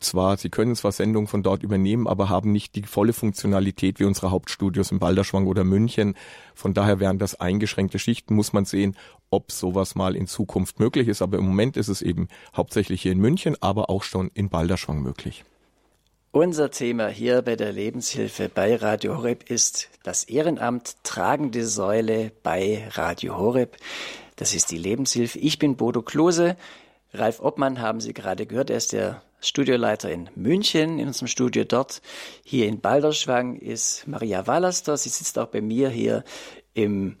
zwar, 0.00 0.36
sie 0.36 0.48
können 0.48 0.76
zwar 0.76 0.92
Sendungen 0.92 1.26
von 1.26 1.42
dort 1.42 1.62
übernehmen, 1.62 2.06
aber 2.06 2.28
haben 2.28 2.52
nicht 2.52 2.76
die 2.76 2.84
volle 2.84 3.12
Funktionalität 3.12 3.98
wie 3.98 4.04
unsere 4.04 4.30
Hauptstudios 4.30 4.92
in 4.92 5.00
Balderschwang 5.00 5.46
oder 5.46 5.64
München. 5.64 6.14
Von 6.54 6.72
daher 6.72 7.00
wären 7.00 7.18
das 7.18 7.40
eingeschränkte 7.40 7.98
Schichten, 7.98 8.34
muss 8.34 8.52
man 8.52 8.64
sehen, 8.64 8.96
ob 9.30 9.50
sowas 9.50 9.96
mal 9.96 10.14
in 10.14 10.28
Zukunft 10.28 10.78
möglich 10.78 11.08
ist. 11.08 11.20
Aber 11.20 11.38
im 11.38 11.46
Moment 11.46 11.76
ist 11.76 11.88
es 11.88 12.00
eben 12.00 12.28
hauptsächlich 12.56 13.02
hier 13.02 13.12
in 13.12 13.18
München, 13.18 13.56
aber 13.60 13.90
auch 13.90 14.04
schon 14.04 14.30
in 14.34 14.50
Balderschwang 14.50 15.02
möglich. 15.02 15.44
Unser 16.30 16.70
Thema 16.70 17.08
hier 17.08 17.42
bei 17.42 17.56
der 17.56 17.72
Lebenshilfe 17.72 18.48
bei 18.48 18.76
Radio 18.76 19.16
Horeb 19.16 19.50
ist 19.50 19.88
das 20.04 20.24
Ehrenamt 20.24 21.02
tragende 21.02 21.66
Säule 21.66 22.30
bei 22.42 22.86
Radio 22.92 23.36
Horeb. 23.36 23.78
Das 24.36 24.54
ist 24.54 24.70
die 24.70 24.78
Lebenshilfe. 24.78 25.38
Ich 25.38 25.58
bin 25.58 25.76
Bodo 25.76 26.02
Klose. 26.02 26.56
Ralf 27.12 27.40
Obmann 27.40 27.80
haben 27.80 28.00
Sie 28.00 28.12
gerade 28.12 28.46
gehört. 28.46 28.68
Er 28.68 28.76
ist 28.76 28.92
der 28.92 29.22
Studioleiter 29.40 30.10
in 30.10 30.28
München, 30.34 30.98
in 30.98 31.06
unserem 31.06 31.28
Studio 31.28 31.64
dort. 31.64 32.02
Hier 32.44 32.66
in 32.66 32.80
Balderschwang 32.80 33.56
ist 33.56 34.06
Maria 34.06 34.46
Wallaster. 34.46 34.96
Sie 34.96 35.08
sitzt 35.08 35.38
auch 35.38 35.48
bei 35.48 35.62
mir 35.62 35.88
hier 35.88 36.22
im, 36.74 37.16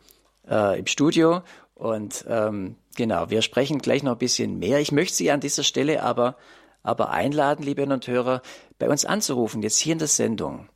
äh, 0.48 0.78
im 0.78 0.86
Studio. 0.86 1.42
Und 1.74 2.26
ähm, 2.28 2.76
genau, 2.96 3.30
wir 3.30 3.40
sprechen 3.42 3.78
gleich 3.78 4.02
noch 4.02 4.12
ein 4.12 4.18
bisschen 4.18 4.58
mehr. 4.58 4.80
Ich 4.80 4.92
möchte 4.92 5.16
Sie 5.16 5.30
an 5.30 5.40
dieser 5.40 5.62
Stelle 5.62 6.02
aber, 6.02 6.36
aber 6.82 7.10
einladen, 7.10 7.64
liebe 7.64 7.84
und 7.84 8.06
Hörer, 8.06 8.42
bei 8.78 8.88
uns 8.88 9.06
anzurufen, 9.06 9.62
jetzt 9.62 9.78
hier 9.78 9.92
in 9.92 9.98
der 9.98 10.08
Sendung. 10.08 10.68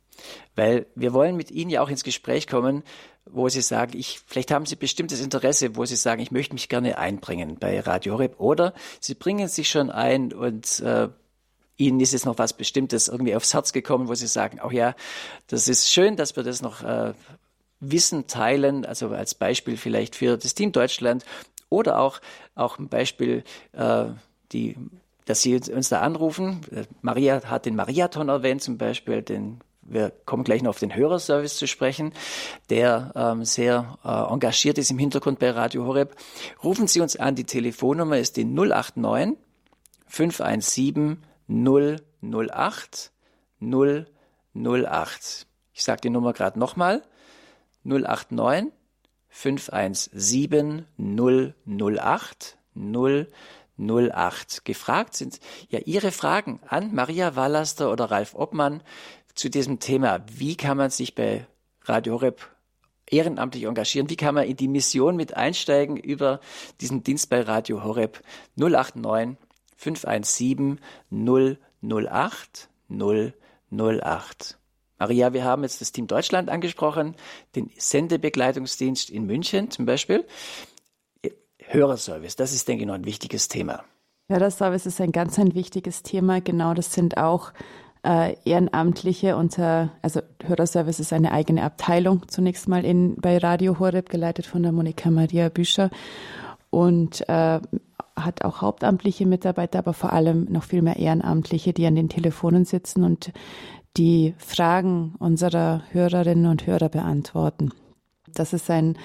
Weil 0.55 0.87
wir 0.95 1.13
wollen 1.13 1.35
mit 1.35 1.51
Ihnen 1.51 1.69
ja 1.69 1.81
auch 1.81 1.89
ins 1.89 2.03
Gespräch 2.03 2.47
kommen, 2.47 2.83
wo 3.25 3.49
Sie 3.49 3.61
sagen, 3.61 3.97
ich, 3.97 4.19
vielleicht 4.25 4.51
haben 4.51 4.65
Sie 4.65 4.75
bestimmtes 4.75 5.21
Interesse, 5.21 5.75
wo 5.75 5.85
Sie 5.85 5.95
sagen, 5.95 6.21
ich 6.21 6.31
möchte 6.31 6.53
mich 6.53 6.69
gerne 6.69 6.97
einbringen 6.97 7.57
bei 7.59 7.79
Radio 7.79 8.13
Horeb 8.13 8.39
oder 8.39 8.73
Sie 8.99 9.15
bringen 9.15 9.47
sich 9.47 9.69
schon 9.69 9.89
ein 9.89 10.33
und 10.33 10.79
äh, 10.81 11.09
Ihnen 11.77 11.99
ist 11.99 12.13
jetzt 12.13 12.25
noch 12.25 12.37
was 12.37 12.53
Bestimmtes 12.53 13.07
irgendwie 13.07 13.35
aufs 13.35 13.53
Herz 13.53 13.73
gekommen, 13.73 14.07
wo 14.07 14.15
Sie 14.15 14.27
sagen, 14.27 14.59
oh 14.63 14.71
ja, 14.71 14.95
das 15.47 15.67
ist 15.67 15.89
schön, 15.91 16.15
dass 16.15 16.35
wir 16.35 16.43
das 16.43 16.61
noch 16.61 16.83
äh, 16.83 17.13
Wissen 17.79 18.27
teilen, 18.27 18.85
also 18.85 19.09
als 19.09 19.33
Beispiel 19.33 19.77
vielleicht 19.77 20.15
für 20.15 20.37
das 20.37 20.53
Team 20.53 20.71
Deutschland 20.71 21.25
oder 21.69 21.99
auch, 21.99 22.19
auch 22.53 22.77
ein 22.77 22.89
Beispiel, 22.89 23.43
äh, 23.73 24.05
die, 24.51 24.75
dass 25.25 25.41
Sie 25.41 25.55
uns 25.55 25.89
da 25.89 26.01
anrufen. 26.01 26.61
Maria 27.01 27.41
hat 27.43 27.65
den 27.65 27.75
Mariathon 27.75 28.29
erwähnt 28.29 28.61
zum 28.61 28.77
Beispiel, 28.77 29.21
den 29.21 29.61
wir 29.91 30.11
kommen 30.25 30.43
gleich 30.43 30.61
noch 30.61 30.69
auf 30.71 30.79
den 30.79 30.95
Hörerservice 30.95 31.57
zu 31.57 31.67
sprechen, 31.67 32.13
der 32.69 33.11
ähm, 33.15 33.43
sehr 33.43 33.97
äh, 34.03 34.31
engagiert 34.33 34.77
ist 34.77 34.91
im 34.91 34.97
Hintergrund 34.97 35.39
bei 35.39 35.51
Radio 35.51 35.85
Horeb. 35.85 36.15
Rufen 36.63 36.87
Sie 36.87 37.01
uns 37.01 37.17
an, 37.17 37.35
die 37.35 37.43
Telefonnummer 37.43 38.17
ist 38.17 38.37
die 38.37 38.45
089 38.45 39.37
517 40.07 41.23
008 41.47 43.11
008. 43.61 45.47
Ich 45.73 45.83
sage 45.83 46.01
die 46.01 46.09
Nummer 46.09 46.33
gerade 46.33 46.59
nochmal. 46.59 47.03
089 47.83 48.71
517 49.29 50.85
008 50.97 52.57
008. 52.75 54.65
Gefragt 54.65 55.15
sind 55.15 55.39
ja 55.69 55.79
Ihre 55.79 56.11
Fragen 56.11 56.59
an 56.67 56.93
Maria 56.93 57.35
Wallaster 57.35 57.91
oder 57.91 58.11
Ralf 58.11 58.35
Obmann 58.35 58.83
zu 59.35 59.49
diesem 59.49 59.79
Thema. 59.79 60.23
Wie 60.31 60.55
kann 60.55 60.77
man 60.77 60.89
sich 60.89 61.15
bei 61.15 61.45
Radio 61.83 62.13
Horeb 62.13 62.49
ehrenamtlich 63.09 63.63
engagieren? 63.63 64.09
Wie 64.09 64.15
kann 64.15 64.35
man 64.35 64.45
in 64.45 64.55
die 64.55 64.67
Mission 64.67 65.15
mit 65.15 65.35
einsteigen 65.35 65.97
über 65.97 66.39
diesen 66.79 67.03
Dienst 67.03 67.29
bei 67.29 67.41
Radio 67.41 67.83
Horeb 67.83 68.21
089 68.55 69.37
517 69.75 70.79
008 71.11 72.69
008. 73.71 74.57
Maria, 74.99 75.33
wir 75.33 75.43
haben 75.43 75.63
jetzt 75.63 75.81
das 75.81 75.91
Team 75.91 76.05
Deutschland 76.05 76.49
angesprochen, 76.49 77.15
den 77.55 77.71
Sendebegleitungsdienst 77.75 79.09
in 79.09 79.25
München 79.25 79.71
zum 79.71 79.85
Beispiel. 79.85 80.25
Hörerservice, 81.57 82.35
das 82.35 82.53
ist, 82.53 82.67
denke 82.67 82.83
ich, 82.83 82.87
noch 82.87 82.95
ein 82.95 83.05
wichtiges 83.05 83.47
Thema. 83.47 83.83
Hörerservice 84.29 84.85
ist 84.85 85.01
ein 85.01 85.11
ganz 85.11 85.39
ein 85.39 85.55
wichtiges 85.55 86.03
Thema. 86.03 86.39
Genau, 86.41 86.73
das 86.73 86.93
sind 86.93 87.17
auch 87.17 87.51
äh, 88.03 88.35
Ehrenamtliche 88.45 89.35
unter, 89.35 89.91
also 90.01 90.21
Hörerservice 90.43 90.99
ist 90.99 91.13
eine 91.13 91.31
eigene 91.31 91.63
Abteilung 91.63 92.27
zunächst 92.27 92.67
mal 92.67 92.83
in, 92.83 93.15
bei 93.15 93.37
Radio 93.37 93.79
Horeb, 93.79 94.09
geleitet 94.09 94.45
von 94.45 94.63
der 94.63 94.71
Monika 94.71 95.11
Maria 95.11 95.49
Büscher 95.49 95.89
und 96.69 97.27
äh, 97.29 97.59
hat 98.15 98.43
auch 98.43 98.61
hauptamtliche 98.61 99.25
Mitarbeiter, 99.25 99.79
aber 99.79 99.93
vor 99.93 100.13
allem 100.13 100.45
noch 100.45 100.63
viel 100.63 100.81
mehr 100.81 100.97
Ehrenamtliche, 100.97 101.73
die 101.73 101.85
an 101.85 101.95
den 101.95 102.09
Telefonen 102.09 102.65
sitzen 102.65 103.03
und 103.03 103.31
die 103.97 104.33
Fragen 104.37 105.15
unserer 105.19 105.83
Hörerinnen 105.91 106.45
und 106.45 106.65
Hörer 106.65 106.89
beantworten. 106.89 107.71
Das 108.33 108.53
ist 108.53 108.69
ein, 108.69 108.97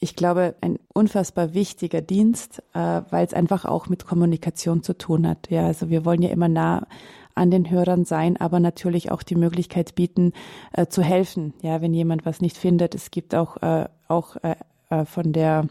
ich 0.00 0.16
glaube, 0.16 0.56
ein 0.60 0.78
unfassbar 0.92 1.54
wichtiger 1.54 2.00
Dienst, 2.00 2.62
äh, 2.74 3.02
weil 3.10 3.24
es 3.24 3.34
einfach 3.34 3.64
auch 3.64 3.88
mit 3.88 4.04
Kommunikation 4.04 4.82
zu 4.82 4.98
tun 4.98 5.28
hat. 5.28 5.48
Ja, 5.50 5.66
also 5.66 5.90
wir 5.90 6.04
wollen 6.04 6.22
ja 6.22 6.30
immer 6.30 6.48
nah 6.48 6.86
an 7.34 7.50
den 7.50 7.70
Hörern 7.70 8.04
sein, 8.04 8.36
aber 8.36 8.60
natürlich 8.60 9.10
auch 9.10 9.22
die 9.22 9.36
Möglichkeit 9.36 9.94
bieten, 9.94 10.32
äh, 10.72 10.86
zu 10.86 11.02
helfen. 11.02 11.54
Ja, 11.62 11.80
wenn 11.80 11.94
jemand 11.94 12.26
was 12.26 12.40
nicht 12.40 12.56
findet. 12.56 12.94
Es 12.94 13.10
gibt 13.10 13.34
auch, 13.34 13.56
äh, 13.62 13.88
auch 14.08 14.36
äh, 14.42 14.56
äh 14.90 15.04
von 15.04 15.32
der 15.32 15.66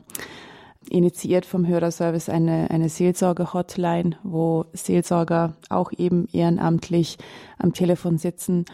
initiiert 0.89 1.45
vom 1.45 1.67
Hörerservice 1.67 2.29
eine, 2.29 2.69
eine 2.71 2.89
Seelsorge-Hotline, 2.89 4.17
wo 4.23 4.65
Seelsorger 4.73 5.53
auch 5.69 5.91
eben 5.91 6.27
ehrenamtlich 6.31 7.17
am 7.59 7.73
Telefon 7.73 8.17
sitzen 8.17 8.65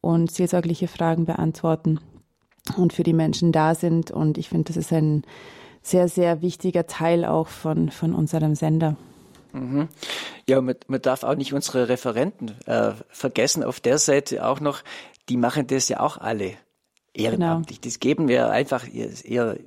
und 0.00 0.30
seelsorgliche 0.30 0.88
Fragen 0.88 1.24
beantworten 1.24 2.00
und 2.76 2.92
für 2.92 3.02
die 3.02 3.12
Menschen 3.12 3.52
da 3.52 3.74
sind. 3.74 4.10
Und 4.10 4.38
ich 4.38 4.48
finde, 4.48 4.64
das 4.64 4.76
ist 4.76 4.92
ein 4.92 5.22
sehr, 5.82 6.08
sehr 6.08 6.42
wichtiger 6.42 6.86
Teil 6.86 7.24
auch 7.24 7.48
von, 7.48 7.90
von 7.90 8.14
unserem 8.14 8.54
Sender. 8.54 8.96
Mhm. 9.56 9.88
Ja, 10.48 10.60
man, 10.60 10.76
man, 10.86 11.02
darf 11.02 11.22
auch 11.22 11.34
nicht 11.34 11.52
unsere 11.52 11.88
Referenten 11.88 12.54
äh, 12.66 12.92
vergessen. 13.08 13.64
Auf 13.64 13.80
der 13.80 13.98
Seite 13.98 14.46
auch 14.46 14.60
noch, 14.60 14.82
die 15.28 15.36
machen 15.36 15.66
das 15.66 15.88
ja 15.88 16.00
auch 16.00 16.18
alle 16.18 16.52
ehrenamtlich. 17.14 17.80
Genau. 17.80 17.90
Das 17.90 18.00
geben 18.00 18.28
wir 18.28 18.50
einfach 18.50 18.86
ihr, 18.86 19.10
ihr 19.24 19.58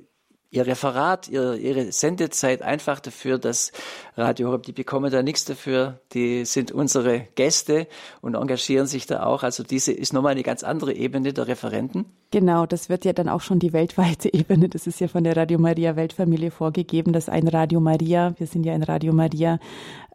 ihr 0.50 0.66
Referat, 0.66 1.28
ihr, 1.28 1.54
ihre 1.54 1.92
Sendezeit 1.92 2.62
einfach 2.62 3.00
dafür, 3.00 3.38
dass 3.38 3.72
Radio 4.16 4.48
Horeb, 4.48 4.64
die 4.64 4.72
bekommen 4.72 5.10
da 5.10 5.22
nichts 5.22 5.44
dafür, 5.44 6.00
die 6.12 6.44
sind 6.44 6.72
unsere 6.72 7.20
Gäste 7.36 7.86
und 8.20 8.34
engagieren 8.34 8.86
sich 8.86 9.06
da 9.06 9.22
auch. 9.22 9.44
Also 9.44 9.62
diese 9.62 9.92
ist 9.92 10.12
nochmal 10.12 10.32
eine 10.32 10.42
ganz 10.42 10.64
andere 10.64 10.92
Ebene 10.92 11.32
der 11.32 11.46
Referenten. 11.46 12.06
Genau, 12.32 12.64
das 12.64 12.88
wird 12.88 13.04
ja 13.04 13.12
dann 13.12 13.28
auch 13.28 13.40
schon 13.40 13.58
die 13.58 13.72
weltweite 13.72 14.28
Ebene. 14.32 14.68
Das 14.68 14.86
ist 14.86 15.00
ja 15.00 15.08
von 15.08 15.24
der 15.24 15.36
Radio 15.36 15.58
Maria 15.58 15.96
Weltfamilie 15.96 16.50
vorgegeben, 16.50 17.12
dass 17.12 17.28
ein 17.28 17.48
Radio 17.48 17.80
Maria, 17.80 18.34
wir 18.38 18.46
sind 18.46 18.64
ja 18.64 18.72
ein 18.72 18.84
Radio 18.84 19.12
Maria, 19.12 19.58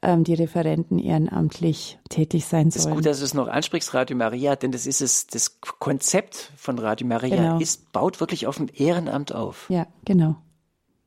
ähm, 0.02 0.24
die 0.24 0.34
Referenten 0.34 0.98
ehrenamtlich 0.98 2.00
tätig 2.10 2.46
sein 2.46 2.72
sollen. 2.72 2.84
Es 2.84 2.86
ist 2.86 2.92
gut, 2.92 3.06
dass 3.06 3.20
du 3.20 3.26
es 3.26 3.34
noch 3.34 3.48
ansprichst, 3.48 3.94
Radio 3.94 4.16
Maria, 4.16 4.56
denn 4.56 4.72
das 4.72 4.86
ist 4.86 5.02
es, 5.02 5.28
das 5.28 5.60
Konzept 5.60 6.52
von 6.56 6.80
Radio 6.80 7.06
Maria 7.06 7.36
genau. 7.36 7.60
ist, 7.60 7.92
baut 7.92 8.20
wirklich 8.22 8.48
auf 8.48 8.60
ein 8.60 8.70
Ehrenamt 8.70 9.34
auf. 9.34 9.70
Ja, 9.70 9.88
genau. 10.06 10.36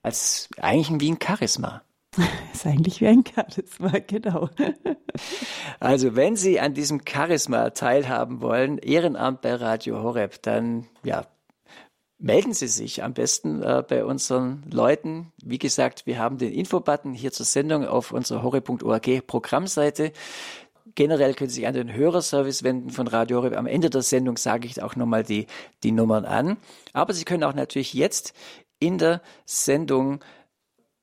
Als 0.03 0.49
eigentlich 0.61 1.01
wie 1.01 1.11
ein 1.11 1.19
Charisma. 1.23 1.83
ist 2.53 2.67
eigentlich 2.67 3.01
wie 3.01 3.09
ein 3.09 3.25
Charisma, 3.25 3.99
genau. 4.07 4.49
Also, 5.81 6.17
wenn 6.17 6.37
Sie 6.37 6.61
an 6.61 6.75
diesem 6.75 7.01
Charisma 7.07 7.71
teilhaben 7.71 8.41
wollen, 8.41 8.79
Ehrenamt 8.79 9.41
bei 9.41 9.55
Radio 9.55 10.03
Horeb, 10.03 10.43
dann 10.43 10.87
ja, 11.03 11.27
melden 12.19 12.53
Sie 12.53 12.69
sich 12.69 13.03
am 13.03 13.15
besten 13.15 13.63
äh, 13.63 13.83
bei 13.87 14.05
unseren 14.05 14.65
Leuten. 14.71 15.33
Wie 15.43 15.59
gesagt, 15.59 16.07
wir 16.07 16.19
haben 16.19 16.39
den 16.39 16.53
Infobutton 16.53 17.15
hier 17.15 17.33
zur 17.33 17.47
Sendung 17.47 17.87
auf 17.87 18.13
unserer 18.13 18.43
hore.org 18.43 19.27
Programmseite. 19.27 20.13
Generell 20.95 21.35
können 21.35 21.51
Sie 21.51 21.57
sich 21.57 21.67
an 21.67 21.75
den 21.75 21.93
Hörerservice 21.93 22.65
wenden 22.65 22.91
von 22.91 23.07
Radio 23.07 23.39
Horeb. 23.39 23.57
Am 23.57 23.67
Ende 23.67 23.89
der 23.89 24.03
Sendung 24.03 24.37
sage 24.37 24.67
ich 24.67 24.83
auch 24.83 24.97
nochmal 24.97 25.23
die, 25.23 25.47
die 25.85 25.93
Nummern 25.93 26.25
an. 26.25 26.57
Aber 26.93 27.15
Sie 27.15 27.25
können 27.25 27.45
auch 27.45 27.55
natürlich 27.55 27.95
jetzt 27.95 28.33
in 28.81 28.99
der 28.99 29.23
Sendung 29.45 30.21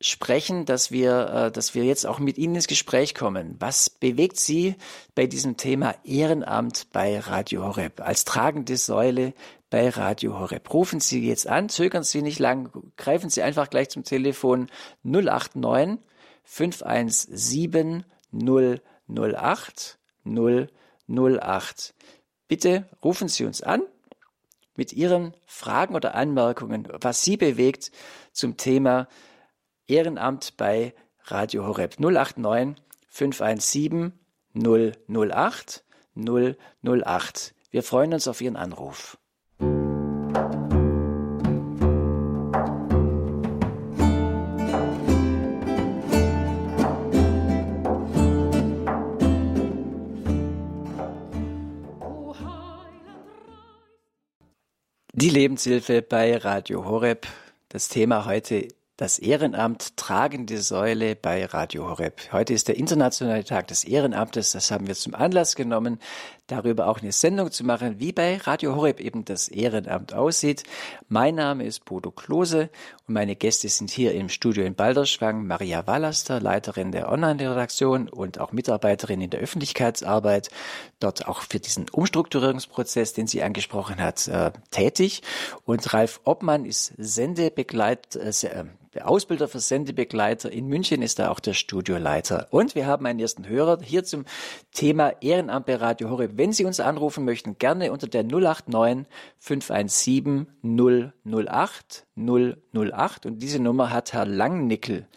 sprechen, 0.02 0.66
dass 0.66 0.92
wir, 0.92 1.30
äh, 1.30 1.52
dass 1.52 1.74
wir 1.74 1.84
jetzt 1.84 2.06
auch 2.06 2.20
mit 2.20 2.38
Ihnen 2.38 2.56
ins 2.56 2.68
Gespräch 2.68 3.16
kommen. 3.16 3.56
Was 3.60 3.90
bewegt 3.90 4.38
Sie 4.38 4.76
bei 5.14 5.26
diesem 5.26 5.58
Thema 5.58 5.96
Ehrenamt 6.04 6.88
bei 6.92 7.20
Radio 7.20 7.64
Horeb 7.64 8.02
als 8.02 8.26
tragende 8.26 8.78
Säule 8.78 9.34
bei 9.70 9.90
Radio 9.90 10.38
Horeb? 10.38 10.74
Rufen 10.74 11.00
Sie 11.00 11.26
jetzt 11.26 11.48
an, 11.48 11.70
zögern 11.70 12.04
Sie 12.04 12.22
nicht 12.22 12.40
lang, 12.40 12.72
greifen 12.98 13.30
Sie 13.30 13.42
einfach 13.42 13.70
gleich 13.70 13.90
zum 13.90 14.04
Telefon 14.04 14.70
089 15.04 16.00
517 16.44 18.04
008 18.32 19.98
008. 21.08 21.94
Bitte 22.48 22.90
rufen 23.04 23.28
Sie 23.28 23.46
uns 23.46 23.62
an 23.62 23.82
mit 24.76 24.92
Ihren 24.94 25.34
Fragen 25.46 25.96
oder 25.96 26.16
Anmerkungen, 26.16 26.88
was 27.00 27.24
Sie 27.24 27.38
bewegt 27.38 27.92
zum 28.34 28.58
Thema 28.58 29.08
Ehrenamt 29.88 30.58
bei 30.58 30.96
Radio 31.26 31.66
Horeb 31.68 32.00
089 32.00 32.82
517 33.08 34.14
008 34.56 35.84
008. 36.16 37.54
Wir 37.70 37.84
freuen 37.84 38.14
uns 38.14 38.28
auf 38.28 38.42
Ihren 38.42 38.56
Anruf. 38.56 39.18
Die 55.18 55.30
Lebenshilfe 55.30 56.02
bei 56.02 56.38
Radio 56.38 56.86
Horeb. 56.86 57.28
Das 57.70 57.88
Thema 57.88 58.26
heute 58.26 58.68
das 58.98 59.20
Ehrenamt 59.20 59.98
tragende 59.98 60.62
Säule 60.62 61.16
bei 61.18 61.46
Radio 61.46 61.90
Horeb. 61.90 62.32
Heute 62.32 62.54
ist 62.54 62.70
der 62.70 62.78
internationale 62.78 63.44
Tag 63.44 63.68
des 63.68 63.84
Ehrenamtes. 63.84 64.54
Das 64.54 64.72
haben 64.72 64.88
wir 64.88 64.96
zum 64.96 65.14
Anlass 65.14 65.56
genommen, 65.56 66.00
darüber 66.48 66.88
auch 66.88 67.02
eine 67.02 67.12
Sendung 67.12 67.52
zu 67.52 67.64
machen, 67.64 68.00
wie 68.00 68.12
bei 68.12 68.38
Radio 68.38 68.76
Horeb 68.76 69.00
eben 69.00 69.26
das 69.26 69.48
Ehrenamt 69.48 70.14
aussieht. 70.14 70.64
Mein 71.08 71.36
Name 71.36 71.66
ist 71.66 71.86
Bodo 71.86 72.12
Klose 72.12 72.70
und 73.08 73.14
meine 73.14 73.36
Gäste 73.36 73.68
sind 73.70 73.90
hier 73.90 74.14
im 74.14 74.30
Studio 74.30 74.64
in 74.64 74.76
Balderschwang 74.76 75.48
Maria 75.48 75.88
Wallaster, 75.88 76.40
Leiterin 76.40 76.92
der 76.92 77.12
Online-Redaktion 77.12 78.08
und 78.10 78.40
auch 78.40 78.52
Mitarbeiterin 78.52 79.22
in 79.22 79.30
der 79.30 79.40
Öffentlichkeitsarbeit, 79.40 80.50
dort 81.00 81.28
auch 81.28 81.42
für 81.42 81.60
diesen 81.60 81.90
Umstrukturierungsprozess, 81.90 83.14
den 83.14 83.28
sie 83.28 83.42
angesprochen 83.42 83.98
hat, 83.98 84.28
äh, 84.28 84.52
tätig. 84.72 85.24
Und 85.66 85.94
Ralf 85.94 86.22
Obmann 86.26 86.66
ist 86.66 86.94
Sendebegleit, 86.98 88.16
äh, 88.16 88.32
Ausbilder 89.04 89.48
für 89.48 89.60
Sendebegleiter. 89.60 90.52
In 90.52 90.68
München 90.68 91.02
ist 91.02 91.20
er 91.20 91.32
auch 91.32 91.40
der 91.40 91.54
Studioleiter. 91.54 92.48
Und 92.52 92.76
wir 92.76 92.86
haben 92.86 93.06
einen 93.06 93.20
ersten 93.20 93.48
Hörer 93.48 93.80
hier 93.82 94.04
zum 94.04 94.26
Thema 94.72 95.14
Ehrenamt 95.22 95.66
bei 95.66 95.76
Radio 95.76 96.10
Horeb. 96.10 96.35
Wenn 96.38 96.52
Sie 96.52 96.66
uns 96.66 96.82
anrufen 96.82 97.24
möchten, 97.24 97.58
gerne 97.58 97.94
unter 97.94 98.08
der 98.08 98.24
089 98.24 99.08
517 99.40 100.48
008 100.64 102.06
008. 102.18 103.26
Und 103.26 103.40
diese 103.42 103.64
Nummer 103.64 103.94
hat 103.94 104.12
Herr 104.12 104.26
Langnickel 104.26 105.08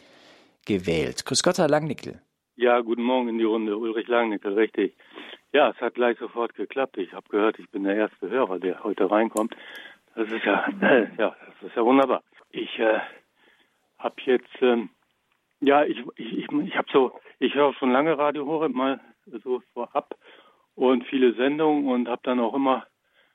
gewählt. 0.64 1.25
Grüß 1.27 1.43
Gott, 1.43 1.59
Herr 1.59 1.69
Langnickel. 1.69 2.21
Ja, 2.55 2.81
guten 2.81 3.03
Morgen 3.03 3.31
in 3.31 3.39
die 3.39 3.45
Runde. 3.45 3.77
Ulrich 3.77 4.07
Langnickel, 4.07 4.55
richtig. 4.55 4.95
Ja, 5.53 5.71
es 5.71 5.81
hat 5.81 5.95
gleich 5.95 6.19
sofort 6.19 6.55
geklappt. 6.55 6.99
Ich 6.99 7.12
habe 7.12 7.29
gehört, 7.31 7.59
ich 7.59 7.69
bin 7.71 7.83
der 7.83 7.97
erste 7.97 8.31
Hörer, 8.31 8.61
der 8.61 8.85
heute 8.85 9.11
reinkommt. 9.11 9.57
Das 10.14 10.31
ist 10.31 10.45
ja, 10.45 10.69
ja, 11.19 11.35
das 11.47 11.69
ist 11.69 11.75
ja 11.75 11.85
wunderbar. 11.85 12.23
Ich 12.51 12.79
äh, 12.79 13.01
habe 13.99 14.14
jetzt, 14.25 14.62
ähm, 14.62 14.91
ja, 15.61 15.85
ich, 15.85 15.99
ich, 16.14 16.39
ich, 16.39 16.53
ich 16.53 16.77
habe 16.77 16.89
so, 16.93 17.12
ich 17.41 17.55
höre 17.55 17.75
schon 17.75 17.91
lange 17.91 18.16
Radio 18.16 18.47
Horeb 18.47 18.73
mal 18.73 19.01
so 19.43 19.61
vorab 19.75 20.14
und 20.79 21.05
viele 21.07 21.35
Sendungen 21.35 21.89
und 21.89 22.09
habe 22.09 22.20
dann 22.22 22.39
auch 22.39 22.55
immer 22.55 22.87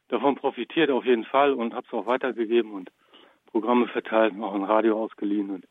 davon 0.08 0.36
profitiert 0.36 0.89
auf 0.89 1.06
jeden 1.06 1.26
Fall 1.26 1.52
und 1.52 1.74
habe 1.74 1.86
es 1.86 1.94
auch 1.94 2.06
weitergegeben 2.06 2.72
und 2.72 2.89
Programme 3.48 3.88
verteilt, 3.88 4.34
auch 4.41 4.56
ein 4.56 4.64
Radio 4.64 5.04
ausgeliehen 5.04 5.50
und 5.50 5.66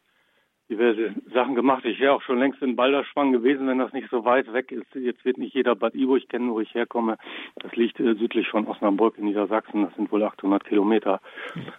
diverse 0.68 1.14
Sachen 1.33 1.55
gemacht. 1.55 1.85
Ich 1.87 1.99
wäre 1.99 2.12
auch 2.12 2.23
schon 2.23 2.39
längst 2.39 2.61
in 2.61 2.77
Balderschwang 2.77 3.33
gewesen, 3.33 3.66
wenn 3.66 3.79
das 3.79 3.93
nicht 3.95 4.11
so 4.11 4.25
weit 4.25 4.53
weg 4.53 4.70
ist. 4.70 4.95
Jetzt 4.95 5.25
wird 5.25 5.39
nicht 5.39 5.55
jeder 5.55 5.75
Bad 5.75 5.95
Iburg 5.95 6.29
kennen, 6.29 6.53
wo 6.53 6.61
ich 6.61 6.75
herkomme. 6.75 7.16
Das 7.57 7.75
liegt 7.75 7.99
äh, 8.01 8.14
südlich 8.14 8.49
von 8.49 8.66
Osnabrück 8.66 9.16
in 9.16 9.25
Niedersachsen. 9.25 9.85
Das 9.85 9.95
sind 9.95 10.12
wohl 10.12 10.23
800 10.23 10.64
Kilometer 10.64 11.20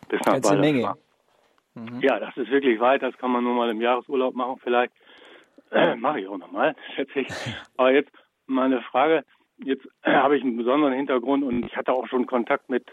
bis 0.10 0.20
nach 0.22 0.42
Balderschwang. 0.42 0.60
Menge. 0.60 0.94
Mhm. 1.76 2.02
Ja, 2.02 2.20
das 2.20 2.36
ist 2.36 2.50
wirklich 2.50 2.80
weit, 2.80 3.04
das 3.04 3.16
kann 3.18 3.32
man 3.32 3.44
nur 3.44 3.54
mal 3.54 3.70
im 3.70 3.82
Jahresurlaub 3.82 4.34
machen 4.34 4.60
vielleicht. 4.64 4.94
Äh, 5.72 5.96
Mache 5.96 6.20
ich 6.20 6.28
auch 6.28 6.38
nochmal, 6.38 6.76
schätze 6.94 7.22
ich. 7.22 7.28
Aber 7.78 7.92
jetzt 7.92 8.12
meine 8.46 8.82
Frage, 8.82 9.24
jetzt 9.58 9.88
habe 10.04 10.38
ich 10.38 10.44
einen 10.44 10.58
besonderen 10.58 10.94
Hintergrund 10.94 11.44
und 11.44 11.66
ich 11.66 11.76
hatte 11.76 11.94
auch 11.94 12.08
schon 12.08 12.26
Kontakt 12.26 12.70
mit 12.70 12.86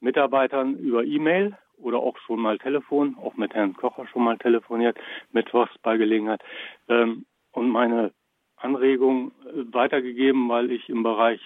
Mitarbeitern 0.00 0.76
über 0.76 1.04
E-Mail 1.04 1.56
oder 1.78 1.98
auch 1.98 2.16
schon 2.18 2.40
mal 2.40 2.58
Telefon, 2.58 3.16
auch 3.20 3.36
mit 3.36 3.54
Herrn 3.54 3.74
Kocher 3.74 4.06
schon 4.06 4.24
mal 4.24 4.38
telefoniert, 4.38 4.96
mittwochs 5.32 5.76
bei 5.82 5.96
Gelegenheit, 5.96 6.42
ähm, 6.88 7.24
und 7.52 7.68
meine 7.68 8.12
Anregung 8.56 9.32
äh, 9.44 9.72
weitergegeben, 9.72 10.48
weil 10.48 10.70
ich 10.70 10.88
im 10.88 11.02
Bereich 11.02 11.40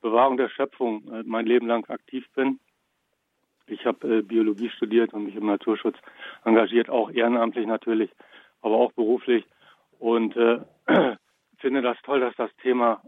Bewahrung 0.00 0.36
der 0.36 0.48
Schöpfung 0.48 1.02
äh, 1.12 1.22
mein 1.24 1.46
Leben 1.46 1.66
lang 1.66 1.88
aktiv 1.88 2.26
bin 2.34 2.58
ich 3.70 3.86
habe 3.86 4.18
äh, 4.18 4.22
Biologie 4.22 4.70
studiert 4.70 5.14
und 5.14 5.24
mich 5.24 5.36
im 5.36 5.46
Naturschutz 5.46 5.96
engagiert, 6.44 6.90
auch 6.90 7.10
ehrenamtlich 7.10 7.66
natürlich, 7.66 8.10
aber 8.62 8.76
auch 8.76 8.92
beruflich. 8.92 9.44
Und 9.98 10.36
äh, 10.36 10.60
finde 11.58 11.82
das 11.82 11.96
toll, 12.02 12.20
dass 12.20 12.34
das 12.36 12.50
Thema 12.62 13.02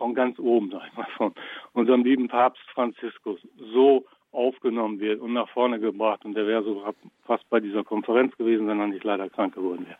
von 0.00 0.14
ganz 0.14 0.38
oben, 0.38 0.70
sag 0.70 0.82
ich 0.88 0.96
mal, 0.96 1.06
von 1.18 1.34
unserem 1.74 2.02
lieben 2.02 2.28
Papst 2.28 2.62
Franziskus 2.72 3.38
so 3.74 4.06
aufgenommen 4.32 4.98
wird 4.98 5.20
und 5.20 5.34
nach 5.34 5.48
vorne 5.50 5.78
gebracht. 5.78 6.24
Und 6.24 6.34
der 6.34 6.46
wäre 6.46 6.64
so 6.64 6.82
fast 7.26 7.48
bei 7.50 7.60
dieser 7.60 7.84
Konferenz 7.84 8.34
gewesen, 8.38 8.66
wenn 8.66 8.80
er 8.80 8.86
nicht 8.86 9.04
leider 9.04 9.28
krank 9.28 9.54
geworden 9.54 9.86
wäre. 9.86 9.98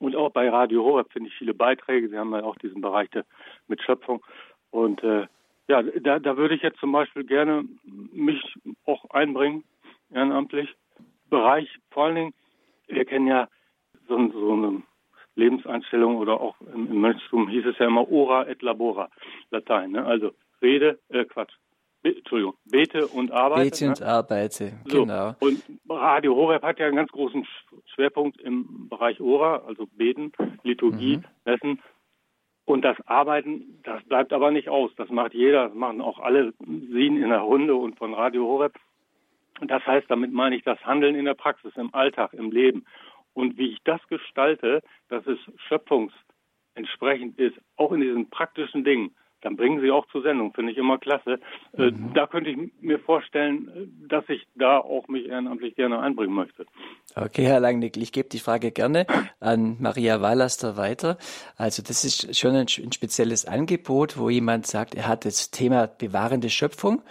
Und 0.00 0.14
auch 0.16 0.30
bei 0.30 0.50
Radio 0.50 0.84
Horeb 0.84 1.10
finde 1.10 1.30
ich 1.30 1.34
viele 1.36 1.54
Beiträge. 1.54 2.10
Sie 2.10 2.18
haben 2.18 2.32
ja 2.32 2.42
auch 2.42 2.56
diesen 2.56 2.82
Bereich 2.82 3.08
der, 3.10 3.24
mit 3.68 3.82
Schöpfung. 3.82 4.22
Und 4.70 5.02
äh, 5.02 5.26
ja, 5.66 5.82
da, 5.82 6.18
da 6.18 6.36
würde 6.36 6.54
ich 6.54 6.62
jetzt 6.62 6.78
zum 6.78 6.92
Beispiel 6.92 7.24
gerne 7.24 7.64
mich 8.12 8.42
auch 8.84 9.08
einbringen, 9.10 9.64
ehrenamtlich. 10.12 10.74
Bereich, 11.30 11.68
vor 11.90 12.04
allen 12.04 12.14
Dingen, 12.14 12.34
wir 12.86 13.04
kennen 13.06 13.26
ja 13.26 13.48
so, 14.08 14.30
so 14.30 14.52
eine 14.52 14.82
Lebenseinstellung 15.38 16.16
oder 16.16 16.40
auch 16.40 16.56
im, 16.60 16.90
im 16.90 17.00
Mönchstum 17.00 17.48
hieß 17.48 17.66
es 17.66 17.78
ja 17.78 17.86
immer 17.86 18.10
ora 18.10 18.46
et 18.46 18.60
labora, 18.62 19.08
Latein, 19.50 19.92
ne? 19.92 20.04
also 20.04 20.32
Rede, 20.60 20.98
äh, 21.08 21.24
Quatsch, 21.24 21.52
Be 22.02 22.14
Entschuldigung, 22.16 22.54
bete 22.64 23.08
und 23.08 23.32
arbeite. 23.32 23.70
Bete 23.70 23.84
ne? 23.84 23.90
und 23.90 24.02
arbeite, 24.02 24.72
so. 24.86 25.04
genau. 25.04 25.34
Und 25.40 25.62
Radio 25.88 26.36
Horeb 26.36 26.62
hat 26.62 26.78
ja 26.78 26.86
einen 26.86 26.96
ganz 26.96 27.10
großen 27.10 27.46
Schwerpunkt 27.94 28.40
im 28.40 28.88
Bereich 28.88 29.20
Ora, 29.20 29.62
also 29.66 29.86
Beten, 29.86 30.32
Liturgie, 30.62 31.16
mhm. 31.16 31.24
Messen 31.44 31.82
und 32.68 32.82
das 32.82 32.96
Arbeiten, 33.06 33.80
das 33.82 34.04
bleibt 34.04 34.32
aber 34.32 34.50
nicht 34.50 34.68
aus. 34.68 34.90
Das 34.96 35.08
macht 35.08 35.34
jeder, 35.34 35.68
das 35.68 35.74
machen 35.74 36.00
auch 36.00 36.18
alle 36.18 36.52
Sie 36.60 37.06
in 37.06 37.30
der 37.30 37.40
Runde 37.40 37.74
und 37.74 37.96
von 37.96 38.12
Radio 38.12 38.44
Horeb. 38.46 38.74
Das 39.62 39.84
heißt, 39.84 40.08
damit 40.08 40.32
meine 40.32 40.54
ich 40.54 40.62
das 40.62 40.78
Handeln 40.84 41.16
in 41.16 41.24
der 41.24 41.34
Praxis, 41.34 41.72
im 41.76 41.92
Alltag, 41.94 42.32
im 42.34 42.52
Leben. 42.52 42.84
Und 43.34 43.56
wie 43.58 43.72
ich 43.72 43.78
das 43.84 44.00
gestalte, 44.08 44.82
dass 45.08 45.26
es 45.26 45.38
schöpfungsentsprechend 45.68 47.38
ist, 47.38 47.56
auch 47.76 47.92
in 47.92 48.00
diesen 48.00 48.30
praktischen 48.30 48.84
Dingen 48.84 49.14
dann 49.40 49.56
bringen 49.56 49.80
sie 49.80 49.90
auch 49.90 50.06
zur 50.08 50.22
Sendung, 50.22 50.52
finde 50.52 50.72
ich 50.72 50.78
immer 50.78 50.98
klasse. 50.98 51.38
Äh, 51.76 51.90
mhm. 51.90 52.12
Da 52.14 52.26
könnte 52.26 52.50
ich 52.50 52.58
mir 52.80 52.98
vorstellen, 52.98 53.68
äh, 53.68 54.08
dass 54.08 54.28
ich 54.28 54.46
da 54.56 54.78
auch 54.78 55.06
mich 55.08 55.26
ehrenamtlich 55.26 55.76
gerne 55.76 56.00
einbringen 56.00 56.34
möchte. 56.34 56.66
Okay, 57.14 57.44
Herr 57.44 57.60
Langnickel, 57.60 58.02
ich 58.02 58.12
gebe 58.12 58.28
die 58.28 58.40
Frage 58.40 58.72
gerne 58.72 59.06
an 59.40 59.76
Maria 59.78 60.20
Wallaster 60.20 60.76
weiter. 60.76 61.18
Also 61.56 61.82
das 61.82 62.04
ist 62.04 62.36
schon 62.36 62.52
ein, 62.52 62.66
ein 62.78 62.92
spezielles 62.92 63.44
Angebot, 63.44 64.18
wo 64.18 64.28
jemand 64.28 64.66
sagt, 64.66 64.94
er 64.94 65.06
hat 65.06 65.24
das 65.24 65.50
Thema 65.50 65.86
bewahrende 65.86 66.50
Schöpfung, 66.50 67.02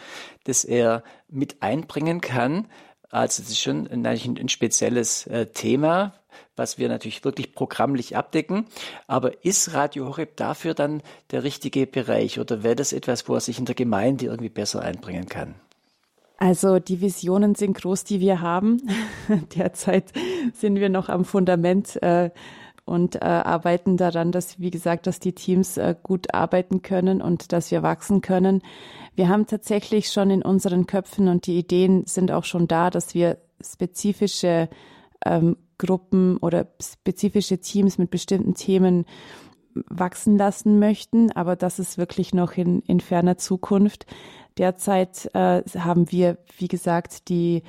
das 0.43 0.65
er 0.65 1.03
mit 1.29 1.61
einbringen 1.61 2.21
kann. 2.21 2.67
Also 3.09 3.41
das 3.41 3.51
ist 3.51 3.61
schon 3.61 3.87
ein, 3.87 4.05
ein 4.05 4.49
spezielles 4.49 5.27
äh, 5.27 5.47
Thema, 5.47 6.13
was 6.55 6.77
wir 6.77 6.89
natürlich 6.89 7.23
wirklich 7.23 7.53
programmlich 7.53 8.17
abdecken. 8.17 8.65
Aber 9.07 9.45
ist 9.45 9.73
Radio 9.73 10.07
Horeb 10.07 10.35
dafür 10.35 10.73
dann 10.73 11.01
der 11.31 11.43
richtige 11.43 11.87
Bereich 11.87 12.39
oder 12.39 12.63
wäre 12.63 12.75
das 12.75 12.93
etwas, 12.93 13.27
wo 13.29 13.35
er 13.35 13.41
sich 13.41 13.59
in 13.59 13.65
der 13.65 13.75
Gemeinde 13.75 14.25
irgendwie 14.25 14.49
besser 14.49 14.81
einbringen 14.81 15.27
kann? 15.27 15.55
Also 16.37 16.79
die 16.79 17.01
Visionen 17.01 17.55
sind 17.55 17.77
groß, 17.77 18.03
die 18.03 18.19
wir 18.19 18.41
haben. 18.41 18.81
Derzeit 19.55 20.11
sind 20.53 20.75
wir 20.75 20.89
noch 20.89 21.09
am 21.09 21.25
Fundament 21.25 22.01
äh, 22.03 22.29
und 22.87 23.15
äh, 23.15 23.19
arbeiten 23.25 23.97
daran, 23.97 24.31
dass, 24.31 24.59
wie 24.59 24.71
gesagt, 24.71 25.07
dass 25.07 25.19
die 25.19 25.33
Teams 25.33 25.77
äh, 25.77 25.95
gut 26.01 26.33
arbeiten 26.33 26.81
können 26.81 27.21
und 27.21 27.51
dass 27.51 27.71
wir 27.71 27.83
wachsen 27.83 28.21
können. 28.21 28.61
Wir 29.15 29.29
haben 29.29 29.47
tatsächlich 29.47 30.09
schon 30.11 30.29
in 30.29 30.41
unseren 30.41 30.87
Köpfen 30.87 31.27
und 31.27 31.47
die 31.47 31.57
Ideen 31.57 32.05
sind 32.05 32.31
auch 32.31 32.43
schon 32.43 32.67
da, 32.67 32.89
dass 32.89 33.13
wir 33.13 33.37
spezifische 33.61 34.69
ähm, 35.25 35.57
Gruppen 35.77 36.37
oder 36.37 36.67
spezifische 36.81 37.59
Teams 37.59 37.97
mit 37.97 38.09
bestimmten 38.09 38.55
Themen 38.55 39.05
wachsen 39.89 40.37
lassen 40.37 40.79
möchten, 40.79 41.31
aber 41.31 41.55
das 41.55 41.79
ist 41.79 41.97
wirklich 41.97 42.33
noch 42.33 42.53
in, 42.53 42.81
in 42.81 42.99
ferner 42.99 43.37
Zukunft. 43.37 44.05
Derzeit 44.57 45.29
äh, 45.33 45.61
haben 45.77 46.11
wir, 46.11 46.37
wie 46.57 46.67
gesagt, 46.67 47.29
die 47.29 47.63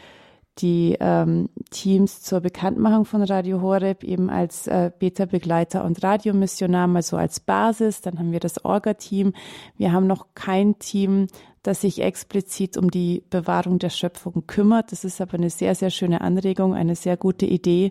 die 0.59 0.97
ähm, 1.01 1.49
Teams 1.71 2.23
zur 2.23 2.41
Bekanntmachung 2.41 3.05
von 3.05 3.23
Radio 3.23 3.61
Horeb 3.61 4.03
eben 4.03 4.31
als 4.31 4.67
äh, 4.67 4.91
Beta-Begleiter 4.99 5.85
und 5.85 6.03
Radiomissionar 6.03 6.87
mal 6.87 7.03
so 7.03 7.17
als 7.17 7.41
Basis. 7.41 8.01
Dann 8.01 8.19
haben 8.19 8.33
wir 8.33 8.41
das 8.41 8.65
Orga-Team. 8.65 9.33
Wir 9.77 9.93
haben 9.93 10.07
noch 10.07 10.27
kein 10.35 10.79
Team, 10.79 11.29
das 11.63 11.83
sich 11.83 12.03
explizit 12.03 12.77
um 12.77 12.91
die 12.91 13.23
Bewahrung 13.31 13.79
der 13.79 13.91
Schöpfung 13.91 14.47
kümmert. 14.47 14.93
Das 14.93 15.05
ist 15.05 15.21
aber 15.21 15.35
eine 15.35 15.51
sehr, 15.51 15.75
sehr 15.75 15.91
schöne 15.91 16.21
Anregung, 16.21 16.75
eine 16.75 16.97
sehr 16.97 17.17
gute 17.17 17.47
Idee. 17.47 17.91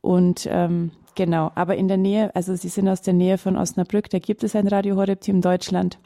Und 0.00 0.46
ähm, 0.50 0.92
genau, 1.14 1.50
aber 1.54 1.76
in 1.76 1.88
der 1.88 1.96
Nähe, 1.96 2.34
also 2.34 2.54
Sie 2.54 2.68
sind 2.68 2.88
aus 2.88 3.02
der 3.02 3.14
Nähe 3.14 3.38
von 3.38 3.56
Osnabrück, 3.56 4.10
da 4.10 4.18
gibt 4.18 4.44
es 4.44 4.54
ein 4.54 4.68
Radio 4.68 4.96
Horeb-Team 4.96 5.40
Deutschland. 5.40 5.98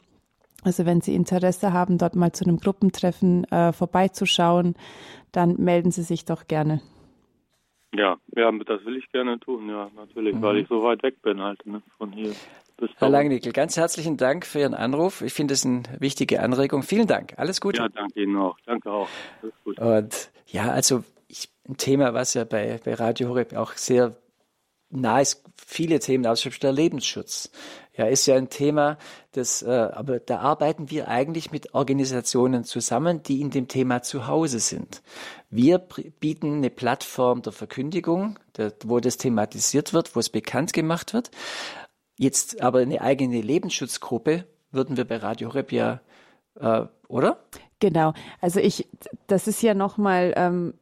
Also 0.62 0.86
wenn 0.86 1.00
Sie 1.00 1.14
Interesse 1.14 1.72
haben, 1.72 1.98
dort 1.98 2.16
mal 2.16 2.32
zu 2.32 2.44
einem 2.44 2.58
Gruppentreffen 2.58 3.44
äh, 3.44 3.72
vorbeizuschauen, 3.72 4.74
dann 5.32 5.56
melden 5.56 5.90
Sie 5.90 6.02
sich 6.02 6.24
doch 6.24 6.46
gerne. 6.46 6.80
Ja, 7.94 8.16
ja, 8.36 8.52
das 8.52 8.84
will 8.84 8.96
ich 8.96 9.11
gerne 9.11 9.40
tun, 9.40 9.68
ja, 9.68 9.90
natürlich, 9.96 10.36
mhm. 10.36 10.42
weil 10.42 10.58
ich 10.58 10.68
so 10.68 10.82
weit 10.82 11.02
weg 11.02 11.20
bin 11.22 11.40
halt 11.40 11.64
ne, 11.66 11.82
von 11.98 12.12
hier. 12.12 12.32
Herr 12.96 13.11
Langnickel, 13.11 13.52
ganz 13.52 13.76
herzlichen 13.76 14.16
Dank 14.16 14.46
für 14.46 14.61
Ihren 14.61 14.74
Anruf. 14.74 15.20
Ich 15.22 15.34
finde 15.34 15.54
es 15.54 15.66
eine 15.66 15.82
wichtige 15.98 16.40
Anregung. 16.40 16.82
Vielen 16.82 17.06
Dank. 17.06 17.34
Alles 17.36 17.61
Gute. 17.61 17.82
Ja, 17.82 17.88
danke 17.88 18.22
Ihnen 18.22 18.36
auch. 18.36 18.56
Danke 18.64 18.90
auch. 18.90 19.08
Alles 19.42 19.54
Gute. 19.64 19.82
Und 19.82 20.30
ja, 20.46 20.70
also 20.70 21.04
ich, 21.28 21.50
ein 21.68 21.76
Thema, 21.76 22.14
was 22.14 22.32
ja 22.34 22.44
bei, 22.44 22.80
bei 22.82 22.94
Radio 22.94 23.28
Horeb 23.28 23.54
auch 23.54 23.72
sehr 23.72 24.16
nah 24.88 25.20
ist, 25.20 25.44
viele 25.56 25.98
Themen, 26.00 26.26
also 26.26 26.48
der 26.50 26.72
Lebensschutz. 26.72 27.52
Ja, 27.97 28.07
ist 28.07 28.26
ja 28.26 28.36
ein 28.36 28.49
Thema, 28.49 28.99
das, 29.32 29.62
äh, 29.62 29.68
aber 29.68 30.20
da 30.20 30.38
arbeiten 30.38 30.91
wir 30.91 31.09
eigentlich 31.09 31.51
mit 31.51 31.74
Organisationen 31.74 32.64
zusammen, 32.64 33.22
die 33.22 33.41
in 33.41 33.51
dem 33.51 33.68
Thema 33.68 34.03
zu 34.03 34.26
Hause 34.26 34.61
sind. 34.61 35.03
Wir 35.51 35.78
bieten 35.78 36.59
eine 36.59 36.70
Plattform 36.70 37.43
der 37.43 37.53
Verkündigung, 37.53 38.38
der, 38.57 38.72
wo 38.84 39.01
das 39.01 39.16
thematisiert 39.16 39.93
wird, 39.93 40.14
wo 40.14 40.20
es 40.20 40.30
bekannt 40.30 40.72
gemacht 40.72 41.12
wird. 41.12 41.30
Jetzt 42.16 42.62
aber 42.62 42.78
eine 42.80 43.01
eigene 43.01 43.41
Lebensschutzgruppe 43.41 44.47
würden 44.70 44.97
wir 44.97 45.05
bei 45.05 45.16
Radio 45.16 45.49
Horeb 45.49 45.72
ja, 45.72 46.01
äh, 46.61 46.82
oder? 47.09 47.38
Genau. 47.80 48.12
Also 48.41 48.61
ich, 48.61 48.86
das 49.26 49.49
ist 49.49 49.62
ja 49.62 49.74
nochmal 49.74 50.32
ähm, 50.36 50.74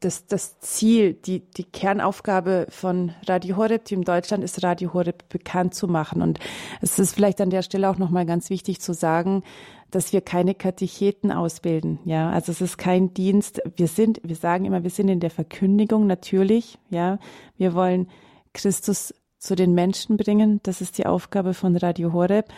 das, 0.00 0.26
das 0.26 0.58
Ziel, 0.60 1.14
die, 1.14 1.40
die 1.40 1.64
Kernaufgabe 1.64 2.66
von 2.70 3.12
Radio 3.26 3.56
Horeb 3.56 3.84
Team 3.84 4.04
Deutschland 4.04 4.42
ist, 4.42 4.62
Radio 4.62 4.94
Horeb 4.94 5.28
bekannt 5.28 5.74
zu 5.74 5.86
machen. 5.86 6.22
Und 6.22 6.38
es 6.80 6.98
ist 6.98 7.14
vielleicht 7.14 7.40
an 7.40 7.50
der 7.50 7.62
Stelle 7.62 7.90
auch 7.90 7.98
nochmal 7.98 8.26
ganz 8.26 8.50
wichtig 8.50 8.80
zu 8.80 8.94
sagen, 8.94 9.42
dass 9.90 10.12
wir 10.12 10.20
keine 10.20 10.54
Katecheten 10.54 11.30
ausbilden. 11.30 12.00
Ja, 12.04 12.30
also 12.30 12.52
es 12.52 12.60
ist 12.60 12.78
kein 12.78 13.14
Dienst. 13.14 13.62
Wir 13.76 13.88
sind, 13.88 14.20
wir 14.24 14.36
sagen 14.36 14.64
immer, 14.64 14.82
wir 14.82 14.90
sind 14.90 15.08
in 15.08 15.20
der 15.20 15.30
Verkündigung 15.30 16.06
natürlich. 16.06 16.78
Ja, 16.90 17.18
wir 17.56 17.74
wollen 17.74 18.08
Christus 18.52 19.14
zu 19.38 19.54
den 19.54 19.74
Menschen 19.74 20.16
bringen. 20.16 20.60
Das 20.62 20.80
ist 20.80 20.98
die 20.98 21.06
Aufgabe 21.06 21.54
von 21.54 21.76
Radio 21.76 22.12
Horeb. 22.12 22.48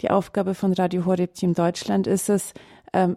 Die 0.00 0.10
Aufgabe 0.10 0.54
von 0.54 0.72
Radio 0.72 1.04
Horeb 1.06 1.34
Team 1.34 1.54
Deutschland 1.54 2.06
ist 2.06 2.28
es, 2.28 2.54
ähm, 2.92 3.16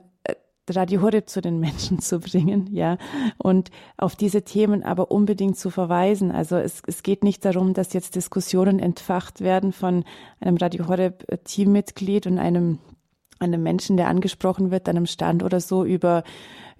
Radio 0.69 1.01
Horeb 1.01 1.29
zu 1.29 1.41
den 1.41 1.59
Menschen 1.59 1.99
zu 2.01 2.19
bringen, 2.19 2.67
ja, 2.71 2.97
und 3.37 3.69
auf 3.97 4.15
diese 4.15 4.43
Themen 4.43 4.83
aber 4.83 5.11
unbedingt 5.11 5.57
zu 5.57 5.69
verweisen. 5.69 6.31
Also 6.31 6.55
es, 6.57 6.81
es 6.87 7.03
geht 7.03 7.23
nicht 7.23 7.45
darum, 7.45 7.73
dass 7.73 7.93
jetzt 7.93 8.15
Diskussionen 8.15 8.79
entfacht 8.79 9.41
werden 9.41 9.73
von 9.73 10.03
einem 10.39 10.57
Radio 10.57 10.87
Horeb 10.87 11.25
Teammitglied 11.43 12.27
und 12.27 12.39
einem 12.39 12.79
einem 13.45 13.63
Menschen, 13.63 13.97
der 13.97 14.07
angesprochen 14.07 14.71
wird, 14.71 14.89
einem 14.89 15.05
Stand 15.05 15.43
oder 15.43 15.59
so 15.59 15.85
über 15.85 16.23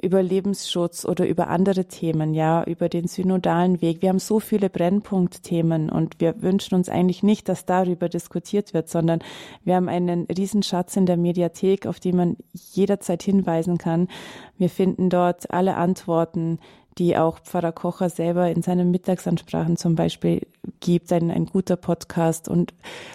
über 0.01 0.21
Lebensschutz 0.21 1.05
oder 1.05 1.25
über 1.27 1.47
andere 1.47 1.85
Themen, 1.85 2.33
ja, 2.33 2.63
über 2.65 2.89
den 2.89 3.07
synodalen 3.07 3.81
Weg. 3.81 4.01
Wir 4.01 4.09
haben 4.09 4.19
so 4.19 4.39
viele 4.39 4.69
Brennpunktthemen 4.69 5.89
und 5.89 6.19
wir 6.19 6.41
wünschen 6.41 6.75
uns 6.75 6.89
eigentlich 6.89 7.23
nicht, 7.23 7.47
dass 7.47 7.65
darüber 7.65 8.09
diskutiert 8.09 8.73
wird, 8.73 8.89
sondern 8.89 9.19
wir 9.63 9.75
haben 9.75 9.87
einen 9.87 10.25
Riesenschatz 10.25 10.97
in 10.97 11.05
der 11.05 11.17
Mediathek, 11.17 11.87
auf 11.87 12.01
den 12.01 12.17
man 12.17 12.37
jederzeit 12.53 13.23
hinweisen 13.23 13.77
kann. 13.77 14.09
Wir 14.57 14.69
finden 14.69 15.09
dort 15.09 15.51
alle 15.51 15.75
Antworten, 15.75 16.59
die 16.97 17.17
auch 17.17 17.39
Pfarrer 17.39 17.71
Kocher 17.71 18.09
selber 18.09 18.49
in 18.51 18.61
seinen 18.61 18.91
Mittagsansprachen 18.91 19.77
zum 19.77 19.95
Beispiel 19.95 20.45
gibt, 20.81 21.11
ein, 21.11 21.31
ein 21.31 21.45
guter 21.45 21.77
Podcast 21.77 22.47
und 22.47 22.73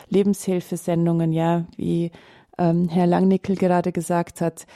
Lebenshilfesendungen, 0.09 1.33
ja, 1.33 1.67
wie 1.77 2.11
ähm, 2.61 2.89
Herr 2.89 3.07
Langnickel 3.07 3.57
gerade 3.57 3.91
gesagt 3.91 4.41
hat. 4.41 4.67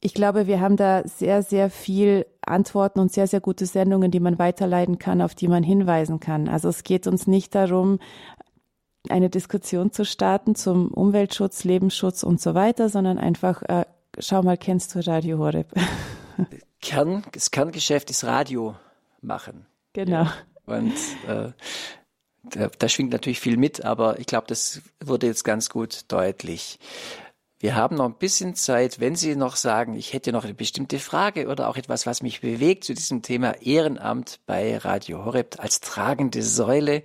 Ich 0.00 0.14
glaube, 0.14 0.46
wir 0.46 0.60
haben 0.60 0.76
da 0.76 1.02
sehr, 1.06 1.42
sehr 1.42 1.70
viel 1.70 2.26
Antworten 2.42 3.00
und 3.00 3.12
sehr, 3.12 3.26
sehr 3.26 3.40
gute 3.40 3.66
Sendungen, 3.66 4.10
die 4.10 4.20
man 4.20 4.38
weiterleiten 4.38 4.98
kann, 4.98 5.22
auf 5.22 5.34
die 5.34 5.48
man 5.48 5.62
hinweisen 5.62 6.20
kann. 6.20 6.48
Also 6.48 6.68
es 6.68 6.84
geht 6.84 7.06
uns 7.06 7.26
nicht 7.26 7.54
darum, 7.54 7.98
eine 9.08 9.30
Diskussion 9.30 9.90
zu 9.90 10.04
starten 10.04 10.54
zum 10.54 10.88
Umweltschutz, 10.88 11.64
Lebensschutz 11.64 12.22
und 12.22 12.40
so 12.40 12.54
weiter, 12.54 12.88
sondern 12.88 13.18
einfach, 13.18 13.62
äh, 13.62 13.86
schau 14.18 14.42
mal, 14.42 14.56
kennst 14.58 14.94
du 14.94 15.06
Radio 15.06 15.38
Horeb? 15.38 15.72
Kern, 16.80 17.24
das 17.32 17.50
Kerngeschäft 17.50 18.10
ist 18.10 18.24
Radio 18.24 18.76
machen. 19.20 19.66
Genau. 19.94 20.24
Ja. 20.24 20.32
Und 20.66 20.94
äh, 21.26 21.52
da, 22.50 22.70
da 22.78 22.88
schwingt 22.88 23.12
natürlich 23.12 23.40
viel 23.40 23.56
mit, 23.56 23.84
aber 23.84 24.18
ich 24.18 24.26
glaube, 24.26 24.46
das 24.46 24.82
wurde 25.04 25.26
jetzt 25.26 25.44
ganz 25.44 25.70
gut 25.70 26.04
deutlich. 26.08 26.78
Wir 27.60 27.74
haben 27.74 27.96
noch 27.96 28.04
ein 28.04 28.14
bisschen 28.14 28.54
Zeit, 28.54 29.00
wenn 29.00 29.16
Sie 29.16 29.34
noch 29.34 29.56
sagen, 29.56 29.96
ich 29.96 30.12
hätte 30.12 30.30
noch 30.30 30.44
eine 30.44 30.54
bestimmte 30.54 31.00
Frage 31.00 31.48
oder 31.48 31.68
auch 31.68 31.76
etwas, 31.76 32.06
was 32.06 32.22
mich 32.22 32.40
bewegt 32.40 32.84
zu 32.84 32.94
diesem 32.94 33.22
Thema 33.22 33.60
Ehrenamt 33.60 34.38
bei 34.46 34.78
Radio 34.78 35.24
Horeb 35.24 35.56
als 35.58 35.80
tragende 35.80 36.42
Säule 36.44 37.02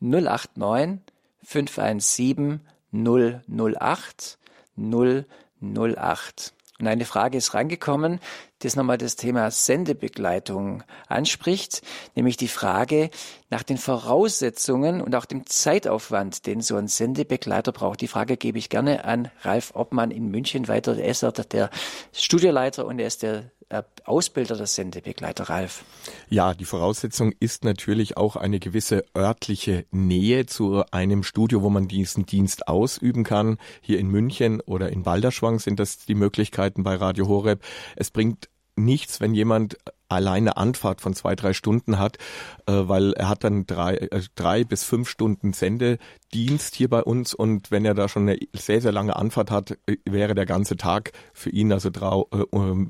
089 0.00 1.00
517 1.44 2.60
008 2.92 4.38
008. 4.76 6.54
Und 6.82 6.88
eine 6.88 7.04
Frage 7.04 7.38
ist 7.38 7.54
reingekommen, 7.54 8.18
das 8.58 8.74
nochmal 8.74 8.98
das 8.98 9.14
Thema 9.14 9.52
Sendebegleitung 9.52 10.82
anspricht, 11.06 11.80
nämlich 12.16 12.36
die 12.36 12.48
Frage 12.48 13.10
nach 13.50 13.62
den 13.62 13.78
Voraussetzungen 13.78 15.00
und 15.00 15.14
auch 15.14 15.24
dem 15.24 15.46
Zeitaufwand, 15.46 16.44
den 16.44 16.60
so 16.60 16.74
ein 16.74 16.88
Sendebegleiter 16.88 17.70
braucht. 17.70 18.00
Die 18.00 18.08
Frage 18.08 18.36
gebe 18.36 18.58
ich 18.58 18.68
gerne 18.68 19.04
an 19.04 19.30
Ralf 19.42 19.70
Obmann 19.76 20.10
in 20.10 20.28
München 20.32 20.66
weiter. 20.66 20.98
Er 20.98 21.12
ist 21.12 21.22
der 21.52 21.70
Studioleiter 22.12 22.84
und 22.84 22.98
er 22.98 23.06
ist 23.06 23.22
der 23.22 23.52
Ausbilder 24.04 24.56
der 24.56 24.66
Sendebegleiter, 24.66 25.44
Ralf. 25.44 25.84
Ja, 26.28 26.54
die 26.54 26.64
Voraussetzung 26.64 27.32
ist 27.40 27.64
natürlich 27.64 28.16
auch 28.16 28.36
eine 28.36 28.58
gewisse 28.58 29.04
örtliche 29.16 29.86
Nähe 29.90 30.46
zu 30.46 30.84
einem 30.90 31.22
Studio, 31.22 31.62
wo 31.62 31.70
man 31.70 31.88
diesen 31.88 32.26
Dienst 32.26 32.68
ausüben 32.68 33.24
kann. 33.24 33.58
Hier 33.80 33.98
in 33.98 34.08
München 34.08 34.60
oder 34.60 34.90
in 34.90 35.02
Balderschwang 35.02 35.58
sind 35.58 35.78
das 35.78 35.98
die 35.98 36.14
Möglichkeiten 36.14 36.82
bei 36.82 36.96
Radio 36.96 37.28
Horeb. 37.28 37.62
Es 37.96 38.10
bringt 38.10 38.48
nichts, 38.76 39.20
wenn 39.20 39.34
jemand 39.34 39.76
alleine 40.12 40.56
Anfahrt 40.56 41.00
von 41.00 41.14
zwei, 41.14 41.34
drei 41.34 41.52
Stunden 41.52 41.98
hat, 41.98 42.18
äh, 42.66 42.72
weil 42.72 43.12
er 43.14 43.28
hat 43.28 43.44
dann 43.44 43.66
drei, 43.66 43.96
äh, 43.96 44.22
drei 44.34 44.64
bis 44.64 44.84
fünf 44.84 45.08
Stunden 45.08 45.52
Sendedienst 45.52 46.74
hier 46.74 46.88
bei 46.88 47.02
uns 47.02 47.34
und 47.34 47.70
wenn 47.70 47.84
er 47.84 47.94
da 47.94 48.08
schon 48.08 48.28
eine 48.28 48.38
sehr, 48.52 48.80
sehr 48.80 48.92
lange 48.92 49.16
Anfahrt 49.16 49.50
hat, 49.50 49.78
äh, 49.86 49.96
wäre 50.04 50.34
der 50.34 50.46
ganze 50.46 50.76
Tag 50.76 51.12
für 51.32 51.50
ihn 51.50 51.72
also 51.72 51.90
drau, 51.90 52.28
äh, 52.32 52.84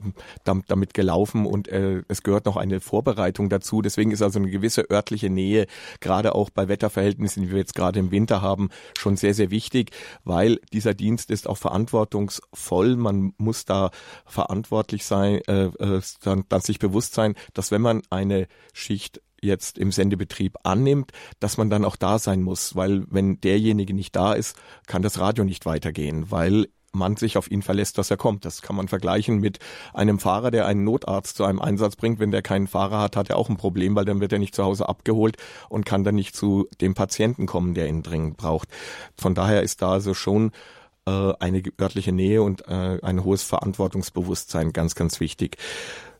damit 0.45 0.95
gelaufen 0.95 1.47
und 1.47 1.69
äh, 1.69 2.03
es 2.09 2.23
gehört 2.23 2.47
noch 2.47 2.57
eine 2.57 2.81
Vorbereitung 2.81 3.49
dazu. 3.49 3.83
Deswegen 3.83 4.11
ist 4.11 4.23
also 4.23 4.39
eine 4.39 4.51
gewisse 4.51 4.91
örtliche 4.91 5.31
Nähe, 5.31 5.67
gerade 6.01 6.35
auch 6.35 6.51
bei 6.51 6.69
Wetterverhältnissen, 6.69 7.43
die 7.43 7.51
wir 7.51 7.59
jetzt 7.59 7.75
gerade 7.75 7.99
im 7.99 8.11
Winter 8.11 8.43
haben, 8.43 8.71
schon 8.97 9.17
sehr, 9.17 9.35
sehr 9.35 9.51
wichtig, 9.51 9.91
weil 10.25 10.59
dieser 10.73 10.95
Dienst 10.95 11.31
ist 11.31 11.49
auch 11.49 11.59
verantwortungsvoll. 11.59 12.97
Man 12.97 13.35
muss 13.39 13.65
da 13.65 13.91
verantwortlich 14.27 15.05
sein, 15.05 15.41
äh 15.47 15.71
dann, 16.23 16.45
dann 16.49 16.61
sich 16.61 16.79
bewusst 16.79 17.12
Bewusstsein, 17.13 17.35
dass 17.55 17.71
wenn 17.71 17.83
man 17.83 18.03
eine 18.11 18.49
Schicht 18.73 19.21
jetzt 19.43 19.77
im 19.77 19.93
Sendebetrieb 19.93 20.57
annimmt, 20.63 21.13
dass 21.41 21.59
man 21.59 21.69
dann 21.69 21.85
auch 21.85 21.97
da 21.97 22.19
sein 22.19 22.43
muss, 22.43 22.77
weil 22.77 23.05
wenn 23.11 23.41
derjenige 23.41 23.93
nicht 23.93 24.15
da 24.15 24.33
ist, 24.35 24.57
kann 24.87 25.03
das 25.03 25.19
Radio 25.19 25.45
nicht 25.45 25.67
weitergehen, 25.67 26.31
weil 26.31 26.69
man 26.95 27.17
sich 27.17 27.39
auf 27.39 27.51
ihn 27.51 27.63
verlässt, 27.63 27.97
dass 27.99 28.11
er 28.11 28.19
kommt. 28.19 28.45
Das 28.45 28.63
kann 28.63 28.77
man 28.77 28.87
vergleichen 28.87 29.39
mit 29.39 29.59
einem 29.95 30.19
Fahrer, 30.19 30.51
der 30.51 30.67
einen 30.67 30.85
Notarzt 30.85 31.37
zu 31.37 31.45
einem 31.45 31.59
Einsatz 31.59 31.97
bringt. 31.97 32.21
Wenn 32.21 32.31
der 32.31 32.43
keinen 32.43 32.67
Fahrer 32.67 33.01
hat, 33.01 33.17
hat 33.17 33.31
er 33.31 33.37
auch 33.37 33.49
ein 33.49 33.57
Problem, 33.57 33.97
weil 33.97 34.05
dann 34.05 34.21
wird 34.21 34.33
er 34.33 34.39
nicht 34.39 34.55
zu 34.55 34.63
Hause 34.63 34.89
abgeholt 34.89 35.39
und 35.71 35.87
kann 35.87 36.05
dann 36.05 36.15
nicht 36.15 36.37
zu 36.37 36.69
dem 36.81 36.95
Patienten 36.95 37.47
kommen, 37.47 37.75
der 37.75 37.89
ihn 37.89 38.03
dringend 38.03 38.37
braucht. 38.37 38.69
Von 39.17 39.35
daher 39.35 39.63
ist 39.63 39.81
da 39.81 39.93
also 39.93 40.13
schon 40.13 40.53
äh, 41.07 41.33
eine 41.41 41.63
örtliche 41.81 42.13
Nähe 42.13 42.43
und 42.43 42.69
äh, 42.69 42.99
ein 43.03 43.25
hohes 43.25 43.43
Verantwortungsbewusstsein 43.43 44.73
ganz, 44.73 44.95
ganz 44.95 45.19
wichtig. 45.19 45.57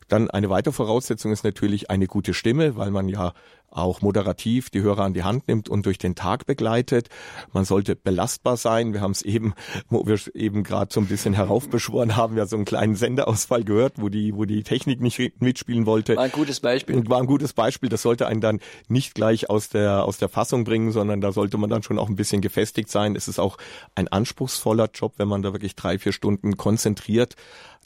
Dann 0.07 0.29
eine 0.29 0.49
weitere 0.49 0.73
Voraussetzung 0.73 1.31
ist 1.31 1.43
natürlich 1.43 1.89
eine 1.89 2.07
gute 2.07 2.33
Stimme, 2.33 2.75
weil 2.75 2.91
man 2.91 3.09
ja 3.09 3.33
auch 3.73 4.01
moderativ 4.01 4.69
die 4.69 4.81
Hörer 4.81 5.03
an 5.03 5.13
die 5.13 5.23
Hand 5.23 5.47
nimmt 5.47 5.69
und 5.69 5.85
durch 5.85 5.97
den 5.97 6.15
Tag 6.15 6.45
begleitet. 6.45 7.09
Man 7.51 7.65
sollte 7.65 7.95
belastbar 7.95 8.57
sein. 8.57 8.93
Wir 8.93 9.01
haben 9.01 9.11
es 9.11 9.21
eben, 9.21 9.53
wo 9.89 10.05
wir 10.05 10.19
eben 10.35 10.63
gerade 10.63 10.93
so 10.93 10.99
ein 10.99 11.07
bisschen 11.07 11.33
heraufbeschworen 11.33 12.15
haben, 12.15 12.37
ja 12.37 12.45
so 12.45 12.55
einen 12.55 12.65
kleinen 12.65 12.95
Sendeausfall 12.95 13.63
gehört, 13.63 13.93
wo 13.97 14.09
die, 14.09 14.35
wo 14.35 14.45
die 14.45 14.63
Technik 14.63 15.01
nicht 15.01 15.41
mitspielen 15.41 15.85
wollte. 15.85 16.15
War 16.15 16.23
ein 16.25 16.31
gutes 16.31 16.59
Beispiel. 16.59 17.07
War 17.09 17.19
ein 17.19 17.25
gutes 17.25 17.53
Beispiel. 17.53 17.89
Das 17.89 18.01
sollte 18.01 18.27
einen 18.27 18.41
dann 18.41 18.59
nicht 18.87 19.15
gleich 19.15 19.49
aus 19.49 19.69
der, 19.69 20.05
aus 20.05 20.17
der 20.17 20.29
Fassung 20.29 20.63
bringen, 20.63 20.91
sondern 20.91 21.21
da 21.21 21.31
sollte 21.31 21.57
man 21.57 21.69
dann 21.69 21.83
schon 21.83 21.99
auch 21.99 22.09
ein 22.09 22.15
bisschen 22.15 22.41
gefestigt 22.41 22.89
sein. 22.89 23.15
Es 23.15 23.27
ist 23.27 23.39
auch 23.39 23.57
ein 23.95 24.07
anspruchsvoller 24.07 24.89
Job, 24.93 25.13
wenn 25.17 25.27
man 25.27 25.41
da 25.41 25.53
wirklich 25.53 25.75
drei, 25.75 25.97
vier 25.97 26.11
Stunden 26.11 26.57
konzentriert 26.57 27.35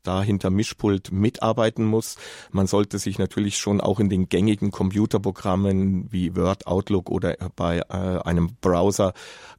da 0.07 0.23
hinter 0.23 0.49
Mischpult 0.49 1.11
mitarbeiten 1.11 1.85
muss. 1.85 2.17
Man 2.51 2.65
sollte 2.65 2.97
sich 2.97 3.19
natürlich 3.19 3.57
schon 3.57 3.81
auch 3.81 3.99
in 3.99 4.09
den 4.09 4.29
gängigen 4.29 4.71
Computerprogrammen 4.71 6.11
wie 6.11 6.35
Word, 6.35 6.65
Outlook 6.65 7.09
oder 7.09 7.35
bei 7.55 7.79
äh, 7.79 7.93
einem 7.93 8.55
Browser 8.61 9.13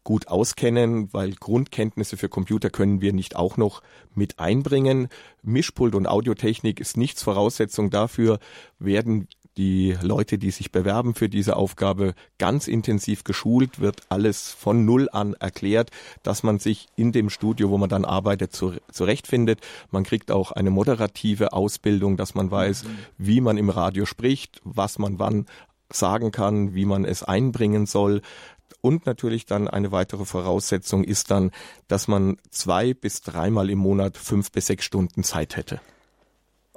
gut 0.05 0.28
auskennen, 0.28 1.12
weil 1.12 1.32
Grundkenntnisse 1.32 2.16
für 2.16 2.28
Computer 2.28 2.70
können 2.70 3.01
wir 3.03 3.12
nicht 3.12 3.36
auch 3.36 3.57
noch 3.57 3.82
mit 4.14 4.38
einbringen. 4.38 5.09
Mischpult 5.42 5.94
und 5.94 6.07
Audiotechnik 6.07 6.80
ist 6.80 6.96
nichts 6.96 7.22
Voraussetzung 7.22 7.90
dafür, 7.90 8.38
werden 8.78 9.28
die 9.59 9.97
Leute, 10.01 10.39
die 10.39 10.53
sich 10.53 10.71
bewerben 10.71 11.15
für 11.15 11.29
diese 11.29 11.57
Aufgabe, 11.57 12.15
ganz 12.39 12.69
intensiv 12.69 13.25
geschult, 13.25 13.81
wird 13.81 14.03
alles 14.09 14.53
von 14.53 14.85
Null 14.85 15.09
an 15.13 15.35
erklärt, 15.35 15.91
dass 16.23 16.45
man 16.45 16.61
sich 16.61 16.87
in 16.97 17.11
dem 17.11 17.29
Studio, 17.29 17.69
wo 17.69 17.77
man 17.77 17.89
dann 17.89 18.05
arbeitet, 18.05 18.55
zurechtfindet. 18.55 19.61
Man 19.91 20.05
kriegt 20.05 20.31
auch 20.31 20.53
eine 20.53 20.71
moderative 20.71 21.53
Ausbildung, 21.53 22.17
dass 22.17 22.35
man 22.35 22.51
weiß, 22.51 22.85
mhm. 22.85 22.89
wie 23.19 23.41
man 23.41 23.59
im 23.59 23.69
Radio 23.69 24.07
spricht, 24.07 24.61
was 24.65 24.99
man 24.99 25.19
wann 25.19 25.47
sagen 25.93 26.31
kann, 26.31 26.75
wie 26.75 26.85
man 26.85 27.05
es 27.05 27.25
einbringen 27.25 27.87
soll. 27.87 28.23
Und 28.81 29.07
natürlich 29.07 29.45
dann 29.45 29.67
eine 29.67 29.91
weitere 29.91 30.25
Voraussetzung 30.25 31.03
ist 31.03 31.33
dann, 31.33 31.51
dass 31.89 32.07
man 32.07 32.37
zwei 32.51 32.95
bis 32.95 33.23
dreimal 33.23 33.71
im 33.71 33.79
Monat 33.79 34.17
fünf 34.17 34.53
bis 34.53 34.67
sechs 34.67 34.85
Stunden 34.85 35.25
Zeit 35.25 35.57
hätte. 35.57 35.81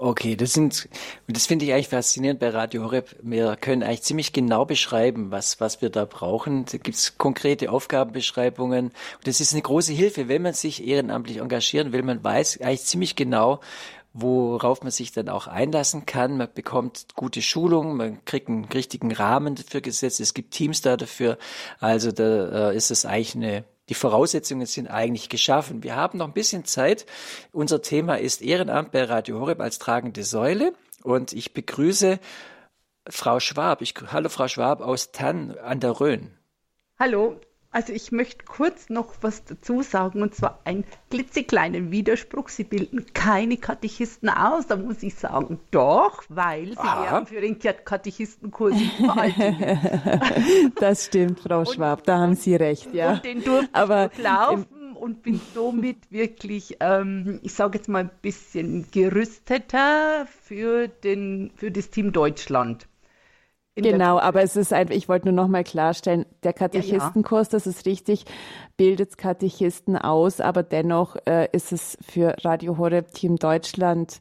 Okay, 0.04 0.36
das 0.36 0.54
sind, 0.54 0.90
das 1.28 1.46
finde 1.46 1.64
ich 1.64 1.74
eigentlich 1.74 1.90
faszinierend 1.90 2.40
bei 2.40 2.50
Radio 2.50 2.86
Horeb. 2.86 3.16
Wir 3.22 3.56
können 3.56 3.84
eigentlich 3.84 4.02
ziemlich 4.02 4.34
genau 4.34 4.66
beschreiben, 4.66 5.30
was, 5.30 5.60
was 5.60 5.84
wir 5.84 5.92
da 5.92 6.06
brauchen. 6.06 6.66
Da 6.66 6.80
gibt 6.80 6.98
es 6.98 7.20
konkrete 7.20 7.70
Aufgabenbeschreibungen. 7.72 8.86
Und 8.88 9.28
das 9.28 9.40
ist 9.40 9.54
eine 9.54 9.62
große 9.62 9.94
Hilfe, 9.94 10.28
wenn 10.28 10.42
man 10.42 10.56
sich 10.56 10.88
ehrenamtlich 10.88 11.38
engagieren 11.38 11.92
will. 11.94 12.02
Man 12.02 12.24
weiß 12.24 12.62
eigentlich 12.62 12.82
ziemlich 12.82 13.16
genau, 13.16 13.60
worauf 14.14 14.82
man 14.82 14.90
sich 14.90 15.12
dann 15.12 15.30
auch 15.30 15.46
einlassen 15.46 16.08
kann. 16.08 16.36
Man 16.36 16.50
bekommt 16.52 17.06
gute 17.16 17.44
Schulung, 17.44 17.96
man 17.96 18.26
kriegt 18.26 18.50
einen 18.50 18.66
richtigen 18.66 19.14
Rahmen 19.14 19.54
dafür 19.54 19.82
gesetzt. 19.82 20.20
Es 20.20 20.34
gibt 20.34 20.50
Teams 20.50 20.82
da 20.82 20.98
dafür. 20.98 21.38
Also 21.80 22.12
da 22.12 22.72
äh, 22.72 22.76
ist 22.76 22.90
es 22.90 23.06
eigentlich 23.06 23.36
eine 23.36 23.66
die 23.92 23.96
Voraussetzungen 23.96 24.66
sind 24.68 24.88
eigentlich 24.88 25.28
geschaffen. 25.28 25.84
Wir 25.84 25.98
haben 25.98 26.18
noch 26.18 26.28
ein 26.28 26.34
bisschen 26.34 26.64
Zeit. 26.64 27.06
Unser 27.52 27.82
Thema 27.82 28.16
ist 28.16 28.42
Ehrenamt 28.42 28.94
bei 28.94 29.04
Radio 29.04 29.42
Horeb 29.42 29.60
als 29.60 29.80
tragende 29.80 30.24
Säule. 30.24 30.72
Und 31.04 31.34
ich 31.34 31.54
begrüße 31.54 32.18
Frau 33.10 33.42
Schwab. 33.42 33.82
Ich, 33.82 33.94
hallo 34.14 34.30
Frau 34.30 34.48
Schwab 34.48 34.80
aus 34.80 35.12
Tann 35.12 35.58
an 35.58 35.82
der 35.82 36.00
Rhön. 36.00 36.32
Hallo, 37.00 37.38
also 37.72 37.94
ich 37.94 38.12
möchte 38.12 38.44
kurz 38.46 38.90
noch 38.90 39.14
was 39.22 39.46
dazu 39.46 39.82
sagen, 39.82 40.22
und 40.22 40.36
zwar 40.36 40.60
einen 40.66 40.84
klitzekleinen 41.10 41.92
Widerspruch. 41.92 42.50
Sie 42.50 42.66
bilden 42.66 43.06
keine 43.14 43.56
Katechisten 43.58 44.30
aus, 44.30 44.68
da 44.68 44.76
muss 44.76 45.02
ich 45.04 45.16
sagen, 45.16 45.60
doch, 45.72 46.24
weil 46.28 46.72
sie 46.72 46.78
Aha. 46.78 47.04
werden 47.04 47.28
für 47.28 47.40
den 47.40 47.60
Katechistenkurs 47.60 48.76
Das 50.80 51.06
stimmt, 51.06 51.40
Frau 51.40 51.64
Schwab, 51.64 52.00
und, 52.00 52.08
da 52.10 52.20
haben 52.20 52.36
Sie 52.36 52.56
recht, 52.56 52.94
ja. 52.94 53.14
Und 53.14 53.26
den 53.26 53.44
durfte 53.44 53.70
Aber 53.74 54.12
ich 54.12 54.22
laufen 54.22 54.96
und 54.96 55.24
bin 55.24 55.40
somit 55.56 56.12
wirklich, 56.12 56.78
ähm, 56.80 57.40
ich 57.42 57.54
sage 57.54 57.78
jetzt 57.78 57.88
mal 57.88 58.04
ein 58.04 58.12
bisschen 58.22 58.86
gerüsteter 58.92 60.28
für, 60.44 60.88
den, 60.90 61.52
für 61.56 61.72
das 61.72 61.90
Team 61.90 62.12
Deutschland. 62.12 62.88
Genau, 63.76 64.20
aber 64.20 64.42
es 64.44 64.58
ist 64.58 64.74
einfach, 64.74 64.94
ich 64.94 65.08
wollte 65.08 65.28
nur 65.28 65.34
noch 65.34 65.48
mal 65.48 65.64
klarstellen, 65.64 66.26
der 66.44 66.52
Katechistenkurs, 66.52 67.48
ja, 67.48 67.52
ja. 67.52 67.58
das 67.58 67.68
ist 67.68 67.86
richtig, 67.86 68.26
bildet 68.76 69.18
Katechisten 69.18 69.96
aus, 69.96 70.42
aber 70.42 70.62
dennoch 70.62 71.16
äh, 71.26 71.48
ist 71.54 71.72
es 71.72 71.98
für 72.02 72.36
Radio 72.44 72.78
Horeb 72.78 73.14
Team 73.14 73.38
Deutschland 73.38 74.20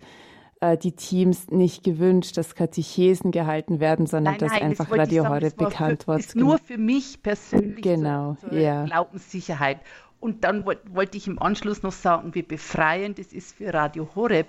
äh, 0.60 0.76
die 0.76 0.92
Teams 0.92 1.50
nicht 1.50 1.82
gewünscht, 1.82 2.36
dass 2.36 2.54
Katechesen 2.54 3.32
gehalten 3.32 3.80
werden, 3.80 4.06
sondern 4.06 4.36
nein, 4.38 4.48
nein, 4.48 4.50
dass 4.50 4.62
einfach 4.62 4.88
das 4.88 4.98
Radio 4.98 5.28
Horeb 5.28 5.56
bekannt 5.56 6.06
wird. 6.06 6.20
ist 6.20 6.36
nur 6.36 6.58
für 6.58 6.78
mich 6.78 7.20
persönlich 7.22 7.82
genau, 7.82 8.36
so, 8.40 8.54
ja. 8.54 8.84
Glaubenssicherheit. 8.84 9.78
Und 10.20 10.44
dann 10.44 10.64
wollte 10.66 10.82
wollt 10.92 11.14
ich 11.14 11.26
im 11.26 11.40
Anschluss 11.40 11.82
noch 11.82 11.92
sagen, 11.92 12.34
wie 12.34 12.42
befreiend 12.42 13.18
es 13.18 13.32
ist 13.32 13.56
für 13.56 13.72
Radio 13.74 14.08
Horeb, 14.14 14.48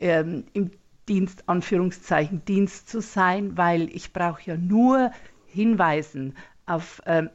ähm, 0.00 0.46
im 0.52 0.72
Dienst, 1.08 1.48
Anführungszeichen, 1.48 2.44
Dienst 2.44 2.88
zu 2.88 3.00
sein, 3.00 3.56
weil 3.56 3.88
ich 3.94 4.12
brauche 4.12 4.42
ja 4.44 4.56
nur 4.56 5.10
hinweisen 5.46 6.36
auf, 6.66 7.02
ähm, 7.06 7.30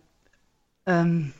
ähm, 0.85 1.33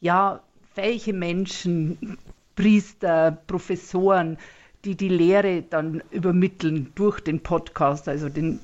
ja, 0.00 0.40
welche 0.74 1.12
Menschen, 1.12 2.18
Priester, 2.54 3.38
Professoren, 3.46 4.38
die 4.84 4.94
die 4.94 5.08
Lehre 5.08 5.62
dann 5.62 6.02
übermitteln 6.10 6.92
durch 6.94 7.20
den 7.20 7.40
Podcast. 7.40 8.08
Also 8.08 8.28
den 8.28 8.60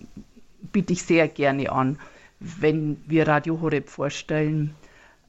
biete 0.72 0.92
ich 0.92 1.02
sehr 1.02 1.28
gerne 1.28 1.70
an, 1.72 1.98
wenn 2.38 3.02
wir 3.06 3.26
Radio 3.26 3.60
Horeb 3.60 3.88
vorstellen. 3.88 4.74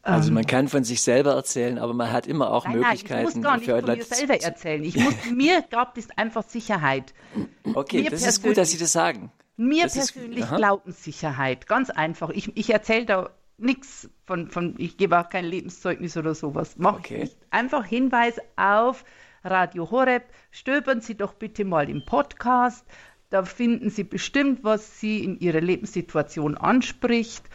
Also 0.06 0.34
man 0.34 0.44
ähm, 0.44 0.48
kann 0.48 0.68
von 0.68 0.84
sich 0.84 1.02
selber 1.02 1.32
erzählen, 1.32 1.80
aber 1.80 1.94
man 1.94 2.12
hat 2.12 2.28
immer 2.28 2.52
auch 2.52 2.66
nein, 2.66 2.80
Möglichkeiten. 2.80 3.14
Nein, 3.14 3.30
ich 3.30 3.36
muss 3.36 3.44
gar 3.44 3.58
nicht 3.58 3.70
von 3.70 3.98
mir 3.98 4.04
selber 4.04 4.42
erzählen. 4.42 4.84
Ich 4.84 4.98
muss, 4.98 5.16
mir 5.34 5.64
gab 5.70 5.98
es 5.98 6.10
einfach 6.18 6.44
Sicherheit. 6.44 7.14
Okay, 7.74 8.02
mir 8.04 8.10
das 8.12 8.28
ist 8.28 8.44
gut, 8.44 8.58
dass 8.58 8.72
Sie 8.72 8.78
das 8.78 8.92
sagen. 8.92 9.32
Mir 9.56 9.84
das 9.84 9.94
persönlich 9.94 10.44
ist, 10.44 10.56
Glaubenssicherheit, 10.56 11.68
ganz 11.68 11.90
einfach. 11.90 12.32
Ich, 12.32 12.52
ich 12.58 12.74
erzähle 12.74 13.06
da 13.06 13.30
nichts 13.58 14.10
von, 14.26 14.50
von, 14.50 14.76
ich 14.78 14.98
gebe 14.98 15.18
auch 15.18 15.30
kein 15.30 15.46
Lebenszeugnis 15.46 16.18
oder 16.18 16.36
sowas. 16.36 16.76
Mach 16.78 16.96
okay. 16.96 17.30
Einfach 17.50 17.86
Hinweis 17.86 18.42
auf 18.58 19.06
Radio 19.46 19.90
Horeb. 19.90 20.24
Stöbern 20.52 21.00
Sie 21.00 21.16
doch 21.16 21.34
bitte 21.34 21.64
mal 21.64 21.90
im 21.90 22.04
Podcast. 22.06 22.86
Da 23.30 23.46
finden 23.46 23.90
Sie 23.90 24.04
bestimmt, 24.04 24.66
was 24.66 25.00
Sie 25.00 25.24
in 25.24 25.40
Ihrer 25.40 25.62
Lebenssituation 25.62 26.58
anspricht. 26.58 27.46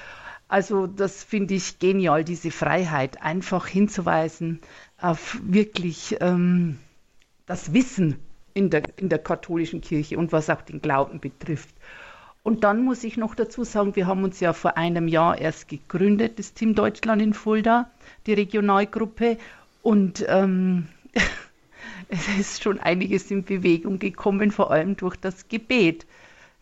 Also 0.49 0.87
das 0.87 1.23
finde 1.23 1.55
ich 1.55 1.79
genial, 1.79 2.25
diese 2.25 2.51
Freiheit, 2.51 3.21
einfach 3.23 3.67
hinzuweisen 3.67 4.61
auf 4.99 5.39
wirklich 5.43 6.17
ähm, 6.21 6.79
das 7.45 7.75
Wissen 7.75 8.17
in 8.55 8.71
der, 8.71 8.83
in 8.97 9.11
der 9.11 9.19
katholischen 9.19 9.83
Kirche 9.83 10.17
und 10.17 10.33
was 10.33 10.49
auch 10.49 10.63
den 10.63 10.81
Glauben 10.81 11.21
betrifft. 11.21 11.75
Und 12.43 12.65
dann 12.65 12.83
muss 12.83 13.05
ich 13.05 13.19
noch 13.19 13.35
dazu 13.35 13.63
sagen, 13.63 13.95
wir 13.95 14.07
haben 14.07 14.25
uns 14.25 14.41
ja 14.41 14.55
vor 14.55 14.79
einem 14.79 15.07
Jahr 15.07 15.39
erst 15.39 15.69
gegründet, 15.69 16.39
das 16.39 16.55
Team 16.55 16.75
Deutschland 16.75 17.21
in 17.21 17.35
Fulda, 17.35 17.91
die 18.27 18.33
Regionalgruppe. 18.33 19.37
Und 19.83 20.25
ähm, 20.29 20.89
es 22.09 22.27
ist 22.39 22.63
schon 22.63 22.81
einiges 22.81 23.31
in 23.31 23.45
Bewegung 23.45 23.99
gekommen, 23.99 24.51
vor 24.51 24.71
allem 24.71 24.97
durch 24.97 25.17
das 25.17 25.49
Gebet. 25.49 26.07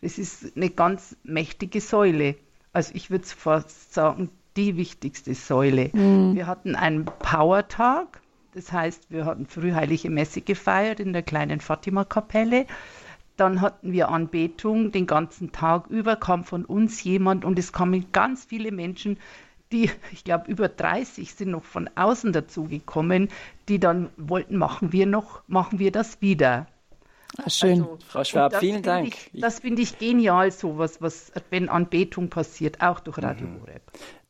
Es 0.00 0.18
ist 0.18 0.56
eine 0.56 0.70
ganz 0.70 1.14
mächtige 1.22 1.80
Säule 1.80 2.34
also 2.76 2.92
ich 2.94 3.10
würde 3.10 3.24
fast 3.24 3.94
sagen, 3.94 4.28
die 4.58 4.76
wichtigste 4.76 5.34
Säule. 5.34 5.88
Mhm. 5.94 6.34
Wir 6.34 6.46
hatten 6.46 6.76
einen 6.76 7.06
Power-Tag, 7.06 8.20
das 8.52 8.70
heißt, 8.70 9.10
wir 9.10 9.24
hatten 9.24 9.46
frühheilige 9.46 10.10
Messe 10.10 10.42
gefeiert 10.42 11.00
in 11.00 11.14
der 11.14 11.22
kleinen 11.22 11.60
Fatima-Kapelle. 11.60 12.66
Dann 13.38 13.62
hatten 13.62 13.92
wir 13.92 14.10
Anbetung 14.10 14.92
den 14.92 15.06
ganzen 15.06 15.52
Tag 15.52 15.86
über, 15.86 16.16
kam 16.16 16.44
von 16.44 16.66
uns 16.66 17.02
jemand 17.02 17.46
und 17.46 17.58
es 17.58 17.72
kamen 17.72 18.12
ganz 18.12 18.44
viele 18.44 18.72
Menschen, 18.72 19.18
die, 19.72 19.90
ich 20.12 20.24
glaube, 20.24 20.50
über 20.50 20.68
30 20.68 21.32
sind 21.32 21.52
noch 21.52 21.64
von 21.64 21.88
außen 21.94 22.34
dazugekommen, 22.34 23.30
die 23.70 23.80
dann 23.80 24.10
wollten, 24.18 24.56
machen 24.56 24.92
wir 24.92 25.06
noch, 25.06 25.42
machen 25.48 25.78
wir 25.78 25.92
das 25.92 26.20
wieder. 26.20 26.66
Ah, 27.38 27.50
schön. 27.50 27.82
Also, 27.82 27.98
Frau 28.06 28.24
Schwab, 28.24 28.56
vielen 28.56 28.82
Dank. 28.82 29.14
Ich, 29.32 29.40
das 29.40 29.60
finde 29.60 29.82
ich 29.82 29.98
genial, 29.98 30.50
sowas, 30.50 31.00
was, 31.00 31.32
wenn 31.50 31.68
Anbetung 31.68 32.30
passiert, 32.30 32.80
auch 32.80 33.00
durch 33.00 33.18
Radio 33.18 33.46
mhm. 33.46 33.60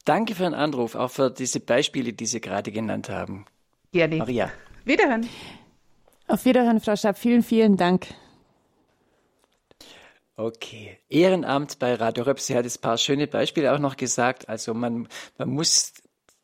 Danke 0.04 0.34
für 0.34 0.44
den 0.44 0.54
Anruf, 0.54 0.94
auch 0.94 1.10
für 1.10 1.30
diese 1.30 1.60
Beispiele, 1.60 2.12
die 2.12 2.26
Sie 2.26 2.40
gerade 2.40 2.70
genannt 2.70 3.08
haben. 3.08 3.46
Gerne. 3.92 4.16
Maria. 4.16 4.52
Wiederhören. 4.84 5.28
Auf 6.28 6.44
Wiederhören, 6.44 6.80
Frau 6.80 6.96
Schapp. 6.96 7.18
Vielen, 7.18 7.42
vielen 7.42 7.76
Dank. 7.76 8.06
Okay. 10.36 10.98
Ehrenamt 11.08 11.78
bei 11.78 11.94
Radio 11.94 12.24
Röp. 12.24 12.40
Sie 12.40 12.54
hat 12.54 12.64
jetzt 12.64 12.78
ein 12.78 12.82
paar 12.82 12.98
schöne 12.98 13.26
Beispiele 13.26 13.72
auch 13.72 13.78
noch 13.78 13.96
gesagt. 13.96 14.48
Also 14.48 14.74
man, 14.74 15.08
man 15.38 15.48
muss 15.48 15.94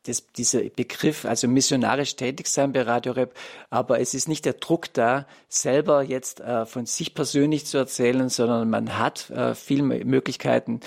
das, 0.04 0.26
dieser 0.32 0.62
Begriff, 0.62 1.24
also 1.24 1.48
missionarisch 1.48 2.16
tätig 2.16 2.48
sein 2.48 2.72
bei 2.72 2.82
Radio 2.82 3.12
Rep, 3.12 3.34
aber 3.70 4.00
es 4.00 4.14
ist 4.14 4.28
nicht 4.28 4.44
der 4.44 4.54
Druck 4.54 4.92
da, 4.92 5.26
selber 5.48 6.02
jetzt 6.02 6.40
äh, 6.40 6.66
von 6.66 6.86
sich 6.86 7.14
persönlich 7.14 7.66
zu 7.66 7.78
erzählen, 7.78 8.28
sondern 8.28 8.68
man 8.68 8.98
hat 8.98 9.30
äh, 9.30 9.54
viele 9.54 9.82
Möglichkeiten, 9.82 10.80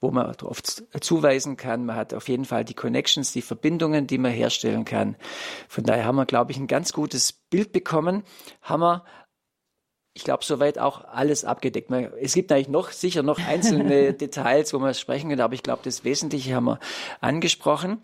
wo 0.00 0.10
man 0.10 0.34
oft 0.42 0.84
zuweisen 1.00 1.56
kann. 1.56 1.86
Man 1.86 1.96
hat 1.96 2.14
auf 2.14 2.28
jeden 2.28 2.44
Fall 2.44 2.64
die 2.64 2.74
Connections, 2.74 3.32
die 3.32 3.42
Verbindungen, 3.42 4.06
die 4.06 4.18
man 4.18 4.30
herstellen 4.30 4.84
kann. 4.84 5.16
Von 5.68 5.84
daher 5.84 6.04
haben 6.04 6.16
wir, 6.16 6.26
glaube 6.26 6.52
ich, 6.52 6.58
ein 6.58 6.68
ganz 6.68 6.92
gutes 6.92 7.32
Bild 7.32 7.72
bekommen. 7.72 8.22
Haben 8.62 8.80
wir 8.82 9.04
ich 10.14 10.24
glaube, 10.24 10.44
soweit 10.44 10.80
auch 10.80 11.04
alles 11.04 11.44
abgedeckt. 11.44 11.92
Es 12.20 12.34
gibt 12.34 12.50
eigentlich 12.50 12.68
noch 12.68 12.90
sicher 12.90 13.22
noch 13.22 13.38
einzelne 13.38 14.12
Details, 14.14 14.74
wo 14.74 14.80
man 14.80 14.92
sprechen 14.92 15.28
könnte, 15.28 15.44
aber 15.44 15.54
ich 15.54 15.62
glaube, 15.62 15.82
das 15.84 16.02
Wesentliche 16.02 16.56
haben 16.56 16.64
wir 16.64 16.80
angesprochen. 17.20 18.02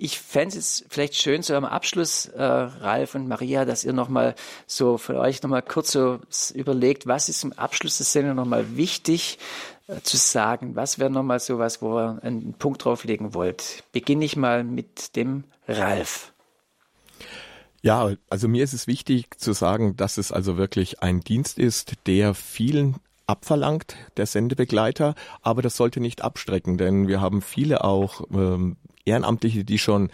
Ich 0.00 0.20
fände 0.20 0.56
es 0.56 0.84
vielleicht 0.88 1.16
schön, 1.16 1.42
so 1.42 1.56
am 1.56 1.64
Abschluss, 1.64 2.26
äh, 2.26 2.40
Ralf 2.40 3.16
und 3.16 3.26
Maria, 3.26 3.64
dass 3.64 3.82
ihr 3.82 3.92
nochmal 3.92 4.36
so 4.68 4.96
von 4.96 5.16
euch 5.16 5.42
nochmal 5.42 5.62
kurz 5.62 5.90
so 5.90 6.20
überlegt, 6.54 7.08
was 7.08 7.28
ist 7.28 7.42
im 7.42 7.52
Abschluss 7.54 7.96
der 7.96 8.06
Sendung 8.06 8.36
nochmal 8.36 8.76
wichtig 8.76 9.40
äh, 9.88 10.00
zu 10.02 10.16
sagen? 10.16 10.76
Was 10.76 11.00
wäre 11.00 11.10
nochmal 11.10 11.40
so 11.40 11.58
was, 11.58 11.82
wo 11.82 11.98
ihr 11.98 12.20
einen 12.22 12.54
Punkt 12.54 12.84
drauflegen 12.84 13.34
wollt? 13.34 13.82
Beginne 13.90 14.24
ich 14.24 14.36
mal 14.36 14.62
mit 14.62 15.16
dem 15.16 15.42
Ralf. 15.66 16.32
Ja, 17.82 18.12
also 18.30 18.46
mir 18.46 18.62
ist 18.62 18.74
es 18.74 18.86
wichtig 18.86 19.36
zu 19.36 19.52
sagen, 19.52 19.96
dass 19.96 20.16
es 20.16 20.30
also 20.30 20.56
wirklich 20.56 21.02
ein 21.02 21.22
Dienst 21.22 21.58
ist, 21.58 21.94
der 22.06 22.34
vielen 22.34 22.98
abverlangt, 23.26 23.96
der 24.16 24.26
Sendebegleiter, 24.26 25.16
aber 25.42 25.60
das 25.60 25.76
sollte 25.76 25.98
nicht 25.98 26.22
abstrecken, 26.22 26.78
denn 26.78 27.08
wir 27.08 27.20
haben 27.20 27.42
viele 27.42 27.82
auch 27.82 28.22
ähm, 28.32 28.76
Ehrenamtliche, 29.08 29.64
die 29.64 29.78
schon 29.78 30.10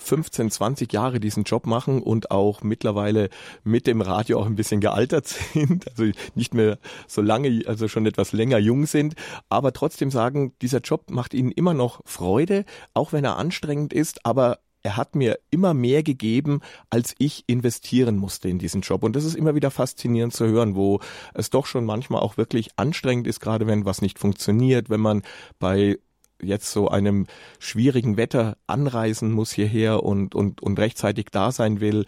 15, 0.00 0.50
20 0.50 0.92
Jahre 0.92 1.20
diesen 1.20 1.44
Job 1.44 1.66
machen 1.66 2.02
und 2.02 2.30
auch 2.30 2.62
mittlerweile 2.62 3.28
mit 3.64 3.86
dem 3.86 4.00
Radio 4.00 4.40
auch 4.40 4.46
ein 4.46 4.56
bisschen 4.56 4.80
gealtert 4.80 5.26
sind, 5.52 5.88
also 5.88 6.10
nicht 6.34 6.54
mehr 6.54 6.78
so 7.06 7.22
lange, 7.22 7.62
also 7.66 7.88
schon 7.88 8.06
etwas 8.06 8.32
länger 8.32 8.58
jung 8.58 8.86
sind, 8.86 9.14
aber 9.48 9.72
trotzdem 9.72 10.10
sagen, 10.10 10.54
dieser 10.62 10.80
Job 10.80 11.10
macht 11.10 11.34
ihnen 11.34 11.52
immer 11.52 11.74
noch 11.74 12.00
Freude, 12.04 12.64
auch 12.94 13.12
wenn 13.12 13.24
er 13.24 13.36
anstrengend 13.36 13.92
ist, 13.92 14.24
aber 14.24 14.58
er 14.82 14.96
hat 14.96 15.14
mir 15.14 15.38
immer 15.50 15.74
mehr 15.74 16.02
gegeben, 16.02 16.60
als 16.88 17.14
ich 17.18 17.44
investieren 17.46 18.16
musste 18.16 18.48
in 18.48 18.58
diesen 18.58 18.80
Job. 18.80 19.02
Und 19.02 19.14
das 19.14 19.24
ist 19.24 19.34
immer 19.34 19.54
wieder 19.54 19.70
faszinierend 19.70 20.32
zu 20.32 20.46
hören, 20.46 20.74
wo 20.74 21.00
es 21.34 21.50
doch 21.50 21.66
schon 21.66 21.84
manchmal 21.84 22.22
auch 22.22 22.38
wirklich 22.38 22.70
anstrengend 22.76 23.26
ist, 23.26 23.40
gerade 23.40 23.66
wenn 23.66 23.84
was 23.84 24.00
nicht 24.00 24.18
funktioniert, 24.18 24.88
wenn 24.88 25.00
man 25.00 25.22
bei 25.58 25.98
jetzt 26.42 26.72
so 26.72 26.88
einem 26.88 27.26
schwierigen 27.58 28.16
Wetter 28.16 28.56
anreisen 28.66 29.32
muss 29.32 29.52
hierher 29.52 30.02
und, 30.02 30.34
und, 30.34 30.62
und 30.62 30.78
rechtzeitig 30.78 31.26
da 31.30 31.52
sein 31.52 31.80
will, 31.80 32.04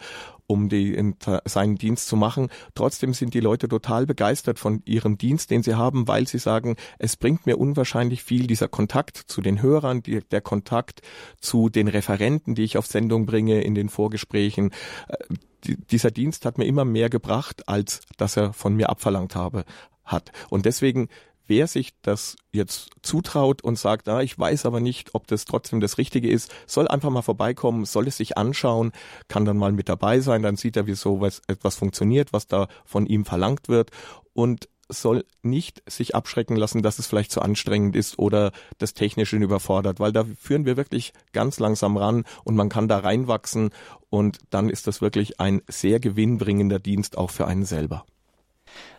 um 0.47 0.69
die, 0.69 0.93
in, 0.93 1.15
seinen 1.45 1.75
Dienst 1.75 2.07
zu 2.07 2.15
machen. 2.15 2.49
Trotzdem 2.75 3.13
sind 3.13 3.33
die 3.33 3.39
Leute 3.39 3.67
total 3.67 4.05
begeistert 4.05 4.59
von 4.59 4.81
ihrem 4.85 5.17
Dienst, 5.17 5.51
den 5.51 5.63
sie 5.63 5.75
haben, 5.75 6.07
weil 6.07 6.27
sie 6.27 6.39
sagen, 6.39 6.75
es 6.99 7.15
bringt 7.15 7.45
mir 7.45 7.57
unwahrscheinlich 7.57 8.23
viel, 8.23 8.47
dieser 8.47 8.67
Kontakt 8.67 9.17
zu 9.17 9.41
den 9.41 9.61
Hörern, 9.61 10.03
die, 10.03 10.19
der 10.19 10.41
Kontakt 10.41 11.01
zu 11.39 11.69
den 11.69 11.87
Referenten, 11.87 12.55
die 12.55 12.63
ich 12.63 12.77
auf 12.77 12.87
Sendung 12.87 13.25
bringe 13.25 13.61
in 13.61 13.75
den 13.75 13.89
Vorgesprächen. 13.89 14.71
Äh, 15.07 15.17
die, 15.63 15.77
dieser 15.77 16.11
Dienst 16.11 16.45
hat 16.45 16.57
mir 16.57 16.65
immer 16.65 16.85
mehr 16.85 17.09
gebracht, 17.09 17.67
als 17.67 18.01
dass 18.17 18.35
er 18.35 18.53
von 18.53 18.75
mir 18.75 18.89
abverlangt 18.89 19.35
habe, 19.35 19.63
hat. 20.03 20.31
Und 20.49 20.65
deswegen 20.65 21.07
wer 21.47 21.67
sich 21.67 21.93
das 22.01 22.35
jetzt 22.51 22.89
zutraut 23.01 23.63
und 23.63 23.77
sagt, 23.77 24.07
ah, 24.07 24.21
ich 24.21 24.37
weiß 24.37 24.65
aber 24.65 24.79
nicht, 24.79 25.13
ob 25.13 25.27
das 25.27 25.45
trotzdem 25.45 25.79
das 25.79 25.97
Richtige 25.97 26.29
ist, 26.29 26.53
soll 26.67 26.87
einfach 26.87 27.09
mal 27.09 27.21
vorbeikommen, 27.21 27.85
soll 27.85 28.07
es 28.07 28.17
sich 28.17 28.37
anschauen, 28.37 28.91
kann 29.27 29.45
dann 29.45 29.57
mal 29.57 29.71
mit 29.71 29.89
dabei 29.89 30.19
sein, 30.19 30.41
dann 30.41 30.55
sieht 30.55 30.77
er, 30.77 30.87
wie 30.87 30.95
so 30.95 31.21
was, 31.21 31.41
etwas 31.47 31.75
funktioniert, 31.75 32.33
was 32.33 32.47
da 32.47 32.67
von 32.85 33.05
ihm 33.05 33.25
verlangt 33.25 33.69
wird 33.69 33.91
und 34.33 34.67
soll 34.89 35.25
nicht 35.41 35.81
sich 35.89 36.15
abschrecken 36.15 36.55
lassen, 36.55 36.81
dass 36.81 36.99
es 36.99 37.07
vielleicht 37.07 37.31
zu 37.31 37.41
anstrengend 37.41 37.95
ist 37.95 38.19
oder 38.19 38.51
das 38.77 38.93
Technische 38.93 39.37
überfordert, 39.37 39.99
weil 39.99 40.11
da 40.11 40.25
führen 40.39 40.65
wir 40.65 40.77
wirklich 40.77 41.13
ganz 41.31 41.59
langsam 41.59 41.97
ran 41.97 42.25
und 42.43 42.55
man 42.55 42.69
kann 42.69 42.87
da 42.87 42.99
reinwachsen 42.99 43.71
und 44.09 44.39
dann 44.49 44.69
ist 44.69 44.87
das 44.87 45.01
wirklich 45.01 45.39
ein 45.39 45.61
sehr 45.67 45.99
gewinnbringender 45.99 46.79
Dienst 46.79 47.17
auch 47.17 47.31
für 47.31 47.47
einen 47.47 47.65
selber 47.65 48.05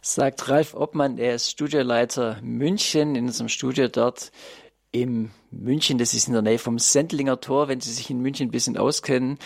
sagt 0.00 0.48
Ralf 0.48 0.74
Obmann, 0.74 1.18
er 1.18 1.34
ist 1.34 1.50
Studioleiter 1.50 2.38
München 2.42 3.16
in 3.16 3.26
unserem 3.26 3.48
Studio 3.48 3.88
dort 3.88 4.32
im 4.94 5.30
München, 5.50 5.98
das 5.98 6.14
ist 6.14 6.28
in 6.28 6.34
der 6.34 6.42
Nähe 6.42 6.58
vom 6.58 6.78
Sendlinger 6.78 7.40
Tor, 7.40 7.66
wenn 7.68 7.80
Sie 7.80 7.92
sich 7.92 8.10
in 8.10 8.20
München 8.20 8.48
ein 8.48 8.50
bisschen 8.52 8.76
auskennen. 8.76 9.38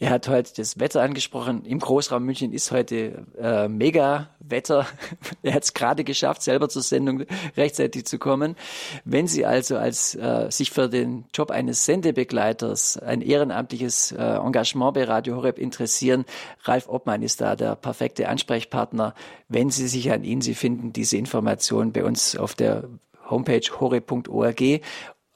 Er 0.00 0.10
hat 0.10 0.28
heute 0.28 0.52
das 0.56 0.80
Wetter 0.80 1.02
angesprochen. 1.02 1.64
Im 1.64 1.78
Großraum 1.78 2.24
München 2.24 2.52
ist 2.52 2.72
heute 2.72 3.24
äh, 3.38 3.68
mega 3.68 4.30
Wetter. 4.40 4.86
er 5.42 5.54
hat 5.54 5.62
es 5.62 5.74
gerade 5.74 6.02
geschafft, 6.02 6.42
selber 6.42 6.68
zur 6.68 6.82
Sendung 6.82 7.24
rechtzeitig 7.56 8.04
zu 8.04 8.18
kommen. 8.18 8.56
Wenn 9.04 9.28
Sie 9.28 9.46
also 9.46 9.76
als 9.76 10.16
äh, 10.16 10.50
sich 10.50 10.70
für 10.70 10.88
den 10.88 11.24
Job 11.32 11.52
eines 11.52 11.84
Sendebegleiters, 11.84 12.98
ein 12.98 13.20
ehrenamtliches 13.20 14.12
äh, 14.12 14.22
Engagement 14.22 14.94
bei 14.94 15.04
Radio 15.04 15.36
Horeb 15.36 15.58
interessieren, 15.58 16.24
Ralf 16.64 16.88
Obmann 16.88 17.22
ist 17.22 17.40
da 17.40 17.54
der 17.54 17.76
perfekte 17.76 18.28
Ansprechpartner. 18.28 19.14
Wenn 19.48 19.70
Sie 19.70 19.86
sich 19.86 20.10
an 20.10 20.24
ihn, 20.24 20.40
Sie 20.40 20.54
finden 20.54 20.92
diese 20.92 21.16
Informationen 21.16 21.92
bei 21.92 22.04
uns 22.04 22.36
auf 22.36 22.54
der 22.54 22.88
Homepage 23.28 23.68
hore.org 23.80 24.62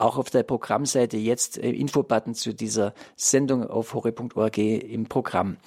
auch 0.00 0.16
auf 0.16 0.30
der 0.30 0.42
Programmseite 0.42 1.16
jetzt 1.16 1.58
äh, 1.58 1.70
Infobutton 1.70 2.34
zu 2.34 2.54
dieser 2.54 2.94
Sendung 3.16 3.68
auf 3.68 3.94
hore.org 3.94 4.58
im 4.58 5.06
Programm. 5.06 5.58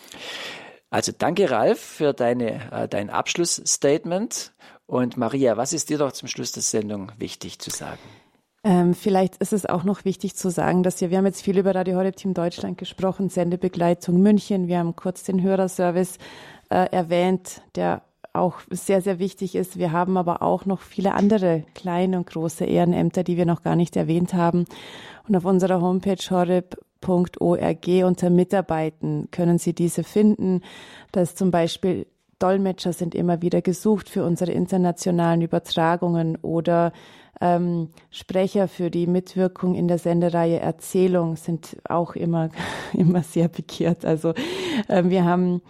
Also 0.90 1.12
danke 1.18 1.50
Ralf 1.50 1.80
für 1.80 2.14
deine, 2.14 2.72
äh, 2.72 2.88
dein 2.88 3.10
Abschlussstatement. 3.10 4.54
Und 4.86 5.18
Maria, 5.18 5.58
was 5.58 5.74
ist 5.74 5.90
dir 5.90 5.98
doch 5.98 6.12
zum 6.12 6.28
Schluss 6.28 6.52
der 6.52 6.64
Sendung 6.64 7.12
wichtig 7.18 7.60
zu 7.60 7.70
sagen? 7.70 8.00
Ähm, 8.66 8.94
vielleicht 8.94 9.38
ist 9.38 9.54
es 9.54 9.66
auch 9.66 9.84
noch 9.84 10.06
wichtig 10.06 10.36
zu 10.36 10.50
sagen, 10.50 10.84
dass 10.84 11.02
wir, 11.02 11.10
wir 11.10 11.18
haben 11.18 11.26
jetzt 11.26 11.42
viel 11.42 11.58
über 11.58 11.76
Radio 11.76 11.98
Horeb 11.98 12.16
Team 12.16 12.34
Deutschland 12.34 12.78
gesprochen, 12.78 13.30
Sendebegleitung 13.30 14.22
München. 14.22 14.68
Wir 14.68 14.80
haben 14.80 14.96
kurz 14.96 15.24
den 15.24 15.42
Hörerservice 15.42 16.18
äh, 16.70 16.90
erwähnt, 16.92 17.62
der 17.76 18.04
auch 18.34 18.56
sehr, 18.70 19.02
sehr 19.02 19.20
wichtig 19.20 19.56
ist. 19.56 19.78
Wir 19.78 19.92
haben 19.92 20.18
aber 20.18 20.42
auch 20.42 20.66
noch 20.66 20.82
viele 20.82 21.14
andere 21.14 21.64
kleine 21.76 22.18
und 22.18 22.28
große 22.28 22.66
Ehrenämter, 22.66 23.24
die 23.24 23.38
wir 23.38 23.46
noch 23.46 23.64
gar 23.64 23.76
nicht 23.76 23.96
erwähnt 23.96 24.34
haben. 24.34 24.66
Und 25.28 25.36
auf 25.36 25.46
unserer 25.46 25.82
Homepage 25.82 26.18
horeb.org 26.30 27.88
unter 28.04 28.30
Mitarbeiten 28.30 29.30
können 29.32 29.60
Sie 29.60 29.74
diese 29.74 30.04
finden. 30.04 30.62
dass 31.12 31.36
zum 31.36 31.52
Beispiel 31.52 32.08
Dolmetscher 32.40 32.92
sind 32.92 33.16
immer 33.16 33.42
wieder 33.42 33.62
gesucht 33.62 34.10
für 34.10 34.26
unsere 34.26 34.52
internationalen 34.52 35.42
Übertragungen 35.42 36.36
oder 36.42 36.92
ähm, 37.40 37.90
Sprecher 38.10 38.68
für 38.68 38.90
die 38.90 39.08
Mitwirkung 39.08 39.76
in 39.76 39.88
der 39.88 39.98
Sendereihe 39.98 40.60
Erzählung 40.60 41.36
sind 41.36 41.78
auch 41.88 42.16
immer, 42.16 42.50
immer 42.94 43.24
sehr 43.24 43.48
begehrt. 43.48 44.06
Also 44.06 44.34
äh, 44.88 45.04
wir 45.06 45.24
haben 45.24 45.62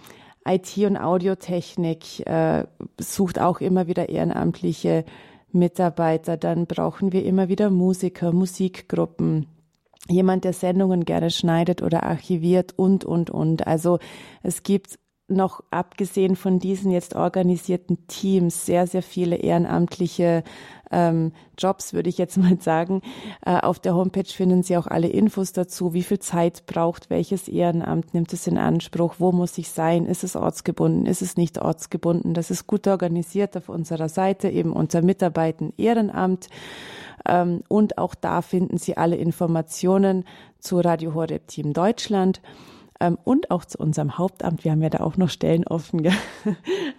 IT 0.45 0.77
und 0.79 0.97
Audiotechnik 0.97 2.25
äh, 2.27 2.65
sucht 2.99 3.39
auch 3.39 3.61
immer 3.61 3.87
wieder 3.87 4.09
ehrenamtliche 4.09 5.05
Mitarbeiter. 5.51 6.37
Dann 6.37 6.65
brauchen 6.67 7.11
wir 7.11 7.25
immer 7.25 7.49
wieder 7.49 7.69
Musiker, 7.69 8.31
Musikgruppen, 8.31 9.47
jemand, 10.09 10.43
der 10.43 10.53
Sendungen 10.53 11.05
gerne 11.05 11.29
schneidet 11.29 11.81
oder 11.81 12.03
archiviert 12.03 12.73
und, 12.77 13.05
und, 13.05 13.29
und. 13.29 13.67
Also 13.67 13.99
es 14.41 14.63
gibt 14.63 14.99
noch 15.27 15.63
abgesehen 15.71 16.35
von 16.35 16.59
diesen 16.59 16.91
jetzt 16.91 17.15
organisierten 17.15 18.07
Teams 18.07 18.65
sehr, 18.65 18.87
sehr 18.87 19.03
viele 19.03 19.37
ehrenamtliche 19.37 20.43
ähm, 20.93 21.33
Jobs, 21.57 21.93
würde 21.93 22.09
ich 22.09 22.17
jetzt 22.17 22.37
mal 22.37 22.59
sagen. 22.61 23.01
Äh, 23.45 23.57
auf 23.57 23.79
der 23.79 23.95
Homepage 23.95 24.23
finden 24.23 24.63
Sie 24.63 24.77
auch 24.77 24.87
alle 24.87 25.07
Infos 25.07 25.51
dazu, 25.51 25.93
wie 25.93 26.03
viel 26.03 26.19
Zeit 26.19 26.65
braucht 26.65 27.09
welches 27.09 27.47
Ehrenamt, 27.47 28.13
nimmt 28.13 28.31
es 28.31 28.47
in 28.47 28.57
Anspruch, 28.57 29.15
wo 29.17 29.31
muss 29.31 29.57
ich 29.57 29.69
sein, 29.69 30.05
ist 30.05 30.23
es 30.23 30.35
ortsgebunden, 30.35 31.05
ist 31.05 31.21
es 31.21 31.35
nicht 31.35 31.59
ortsgebunden. 31.59 32.33
Das 32.33 32.51
ist 32.51 32.67
gut 32.67 32.87
organisiert 32.87 33.57
auf 33.57 33.69
unserer 33.69 34.09
Seite, 34.09 34.49
eben 34.49 34.71
unter 34.71 35.01
Mitarbeiten 35.01 35.73
Ehrenamt. 35.77 36.47
Ähm, 37.27 37.63
und 37.67 37.97
auch 37.97 38.15
da 38.15 38.41
finden 38.41 38.77
Sie 38.77 38.95
alle 38.97 39.15
Informationen 39.15 40.25
zu 40.59 40.79
Radio 40.79 41.13
Horeb 41.13 41.47
Team 41.47 41.73
Deutschland 41.73 42.41
ähm, 43.03 43.17
und 43.23 43.51
auch 43.51 43.65
zu 43.65 43.77
unserem 43.77 44.17
Hauptamt. 44.17 44.63
Wir 44.63 44.71
haben 44.71 44.81
ja 44.81 44.89
da 44.89 45.01
auch 45.01 45.17
noch 45.17 45.29
Stellen 45.29 45.67
offen. 45.67 46.01
Gell? 46.03 46.13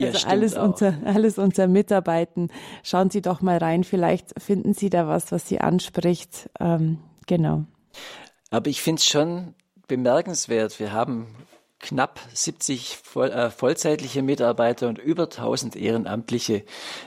Also 0.01 0.19
ja, 0.19 0.27
alles 0.27 0.57
auch. 0.57 0.65
unter 0.65 0.95
alles 1.05 1.39
unter 1.39 1.69
Mitarbeiten. 1.69 2.51
Schauen 2.83 3.11
Sie 3.11 3.23
doch 3.23 3.41
mal 3.41 3.59
rein. 3.59 3.85
Vielleicht 3.85 4.41
finden 4.43 4.75
Sie 4.75 4.91
da 4.91 5.07
was, 5.07 5.33
was 5.33 5.49
Sie 5.49 5.61
anspricht. 5.61 6.51
Ähm, 6.61 6.99
genau. 7.27 7.65
Aber 8.51 8.69
ich 8.69 8.83
finde 8.83 9.01
es 9.01 9.07
schon 9.07 9.55
bemerkenswert. 9.87 10.81
Wir 10.81 10.93
haben 10.93 11.29
knapp 11.79 12.19
70 12.33 12.97
voll, 12.97 13.31
äh, 13.31 13.51
vollzeitliche 13.51 14.23
Mitarbeiter 14.23 14.89
und 14.89 14.99
über 14.99 15.25
1000 15.25 15.77
ehrenamtliche 15.77 16.65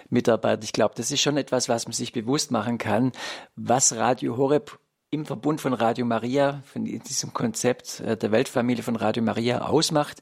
Mitarbeiter. 0.09 0.63
Ich 0.63 0.73
glaube, 0.73 0.95
das 0.95 1.11
ist 1.11 1.21
schon 1.21 1.37
etwas, 1.37 1.67
was 1.67 1.85
man 1.85 1.93
sich 1.93 2.13
bewusst 2.13 2.51
machen 2.51 2.77
kann, 2.77 3.11
was 3.55 3.95
Radio 3.95 4.37
Horeb 4.37 4.79
im 5.09 5.25
Verbund 5.25 5.61
von 5.61 5.73
Radio 5.73 6.05
Maria, 6.05 6.61
von 6.65 6.83
diesem 6.83 7.33
Konzept 7.33 8.01
äh, 8.01 8.17
der 8.17 8.31
Weltfamilie 8.31 8.83
von 8.83 8.95
Radio 8.95 9.23
Maria 9.23 9.61
ausmacht. 9.61 10.19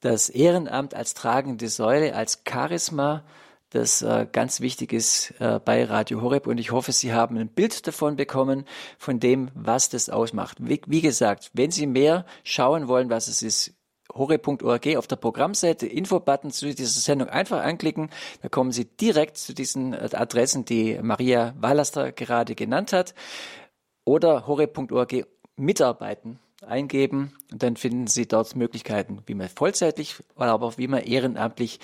Das 0.00 0.28
Ehrenamt 0.28 0.94
als 0.94 1.14
tragende 1.14 1.68
Säule, 1.68 2.14
als 2.14 2.42
Charisma, 2.48 3.24
das 3.70 4.02
äh, 4.02 4.26
ganz 4.30 4.60
wichtig 4.60 4.92
ist 4.92 5.34
äh, 5.40 5.58
bei 5.64 5.84
Radio 5.84 6.20
Horeb. 6.20 6.46
Und 6.46 6.58
ich 6.58 6.70
hoffe, 6.70 6.92
Sie 6.92 7.12
haben 7.12 7.36
ein 7.36 7.48
Bild 7.48 7.86
davon 7.86 8.16
bekommen, 8.16 8.64
von 8.98 9.18
dem, 9.18 9.50
was 9.54 9.88
das 9.88 10.08
ausmacht. 10.08 10.58
Wie, 10.60 11.00
gesagt, 11.00 11.50
wenn 11.54 11.70
Sie 11.70 11.86
mehr 11.86 12.24
schauen 12.44 12.86
wollen, 12.86 13.10
was 13.10 13.28
es 13.28 13.42
ist, 13.42 13.74
horeb.org 14.14 14.96
auf 14.96 15.06
der 15.06 15.16
Programmseite 15.16 15.86
Infobutton 15.86 16.50
zu 16.50 16.66
dieser 16.74 17.00
Sendung 17.00 17.28
einfach 17.28 17.62
anklicken. 17.62 18.10
Da 18.42 18.50
kommen 18.50 18.70
Sie 18.70 18.84
direkt 18.84 19.38
zu 19.38 19.54
diesen 19.54 19.94
Adressen, 19.94 20.66
die 20.66 20.98
Maria 21.00 21.54
Wallaster 21.58 22.12
gerade 22.12 22.54
genannt 22.54 22.92
hat. 22.92 23.14
Oder 24.04 24.46
horeb.org 24.46 25.26
mitarbeiten 25.56 26.38
eingeben 26.66 27.32
und 27.50 27.62
dann 27.62 27.76
finden 27.76 28.06
Sie 28.06 28.26
dort 28.26 28.54
Möglichkeiten, 28.56 29.22
wie 29.26 29.34
man 29.34 29.48
vollzeitlich, 29.48 30.16
aber 30.36 30.66
auch 30.66 30.78
wie 30.78 30.88
man 30.88 31.02
ehrenamtlich 31.02 31.80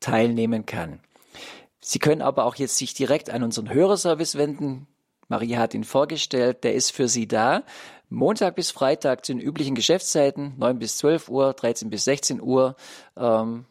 teilnehmen 0.00 0.66
kann. 0.66 1.00
Sie 1.80 1.98
können 1.98 2.22
aber 2.22 2.44
auch 2.44 2.54
jetzt 2.56 2.76
sich 2.76 2.94
direkt 2.94 3.30
an 3.30 3.42
unseren 3.42 3.72
Hörerservice 3.72 4.36
wenden. 4.36 4.86
Maria 5.28 5.58
hat 5.58 5.74
ihn 5.74 5.84
vorgestellt, 5.84 6.64
der 6.64 6.74
ist 6.74 6.92
für 6.92 7.08
Sie 7.08 7.26
da. 7.26 7.64
Montag 8.08 8.54
bis 8.54 8.70
Freitag 8.70 9.24
zu 9.24 9.32
den 9.32 9.40
üblichen 9.40 9.74
Geschäftszeiten, 9.74 10.54
9 10.58 10.78
bis 10.78 10.98
12 10.98 11.28
Uhr, 11.28 11.54
13 11.54 11.90
bis 11.90 12.04
16 12.04 12.40
Uhr. 12.40 12.76
Ähm, 13.16 13.64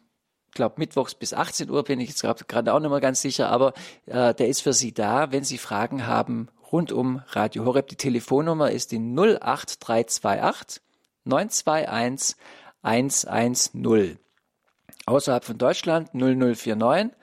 ich 0.48 0.56
glaube, 0.56 0.76
mittwochs 0.80 1.16
bis 1.16 1.34
18 1.34 1.70
Uhr 1.70 1.84
bin 1.84 2.00
ich 2.02 2.10
jetzt 2.10 2.22
gerade 2.48 2.74
auch 2.74 2.80
nicht 2.80 2.90
mehr 2.90 3.00
ganz 3.00 3.22
sicher, 3.22 3.50
aber 3.50 3.74
äh, 4.08 4.34
der 4.34 4.48
ist 4.50 4.62
für 4.62 4.74
Sie 4.74 4.94
da. 4.94 5.32
Wenn 5.32 5.46
Sie 5.46 5.58
Fragen 5.58 6.08
haben 6.08 6.50
rund 6.72 6.92
um 6.92 7.22
Radio 7.30 7.66
Horeb, 7.66 7.88
die 7.88 7.96
Telefonnummer 7.96 8.72
ist 8.72 8.92
die 8.92 9.00
08328 9.00 10.82
921 11.26 12.38
110. 12.82 14.18
Außerhalb 15.06 15.44
von 15.44 15.58
Deutschland 15.58 16.14
0049 16.14 17.16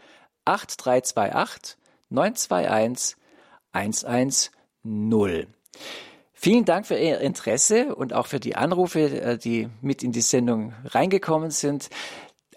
8328 0.45 1.77
921 2.11 3.17
110. 3.73 5.55
Vielen 6.41 6.65
Dank 6.65 6.87
für 6.87 6.97
Ihr 6.97 7.21
Interesse 7.21 7.95
und 7.97 8.13
auch 8.13 8.27
für 8.27 8.39
die 8.39 8.55
Anrufe, 8.55 9.01
äh, 9.01 9.39
die 9.39 9.69
mit 9.81 10.05
in 10.05 10.13
die 10.13 10.21
Sendung 10.21 10.73
reingekommen 10.85 11.51
sind. 11.51 11.91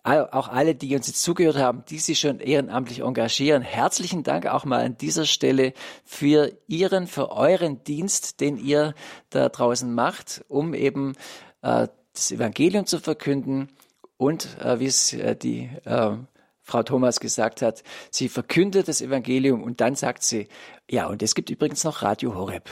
Auch 0.03 0.47
alle, 0.47 0.73
die 0.73 0.95
uns 0.95 1.05
jetzt 1.05 1.21
zugehört 1.21 1.57
haben, 1.57 1.83
die 1.87 1.99
sich 1.99 2.19
schon 2.19 2.39
ehrenamtlich 2.39 3.01
engagieren. 3.01 3.61
Herzlichen 3.61 4.23
Dank 4.23 4.47
auch 4.47 4.65
mal 4.65 4.83
an 4.83 4.97
dieser 4.97 5.25
Stelle 5.25 5.73
für 6.05 6.51
Ihren, 6.67 7.05
für 7.05 7.31
euren 7.31 7.83
Dienst, 7.83 8.39
den 8.39 8.57
ihr 8.57 8.95
da 9.29 9.49
draußen 9.49 9.93
macht, 9.93 10.43
um 10.47 10.73
eben 10.73 11.13
äh, 11.61 11.87
das 12.13 12.31
Evangelium 12.31 12.87
zu 12.87 12.99
verkünden 12.99 13.69
und 14.17 14.57
äh, 14.59 14.79
wie 14.79 14.87
es 14.87 15.13
äh, 15.13 15.35
die 15.35 15.69
äh, 15.85 16.17
Frau 16.61 16.83
Thomas 16.83 17.19
gesagt 17.19 17.61
hat, 17.61 17.83
sie 18.09 18.29
verkündet 18.29 18.87
das 18.87 19.01
Evangelium 19.01 19.63
und 19.63 19.81
dann 19.81 19.95
sagt 19.95 20.23
sie, 20.23 20.47
ja, 20.89 21.07
und 21.07 21.21
es 21.21 21.35
gibt 21.35 21.49
übrigens 21.49 21.83
noch 21.83 22.01
Radio 22.01 22.35
Horeb, 22.35 22.69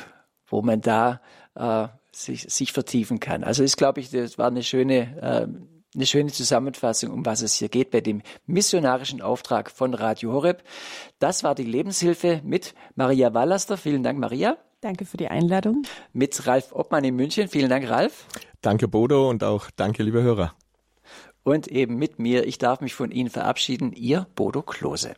wo 0.47 0.61
man 0.61 0.81
da 0.81 1.21
äh, 1.55 1.87
sich, 2.11 2.43
sich 2.43 2.71
vertiefen 2.71 3.19
kann. 3.19 3.43
Also 3.43 3.63
das 3.63 3.77
glaube 3.77 3.99
ich, 3.99 4.09
das 4.09 4.37
war 4.37 4.47
eine 4.47 4.63
schöne, 4.63 5.21
äh, 5.21 5.47
eine 5.95 6.05
schöne 6.05 6.31
Zusammenfassung, 6.31 7.11
um 7.11 7.25
was 7.25 7.41
es 7.41 7.55
hier 7.55 7.69
geht 7.69 7.91
bei 7.91 8.01
dem 8.01 8.21
missionarischen 8.45 9.21
Auftrag 9.21 9.71
von 9.71 9.93
Radio 9.93 10.33
Horeb. 10.33 10.63
Das 11.19 11.43
war 11.43 11.55
die 11.55 11.63
Lebenshilfe 11.63 12.41
mit 12.43 12.73
Maria 12.95 13.33
Wallaster. 13.33 13.77
Vielen 13.77 14.03
Dank, 14.03 14.19
Maria. 14.19 14.57
Danke 14.81 15.05
für 15.05 15.17
die 15.17 15.27
Einladung. 15.27 15.83
Mit 16.13 16.47
Ralf 16.47 16.71
Obmann 16.71 17.03
in 17.03 17.15
München. 17.15 17.49
Vielen 17.49 17.69
Dank, 17.69 17.89
Ralf. 17.89 18.27
Danke, 18.61 18.87
Bodo, 18.87 19.29
und 19.29 19.43
auch 19.43 19.69
danke, 19.75 20.03
liebe 20.03 20.21
Hörer 20.21 20.53
und 21.43 21.67
eben 21.67 21.95
mit 21.95 22.19
mir. 22.19 22.45
Ich 22.47 22.57
darf 22.57 22.81
mich 22.81 22.93
von 22.93 23.11
Ihnen 23.11 23.29
verabschieden, 23.29 23.93
Ihr 23.93 24.27
Bodo 24.35 24.61
Klose. 24.61 25.15